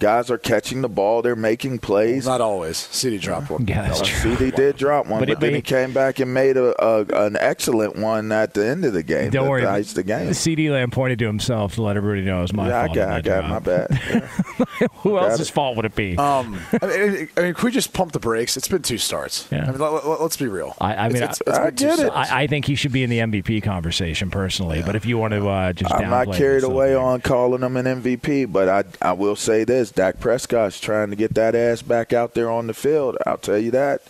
Guys 0.00 0.28
are 0.30 0.38
catching 0.38 0.82
the 0.82 0.88
ball. 0.88 1.22
They're 1.22 1.36
making 1.36 1.78
plays. 1.78 2.26
Not 2.26 2.40
always. 2.40 2.76
CeeDee 2.76 3.20
dropped 3.20 3.48
one. 3.48 3.66
Yeah, 3.66 3.86
that's 3.88 4.00
Uh, 4.00 4.04
true. 4.04 4.34
CeeDee 4.36 4.54
did 4.56 4.76
drop 4.76 5.06
one, 5.06 5.20
But 5.20 5.28
but, 5.28 5.40
then 5.40 5.50
but 5.50 5.50
he 5.50 5.56
he- 5.56 5.62
came 5.62 5.92
back 5.92 6.18
and 6.18 6.34
made 6.34 6.56
a, 6.56 6.74
a 6.84 7.26
an 7.26 7.36
excellent 7.38 7.96
one 7.96 8.30
at 8.32 8.54
the 8.54 8.66
end 8.66 8.84
of 8.84 8.92
the 8.92 9.02
game. 9.04 9.30
Don't 9.30 9.44
that 9.44 9.50
worry. 9.50 9.64
iced 9.64 9.94
the 9.94 10.02
game. 10.02 10.30
CeeDee 10.30 10.70
Lamb 10.70 10.90
pointed 10.90 11.18
to 11.20 11.26
himself 11.26 11.76
to 11.76 11.82
let 11.82 11.96
everybody 11.96 12.22
know 12.26 12.38
it 12.40 12.42
was 12.42 12.52
my 12.52 12.68
yeah, 12.68 12.80
I 12.80 12.86
fault. 12.86 12.96
got, 12.96 13.08
I 13.08 13.20
got 13.20 13.40
job. 13.42 13.50
my 13.50 13.58
bad. 13.60 14.30
Yeah. 14.80 14.88
Who 14.98 15.10
got 15.14 15.30
else's 15.30 15.48
it. 15.48 15.52
fault 15.52 15.76
would 15.76 15.84
it 15.84 15.94
be? 15.94 16.16
Um, 16.18 16.58
I 16.82 16.86
mean, 16.86 17.28
I 17.36 17.40
mean, 17.42 17.54
can 17.54 17.64
we 17.64 17.70
just 17.70 17.92
pump 17.92 18.12
the 18.12 18.18
brakes? 18.20 18.56
It's 18.56 18.66
been 18.68 18.82
two 18.82 18.98
starts. 18.98 19.46
Yeah. 19.50 19.64
I 19.66 19.70
mean, 19.70 19.78
let, 19.78 19.92
us 20.04 20.36
be 20.36 20.46
real. 20.48 20.74
I- 20.80 20.94
I 20.96 21.08
mean, 21.08 21.22
it's, 21.22 21.40
I- 21.46 21.50
it's 21.50 21.58
I 21.58 21.64
been 21.66 21.76
two 21.76 21.86
get 21.86 21.98
it. 22.00 22.10
I, 22.10 22.42
I 22.42 22.46
think 22.48 22.64
he 22.66 22.74
should 22.74 22.92
be 22.92 23.02
in 23.04 23.10
the 23.10 23.18
MVP 23.18 23.62
conversation 23.62 24.30
personally. 24.30 24.82
But 24.84 24.96
if 24.96 25.06
you 25.06 25.16
want 25.18 25.32
to 25.34 25.48
uh, 25.48 25.72
just 25.72 25.92
I'm 25.94 26.10
not 26.10 26.32
carried 26.34 26.64
away 26.64 26.94
on 26.94 27.20
calling 27.20 27.62
him 27.62 27.76
an 27.76 27.84
MVP, 28.02 28.50
but 28.52 28.68
I 28.68 28.84
I 29.10 29.12
will 29.12 29.36
say 29.36 29.64
this: 29.64 29.83
is. 29.84 29.92
Dak 29.92 30.18
Prescott's 30.18 30.80
trying 30.80 31.10
to 31.10 31.16
get 31.16 31.34
that 31.34 31.54
ass 31.54 31.82
back 31.82 32.12
out 32.12 32.34
there 32.34 32.50
on 32.50 32.66
the 32.66 32.74
field. 32.74 33.16
I'll 33.26 33.38
tell 33.38 33.58
you 33.58 33.70
that. 33.72 34.02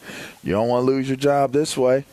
You 0.42 0.52
don't 0.52 0.68
want 0.68 0.86
to 0.86 0.92
lose 0.92 1.08
your 1.08 1.16
job 1.16 1.52
this 1.52 1.76
way. 1.76 2.04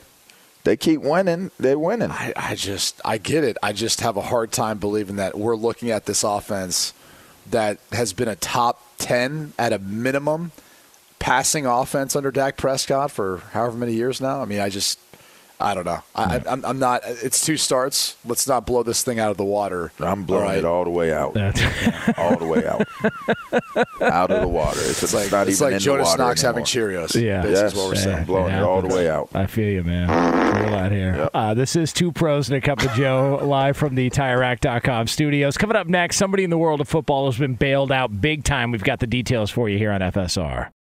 They 0.63 0.77
keep 0.77 1.01
winning. 1.01 1.51
They're 1.59 1.79
winning. 1.79 2.11
I, 2.11 2.33
I 2.35 2.55
just, 2.55 3.01
I 3.03 3.17
get 3.17 3.43
it. 3.43 3.57
I 3.63 3.73
just 3.73 4.01
have 4.01 4.17
a 4.17 4.21
hard 4.21 4.51
time 4.51 4.77
believing 4.77 5.15
that 5.15 5.37
we're 5.37 5.55
looking 5.55 5.89
at 5.89 6.05
this 6.05 6.23
offense 6.23 6.93
that 7.49 7.79
has 7.91 8.13
been 8.13 8.27
a 8.27 8.35
top 8.35 8.81
10 8.99 9.53
at 9.57 9.73
a 9.73 9.79
minimum 9.79 10.51
passing 11.19 11.65
offense 11.65 12.15
under 12.15 12.31
Dak 12.31 12.57
Prescott 12.57 13.11
for 13.11 13.37
however 13.51 13.77
many 13.77 13.93
years 13.93 14.21
now. 14.21 14.41
I 14.41 14.45
mean, 14.45 14.59
I 14.59 14.69
just, 14.69 14.99
I 15.61 15.73
don't 15.73 15.85
know. 15.85 15.99
I, 16.15 16.37
I, 16.37 16.41
I'm, 16.49 16.65
I'm 16.65 16.79
not, 16.79 17.01
it's 17.05 17.45
two 17.45 17.57
starts. 17.57 18.17
Let's 18.25 18.47
not 18.47 18.65
blow 18.65 18.83
this 18.83 19.03
thing 19.03 19.19
out 19.19 19.31
of 19.31 19.37
the 19.37 19.45
water. 19.45 19.91
I'm 19.99 20.23
blowing 20.23 20.43
All 20.43 20.49
right? 20.49 20.57
it 20.57 20.65
all 20.65 20.83
the 20.83 20.89
way 20.89 21.13
out. 21.13 21.37
all 22.17 22.35
the 22.37 22.45
way 22.45 22.65
out. 22.67 22.87
out 24.01 24.31
of 24.31 24.41
the 24.41 24.47
water. 24.47 24.79
It's, 24.81 25.03
It's 25.03 25.13
like, 25.13 25.31
not 25.31 25.47
it's 25.47 25.57
even 25.61 25.67
like 25.67 25.73
in 25.75 25.79
Jonas 25.79 26.07
the 26.07 26.11
water 26.13 26.23
Knox 26.23 26.41
having. 26.41 26.63
Cheerios. 26.65 27.21
Yeah. 27.21 27.41
This 27.41 27.59
Yes. 27.59 27.71
is 27.71 27.77
what 27.77 27.87
we're 27.87 27.95
Yeah. 27.95 28.01
saying. 28.01 28.17
I'm 28.19 28.25
blowing 28.25 28.53
it 28.53 28.63
all 28.63 28.81
the 28.81 28.93
way 28.93 29.09
out. 29.09 29.29
I 29.33 29.45
feel 29.45 29.69
you, 29.69 29.83
man. 29.83 30.07
Real 30.09 30.75
out 30.75 30.91
here. 30.91 31.29
Uh, 31.33 31.53
this 31.53 31.75
is 31.75 31.93
Two 31.93 32.11
Pros 32.11 32.49
and 32.49 32.57
a 32.57 32.61
Cup 32.61 32.81
of 32.81 32.91
Joe 32.93 33.39
live 33.43 33.77
from 33.77 33.95
the 33.95 34.09
TireRack.com 34.09 35.07
studios. 35.07 35.57
Coming 35.57 35.77
up 35.77 35.87
next, 35.87 36.17
somebody 36.17 36.43
in 36.43 36.49
the 36.49 36.57
world 36.57 36.81
of 36.81 36.87
football 36.89 37.25
has 37.27 37.37
been 37.37 37.55
bailed 37.55 37.91
out 37.91 38.19
big 38.21 38.43
time. 38.43 38.71
We've 38.71 38.83
got 38.83 38.99
the 38.99 39.07
details 39.07 39.51
for 39.51 39.69
you 39.69 39.77
here 39.77 39.91
on 39.91 40.01
FSR. 40.01 40.69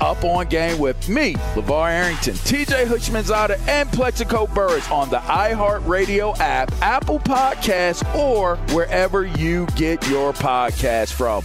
Up 0.00 0.24
on 0.24 0.46
Game 0.46 0.78
with 0.78 1.08
me, 1.08 1.34
LeVar 1.54 1.90
Arrington, 1.90 2.34
TJ 2.34 2.86
Houshmandzadeh, 2.86 3.68
and 3.68 3.90
Plaxico 3.92 4.46
Burress 4.46 4.90
on 4.90 5.10
the 5.10 5.18
iHeartRadio 5.18 6.38
app, 6.40 6.72
Apple 6.82 7.20
Podcasts, 7.20 8.02
or 8.14 8.56
wherever 8.74 9.24
you 9.24 9.66
get 9.76 10.06
your 10.08 10.32
podcast 10.32 11.12
from. 11.12 11.44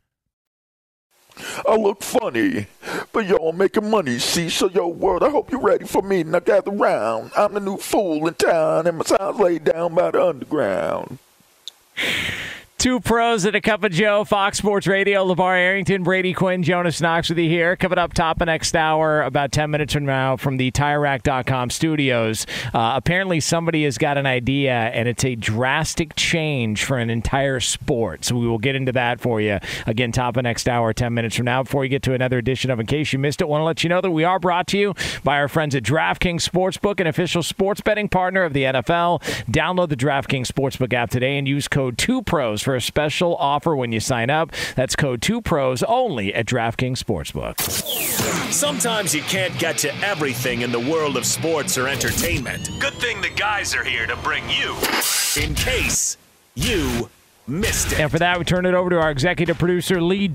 I 1.67 1.75
look 1.75 2.01
funny, 2.03 2.67
but 3.11 3.25
y'all 3.25 3.51
making 3.51 3.89
money, 3.89 4.19
see? 4.19 4.49
So, 4.49 4.69
yo, 4.69 4.87
world, 4.87 5.23
I 5.23 5.29
hope 5.29 5.51
you're 5.51 5.61
ready 5.61 5.85
for 5.85 6.01
me. 6.01 6.23
Now 6.23 6.39
gather 6.39 6.71
round. 6.71 7.31
I'm 7.35 7.53
the 7.53 7.59
new 7.59 7.77
fool 7.77 8.27
in 8.27 8.33
town, 8.35 8.87
and 8.87 8.97
my 8.97 9.03
sign's 9.03 9.39
laid 9.39 9.63
down 9.63 9.95
by 9.95 10.11
the 10.11 10.25
underground. 10.25 11.17
Two 12.81 12.99
pros 12.99 13.45
and 13.45 13.55
a 13.55 13.61
cup 13.61 13.83
of 13.83 13.91
Joe, 13.91 14.23
Fox 14.23 14.57
Sports 14.57 14.87
Radio, 14.87 15.23
LeVar 15.23 15.55
Arrington, 15.55 16.01
Brady 16.01 16.33
Quinn, 16.33 16.63
Jonas 16.63 16.99
Knox 16.99 17.29
with 17.29 17.37
you 17.37 17.47
here. 17.47 17.75
Coming 17.75 17.99
up 17.99 18.11
top 18.11 18.41
of 18.41 18.47
next 18.47 18.75
hour, 18.75 19.21
about 19.21 19.51
10 19.51 19.69
minutes 19.69 19.93
from 19.93 20.05
now, 20.05 20.35
from 20.35 20.57
the 20.57 20.71
TireRack.com 20.71 21.69
studios. 21.69 22.47
Uh, 22.73 22.93
apparently, 22.95 23.39
somebody 23.39 23.83
has 23.83 23.99
got 23.99 24.17
an 24.17 24.25
idea, 24.25 24.73
and 24.73 25.07
it's 25.07 25.23
a 25.23 25.35
drastic 25.35 26.15
change 26.15 26.83
for 26.83 26.97
an 26.97 27.11
entire 27.11 27.59
sport. 27.59 28.25
So 28.25 28.35
we 28.35 28.47
will 28.47 28.57
get 28.57 28.75
into 28.75 28.91
that 28.93 29.21
for 29.21 29.39
you. 29.39 29.59
Again, 29.85 30.11
top 30.11 30.35
of 30.35 30.41
next 30.41 30.67
hour, 30.67 30.91
10 30.91 31.13
minutes 31.13 31.35
from 31.35 31.45
now. 31.45 31.61
Before 31.61 31.81
we 31.81 31.87
get 31.87 32.01
to 32.01 32.15
another 32.15 32.39
edition 32.39 32.71
of 32.71 32.79
In 32.79 32.87
Case 32.87 33.13
You 33.13 33.19
Missed 33.19 33.41
It, 33.41 33.47
want 33.47 33.61
to 33.61 33.65
let 33.65 33.83
you 33.83 33.89
know 33.89 34.01
that 34.01 34.09
we 34.09 34.23
are 34.23 34.39
brought 34.39 34.65
to 34.69 34.79
you 34.79 34.95
by 35.23 35.37
our 35.37 35.47
friends 35.47 35.75
at 35.75 35.83
DraftKings 35.83 36.49
Sportsbook, 36.49 36.99
an 36.99 37.05
official 37.05 37.43
sports 37.43 37.81
betting 37.81 38.09
partner 38.09 38.41
of 38.41 38.53
the 38.53 38.63
NFL. 38.63 39.21
Download 39.51 39.87
the 39.87 39.95
DraftKings 39.95 40.47
Sportsbook 40.47 40.93
app 40.93 41.11
today 41.11 41.37
and 41.37 41.47
use 41.47 41.67
code 41.67 41.95
2PROS 41.97 42.63
for 42.63 42.70
a 42.75 42.81
special 42.81 43.35
offer 43.37 43.75
when 43.75 43.91
you 43.91 43.99
sign 43.99 44.29
up. 44.29 44.51
That's 44.75 44.95
code 44.95 45.21
2PROS 45.21 45.83
only 45.87 46.33
at 46.33 46.45
DraftKings 46.45 46.97
Sportsbook. 46.97 47.59
Sometimes 48.51 49.15
you 49.15 49.21
can't 49.23 49.57
get 49.57 49.77
to 49.79 49.95
everything 50.03 50.61
in 50.61 50.71
the 50.71 50.79
world 50.79 51.17
of 51.17 51.25
sports 51.25 51.77
or 51.77 51.87
entertainment. 51.87 52.69
Good 52.79 52.93
thing 52.95 53.21
the 53.21 53.29
guys 53.29 53.75
are 53.75 53.83
here 53.83 54.07
to 54.07 54.15
bring 54.17 54.43
you 54.49 54.77
in 55.41 55.55
case 55.55 56.17
you 56.55 57.09
missed 57.47 57.91
it. 57.91 57.99
And 57.99 58.11
for 58.11 58.19
that, 58.19 58.37
we 58.37 58.45
turn 58.45 58.65
it 58.65 58.73
over 58.73 58.89
to 58.89 58.99
our 58.99 59.11
executive 59.11 59.57
producer, 59.57 60.01
Lee 60.01 60.27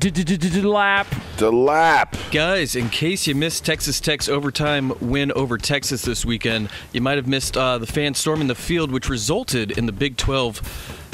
Lap. 0.62 1.06
The 1.38 1.52
lap. 1.52 2.16
Guys, 2.30 2.76
in 2.76 2.88
case 2.90 3.26
you 3.26 3.34
missed 3.34 3.64
Texas 3.64 4.00
Tech's 4.00 4.28
overtime 4.28 4.92
win 5.00 5.32
over 5.32 5.58
Texas 5.58 6.02
this 6.02 6.24
weekend, 6.24 6.68
you 6.92 7.00
might 7.00 7.16
have 7.16 7.26
missed 7.26 7.56
uh, 7.56 7.78
the 7.78 7.86
fans 7.86 8.18
storming 8.18 8.48
the 8.48 8.54
field, 8.54 8.90
which 8.90 9.08
resulted 9.08 9.76
in 9.76 9.86
the 9.86 9.92
Big 9.92 10.16
12 10.16 11.05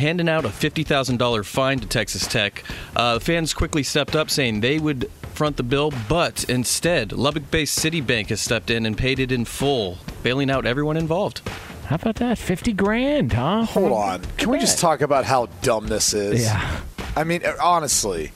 handing 0.00 0.28
out 0.28 0.44
a 0.44 0.48
$50,000 0.48 1.44
fine 1.44 1.78
to 1.78 1.86
Texas 1.86 2.26
Tech. 2.26 2.64
Uh, 2.96 3.18
fans 3.18 3.54
quickly 3.54 3.82
stepped 3.82 4.16
up, 4.16 4.30
saying 4.30 4.60
they 4.60 4.78
would 4.78 5.10
front 5.34 5.56
the 5.56 5.62
bill, 5.62 5.92
but 6.08 6.44
instead, 6.44 7.12
Lubbock 7.12 7.50
based 7.50 7.74
City 7.74 8.00
Bank 8.00 8.30
has 8.30 8.40
stepped 8.40 8.70
in 8.70 8.86
and 8.86 8.96
paid 8.98 9.18
it 9.18 9.30
in 9.30 9.44
full, 9.44 9.98
bailing 10.22 10.50
out 10.50 10.66
everyone 10.66 10.96
involved. 10.96 11.42
How 11.86 11.96
about 11.96 12.16
that? 12.16 12.38
50 12.38 12.72
grand, 12.72 13.32
huh? 13.32 13.64
Hold 13.64 13.92
on. 13.92 14.22
Can 14.36 14.50
we 14.50 14.58
just 14.58 14.78
talk 14.78 15.00
about 15.00 15.24
how 15.24 15.46
dumb 15.62 15.88
this 15.88 16.14
is? 16.14 16.44
Yeah. 16.44 16.80
I 17.16 17.24
mean, 17.24 17.44
uh, 17.44 17.54
honestly, 17.62 18.32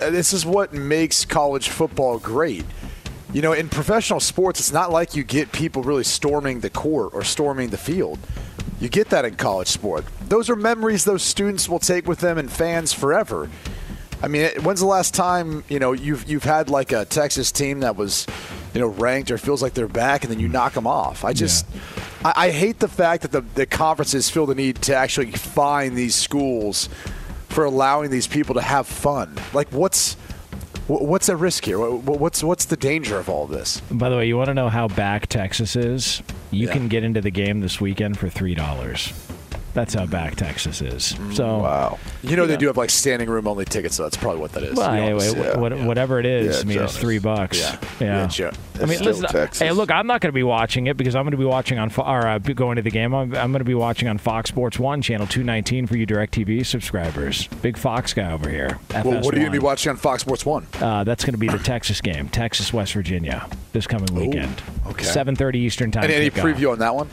uh, 0.00 0.10
this 0.10 0.32
is 0.32 0.46
what 0.46 0.72
makes 0.72 1.24
college 1.24 1.68
football 1.68 2.18
great. 2.18 2.64
You 3.32 3.42
know, 3.42 3.52
in 3.52 3.68
professional 3.68 4.20
sports, 4.20 4.58
it's 4.58 4.72
not 4.72 4.90
like 4.90 5.14
you 5.14 5.22
get 5.22 5.52
people 5.52 5.82
really 5.82 6.04
storming 6.04 6.60
the 6.60 6.70
court 6.70 7.10
or 7.12 7.24
storming 7.24 7.68
the 7.68 7.76
field. 7.76 8.18
You 8.80 8.88
get 8.88 9.10
that 9.10 9.26
in 9.26 9.34
college 9.36 9.68
sport. 9.68 10.04
Those 10.28 10.50
are 10.50 10.56
memories 10.56 11.04
those 11.04 11.22
students 11.22 11.68
will 11.68 11.78
take 11.78 12.06
with 12.06 12.20
them 12.20 12.38
and 12.38 12.50
fans 12.50 12.92
forever. 12.92 13.48
I 14.22 14.28
mean, 14.28 14.50
when's 14.62 14.80
the 14.80 14.86
last 14.86 15.14
time 15.14 15.64
you 15.68 15.78
know 15.78 15.92
you've 15.92 16.28
you've 16.28 16.44
had 16.44 16.68
like 16.68 16.92
a 16.92 17.04
Texas 17.04 17.52
team 17.52 17.80
that 17.80 17.96
was 17.96 18.26
you 18.74 18.80
know 18.80 18.88
ranked 18.88 19.30
or 19.30 19.38
feels 19.38 19.62
like 19.62 19.74
they're 19.74 19.88
back, 19.88 20.24
and 20.24 20.32
then 20.32 20.40
you 20.40 20.48
knock 20.48 20.72
them 20.74 20.86
off? 20.86 21.24
I 21.24 21.32
just 21.32 21.66
I, 22.24 22.32
I 22.36 22.50
hate 22.50 22.80
the 22.80 22.88
fact 22.88 23.22
that 23.22 23.32
the 23.32 23.40
the 23.54 23.64
conferences 23.64 24.28
feel 24.28 24.44
the 24.44 24.54
need 24.54 24.82
to 24.82 24.94
actually 24.94 25.30
fine 25.32 25.94
these 25.94 26.14
schools 26.16 26.88
for 27.48 27.64
allowing 27.64 28.10
these 28.10 28.26
people 28.26 28.54
to 28.56 28.60
have 28.60 28.86
fun. 28.86 29.34
Like, 29.54 29.68
what's 29.70 30.14
what's 30.88 31.28
at 31.28 31.38
risk 31.38 31.64
here? 31.64 31.78
Wh- 31.78 32.02
wh- 32.02 32.20
What's 32.20 32.42
what's 32.42 32.64
the 32.64 32.76
danger 32.76 33.18
of 33.18 33.28
all 33.28 33.46
this? 33.46 33.80
By 33.90 34.08
the 34.08 34.16
way, 34.16 34.26
you 34.26 34.36
want 34.36 34.48
to 34.48 34.54
know 34.54 34.68
how 34.68 34.88
back 34.88 35.28
Texas 35.28 35.76
is? 35.76 36.22
You 36.50 36.66
can 36.68 36.88
get 36.88 37.04
into 37.04 37.20
the 37.20 37.30
game 37.30 37.60
this 37.60 37.80
weekend 37.80 38.18
for 38.18 38.28
$3. 38.28 39.37
That's 39.74 39.94
how 39.94 40.06
back 40.06 40.34
Texas 40.36 40.80
is. 40.82 41.14
So 41.32 41.58
wow, 41.58 41.98
you 42.22 42.36
know 42.36 42.46
they 42.46 42.56
do 42.56 42.66
have 42.66 42.76
like 42.76 42.90
standing 42.90 43.28
room 43.28 43.46
only 43.46 43.64
tickets, 43.64 43.96
so 43.96 44.02
that's 44.02 44.16
probably 44.16 44.40
what 44.40 44.52
that 44.52 44.62
is. 44.62 44.76
Well, 44.76 44.90
anyway, 44.90 45.32
yeah. 45.36 45.54
wh- 45.54 45.60
what, 45.60 45.78
whatever 45.80 46.18
it 46.18 46.26
is, 46.26 46.56
Yeah, 46.56 46.62
I 46.62 46.64
mean, 46.64 46.82
it's 46.82 46.96
three 46.96 47.18
bucks. 47.18 47.58
Yeah. 47.58 47.78
yeah. 48.00 48.28
Yeah, 48.38 48.50
I 48.80 48.86
mean, 48.86 49.00
listen. 49.00 49.26
Texas. 49.26 49.60
Hey, 49.60 49.72
look, 49.72 49.90
I'm 49.90 50.06
not 50.06 50.20
going 50.20 50.28
to 50.28 50.34
be 50.34 50.42
watching 50.42 50.86
it 50.86 50.96
because 50.96 51.14
I'm 51.14 51.24
going 51.24 51.32
to 51.32 51.36
be 51.38 51.44
watching 51.44 51.78
on 51.78 51.92
or 51.96 52.26
uh, 52.26 52.38
going 52.38 52.76
to 52.76 52.82
the 52.82 52.90
game. 52.90 53.14
I'm, 53.14 53.34
I'm 53.34 53.50
going 53.50 53.60
to 53.60 53.64
be 53.64 53.74
watching 53.74 54.08
on 54.08 54.18
Fox 54.18 54.48
Sports 54.48 54.78
One, 54.78 55.02
channel 55.02 55.26
219 55.26 55.86
for 55.86 55.96
you 55.96 56.06
Directv 56.06 56.64
subscribers. 56.66 57.46
Big 57.62 57.76
Fox 57.76 58.14
guy 58.14 58.32
over 58.32 58.48
here. 58.48 58.78
Well, 58.92 59.04
what 59.04 59.34
are 59.34 59.38
you 59.38 59.42
going 59.42 59.44
to 59.46 59.50
be 59.50 59.58
watching 59.58 59.90
on 59.90 59.96
Fox 59.96 60.22
Sports 60.22 60.46
One? 60.46 60.66
Uh, 60.80 61.04
that's 61.04 61.24
going 61.24 61.34
to 61.34 61.38
be 61.38 61.48
the 61.48 61.58
Texas 61.58 62.00
game, 62.00 62.28
Texas 62.28 62.72
West 62.72 62.92
Virginia, 62.94 63.48
this 63.72 63.86
coming 63.86 64.12
weekend. 64.14 64.62
okay. 64.86 65.04
7:30 65.04 65.54
Eastern 65.56 65.90
time. 65.90 66.04
Any 66.04 66.30
preview 66.30 66.72
on 66.72 66.78
that 66.78 66.94
one? 66.94 67.08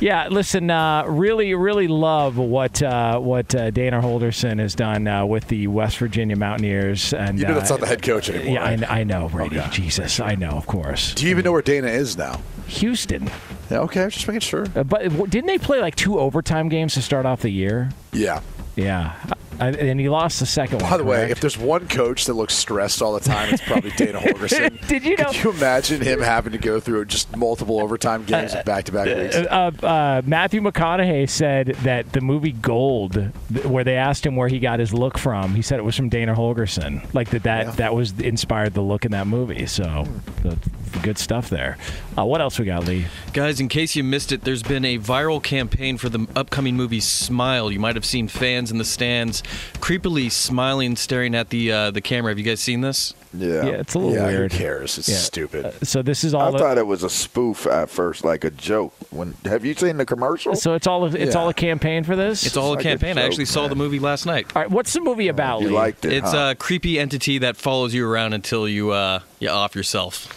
Yeah, 0.00 0.28
listen, 0.28 0.70
uh, 0.70 1.04
really, 1.06 1.54
really 1.54 1.86
love 1.86 2.38
what 2.38 2.82
uh, 2.82 3.18
what 3.18 3.54
uh, 3.54 3.70
Dana 3.70 4.00
Holgorsen 4.00 4.58
has 4.58 4.74
done 4.74 5.06
uh, 5.06 5.26
with 5.26 5.46
the 5.48 5.66
West 5.66 5.98
Virginia 5.98 6.36
Mountaineers. 6.36 7.12
And 7.12 7.38
You 7.38 7.46
know 7.46 7.52
uh, 7.52 7.58
that's 7.58 7.68
not 7.70 7.80
the 7.80 7.86
head 7.86 8.00
coach 8.02 8.30
anymore. 8.30 8.54
Yeah, 8.54 8.64
I, 8.64 8.70
right? 8.76 8.90
I 8.90 9.04
know, 9.04 9.28
Brady. 9.28 9.60
Jesus, 9.70 10.18
I 10.18 10.36
know, 10.36 10.50
of 10.52 10.66
course. 10.66 11.12
Do 11.14 11.24
you 11.26 11.30
even 11.30 11.44
know 11.44 11.52
where 11.52 11.60
Dana 11.60 11.88
is 11.88 12.16
now? 12.16 12.40
Houston. 12.66 13.28
Yeah, 13.70 13.80
okay, 13.80 14.00
I 14.00 14.04
was 14.06 14.14
just 14.14 14.26
making 14.26 14.40
sure. 14.40 14.64
Uh, 14.74 14.84
but 14.84 15.02
w- 15.04 15.26
didn't 15.26 15.48
they 15.48 15.58
play 15.58 15.80
like 15.80 15.96
two 15.96 16.18
overtime 16.18 16.70
games 16.70 16.94
to 16.94 17.02
start 17.02 17.26
off 17.26 17.42
the 17.42 17.50
year? 17.50 17.90
Yeah. 18.12 18.40
Yeah, 18.76 19.14
I, 19.60 19.68
and 19.68 20.00
he 20.00 20.08
lost 20.08 20.40
the 20.40 20.46
second 20.46 20.80
one. 20.80 20.90
By 20.90 20.96
the 20.96 21.04
way, 21.04 21.30
if 21.30 21.40
there's 21.40 21.58
one 21.58 21.86
coach 21.86 22.24
that 22.24 22.34
looks 22.34 22.54
stressed 22.54 23.02
all 23.02 23.12
the 23.12 23.20
time, 23.20 23.52
it's 23.52 23.62
probably 23.62 23.90
Dana 23.90 24.18
Holgorsen. 24.20 24.86
Did 24.88 25.04
you 25.04 25.16
know? 25.16 25.26
Could 25.26 25.44
you 25.44 25.50
imagine 25.50 26.00
him 26.00 26.20
having 26.20 26.52
to 26.52 26.58
go 26.58 26.80
through 26.80 27.04
just 27.04 27.36
multiple 27.36 27.78
overtime 27.80 28.24
games 28.24 28.54
back 28.64 28.84
to 28.84 28.92
back 28.92 29.06
weeks? 29.06 29.36
Uh, 29.36 29.70
uh, 29.82 30.22
Matthew 30.24 30.62
McConaughey 30.62 31.28
said 31.28 31.68
that 31.82 32.12
the 32.12 32.22
movie 32.22 32.52
Gold, 32.52 33.16
where 33.64 33.84
they 33.84 33.96
asked 33.96 34.24
him 34.24 34.34
where 34.34 34.48
he 34.48 34.58
got 34.58 34.80
his 34.80 34.94
look 34.94 35.18
from, 35.18 35.54
he 35.54 35.62
said 35.62 35.78
it 35.78 35.82
was 35.82 35.94
from 35.96 36.08
Dana 36.08 36.34
Holgorsen. 36.34 37.12
Like 37.12 37.28
that, 37.30 37.42
that 37.42 37.76
that 37.76 37.94
was 37.94 38.18
inspired 38.18 38.72
the 38.72 38.80
look 38.80 39.04
in 39.04 39.12
that 39.12 39.26
movie. 39.26 39.66
So, 39.66 40.06
the, 40.42 40.56
the 40.92 40.98
good 41.00 41.18
stuff 41.18 41.50
there. 41.50 41.76
Uh, 42.16 42.24
what 42.24 42.40
else 42.40 42.58
we 42.58 42.64
got, 42.64 42.86
Lee? 42.86 43.06
Guys, 43.34 43.60
in 43.60 43.68
case 43.68 43.94
you 43.94 44.04
missed 44.04 44.32
it, 44.32 44.42
there's 44.42 44.62
been 44.62 44.84
a 44.84 44.98
viral 44.98 45.42
campaign 45.42 45.98
for 45.98 46.08
the 46.08 46.26
upcoming 46.34 46.76
movie 46.76 47.00
Smile. 47.00 47.70
You 47.70 47.78
might 47.78 47.96
have 47.96 48.04
seen 48.04 48.26
fans 48.28 48.70
in 48.70 48.78
the 48.78 48.84
stands 48.84 49.42
creepily 49.74 50.30
smiling, 50.30 50.96
staring 50.96 51.34
at 51.34 51.50
the 51.50 51.72
uh, 51.72 51.90
the 51.90 52.00
camera. 52.00 52.30
Have 52.30 52.38
you 52.38 52.44
guys 52.44 52.60
seen 52.60 52.80
this? 52.80 53.14
Yeah. 53.32 53.48
Yeah, 53.64 53.64
it's 53.74 53.94
a 53.94 53.98
little 53.98 54.14
Yeah, 54.14 54.26
weird. 54.26 54.52
who 54.52 54.58
cares? 54.58 54.98
It's 54.98 55.08
Yeah. 55.08 55.16
stupid. 55.16 55.64
Uh, 55.66 55.70
so 55.84 56.02
this 56.02 56.24
is 56.24 56.34
all 56.34 56.54
I 56.54 56.58
thought 56.58 56.78
it 56.78 56.86
was 56.86 57.04
a 57.04 57.10
spoof 57.10 57.64
at 57.66 57.88
first, 57.88 58.24
like 58.24 58.42
a 58.44 58.50
joke. 58.50 58.92
When 59.10 59.34
have 59.44 59.64
you 59.64 59.74
seen 59.74 59.98
the 59.98 60.04
commercial? 60.06 60.54
so 60.56 60.74
it's 60.74 60.86
all. 60.86 61.04
It's 61.06 61.34
Yeah. 61.34 61.40
all 61.40 61.48
a 61.48 61.54
campaign 61.54 62.02
for 62.04 62.16
this. 62.16 62.44
It's 62.44 62.56
all 62.56 62.70
a 62.70 62.74
like 62.74 62.80
a 62.80 62.82
campaign. 62.88 63.10
I 63.18 63.22
joke, 63.22 63.24
actually 63.30 63.44
saw 63.44 63.68
the 63.68 63.76
movie 63.76 64.00
last 64.00 64.26
night. 64.26 64.46
All 64.56 64.62
right. 64.62 64.70
What's 64.70 64.92
the 64.92 65.00
movie 65.00 65.28
about? 65.28 65.60
you 65.62 65.68
Lee? 65.68 65.74
liked 65.74 66.04
it? 66.04 66.12
It's 66.12 66.32
huh? 66.32 66.50
a 66.50 66.54
creepy 66.56 66.98
entity 66.98 67.38
that 67.38 67.56
follows 67.56 67.94
you 67.94 68.08
around 68.08 68.32
until 68.32 68.68
you 68.68 68.90
uh, 68.90 69.20
you 69.38 69.48
off 69.48 69.74
yourself. 69.76 70.36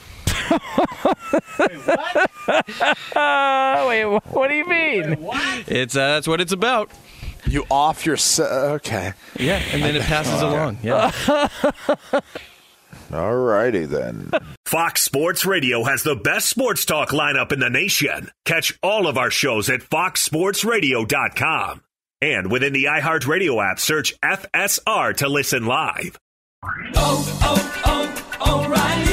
Uh, 3.15 3.85
wait. 3.87 4.05
What 4.05 4.49
do 4.49 4.55
you 4.55 4.65
mean? 4.67 5.17
It's 5.67 5.95
uh, 5.95 5.99
that's 6.15 6.27
what 6.27 6.41
it's 6.41 6.51
about. 6.51 6.91
You 7.45 7.65
off 7.69 8.05
your. 8.05 8.17
Se- 8.17 8.43
uh, 8.43 8.73
okay. 8.75 9.13
Yeah, 9.39 9.61
and 9.71 9.81
then 9.83 9.95
it 9.95 10.01
passes 10.03 10.41
along. 10.41 10.79
Yeah. 10.83 11.11
All 13.13 13.35
righty 13.35 13.85
then. 13.85 14.31
Fox 14.65 15.03
Sports 15.03 15.45
Radio 15.45 15.83
has 15.83 16.01
the 16.03 16.15
best 16.15 16.49
sports 16.49 16.83
talk 16.85 17.09
lineup 17.09 17.51
in 17.51 17.59
the 17.59 17.69
nation. 17.69 18.31
Catch 18.45 18.79
all 18.81 19.05
of 19.07 19.17
our 19.19 19.29
shows 19.29 19.69
at 19.69 19.81
foxsportsradio.com. 19.81 21.83
And 22.21 22.51
within 22.51 22.73
the 22.73 22.85
iHeartRadio 22.85 23.63
app, 23.63 23.79
search 23.79 24.19
FSR 24.21 25.15
to 25.17 25.27
listen 25.29 25.65
live. 25.65 26.17
Oh, 26.95 27.39
oh, 27.43 27.81
oh, 27.85 28.35
oh 28.39 28.65
O'Reilly. 28.65 29.12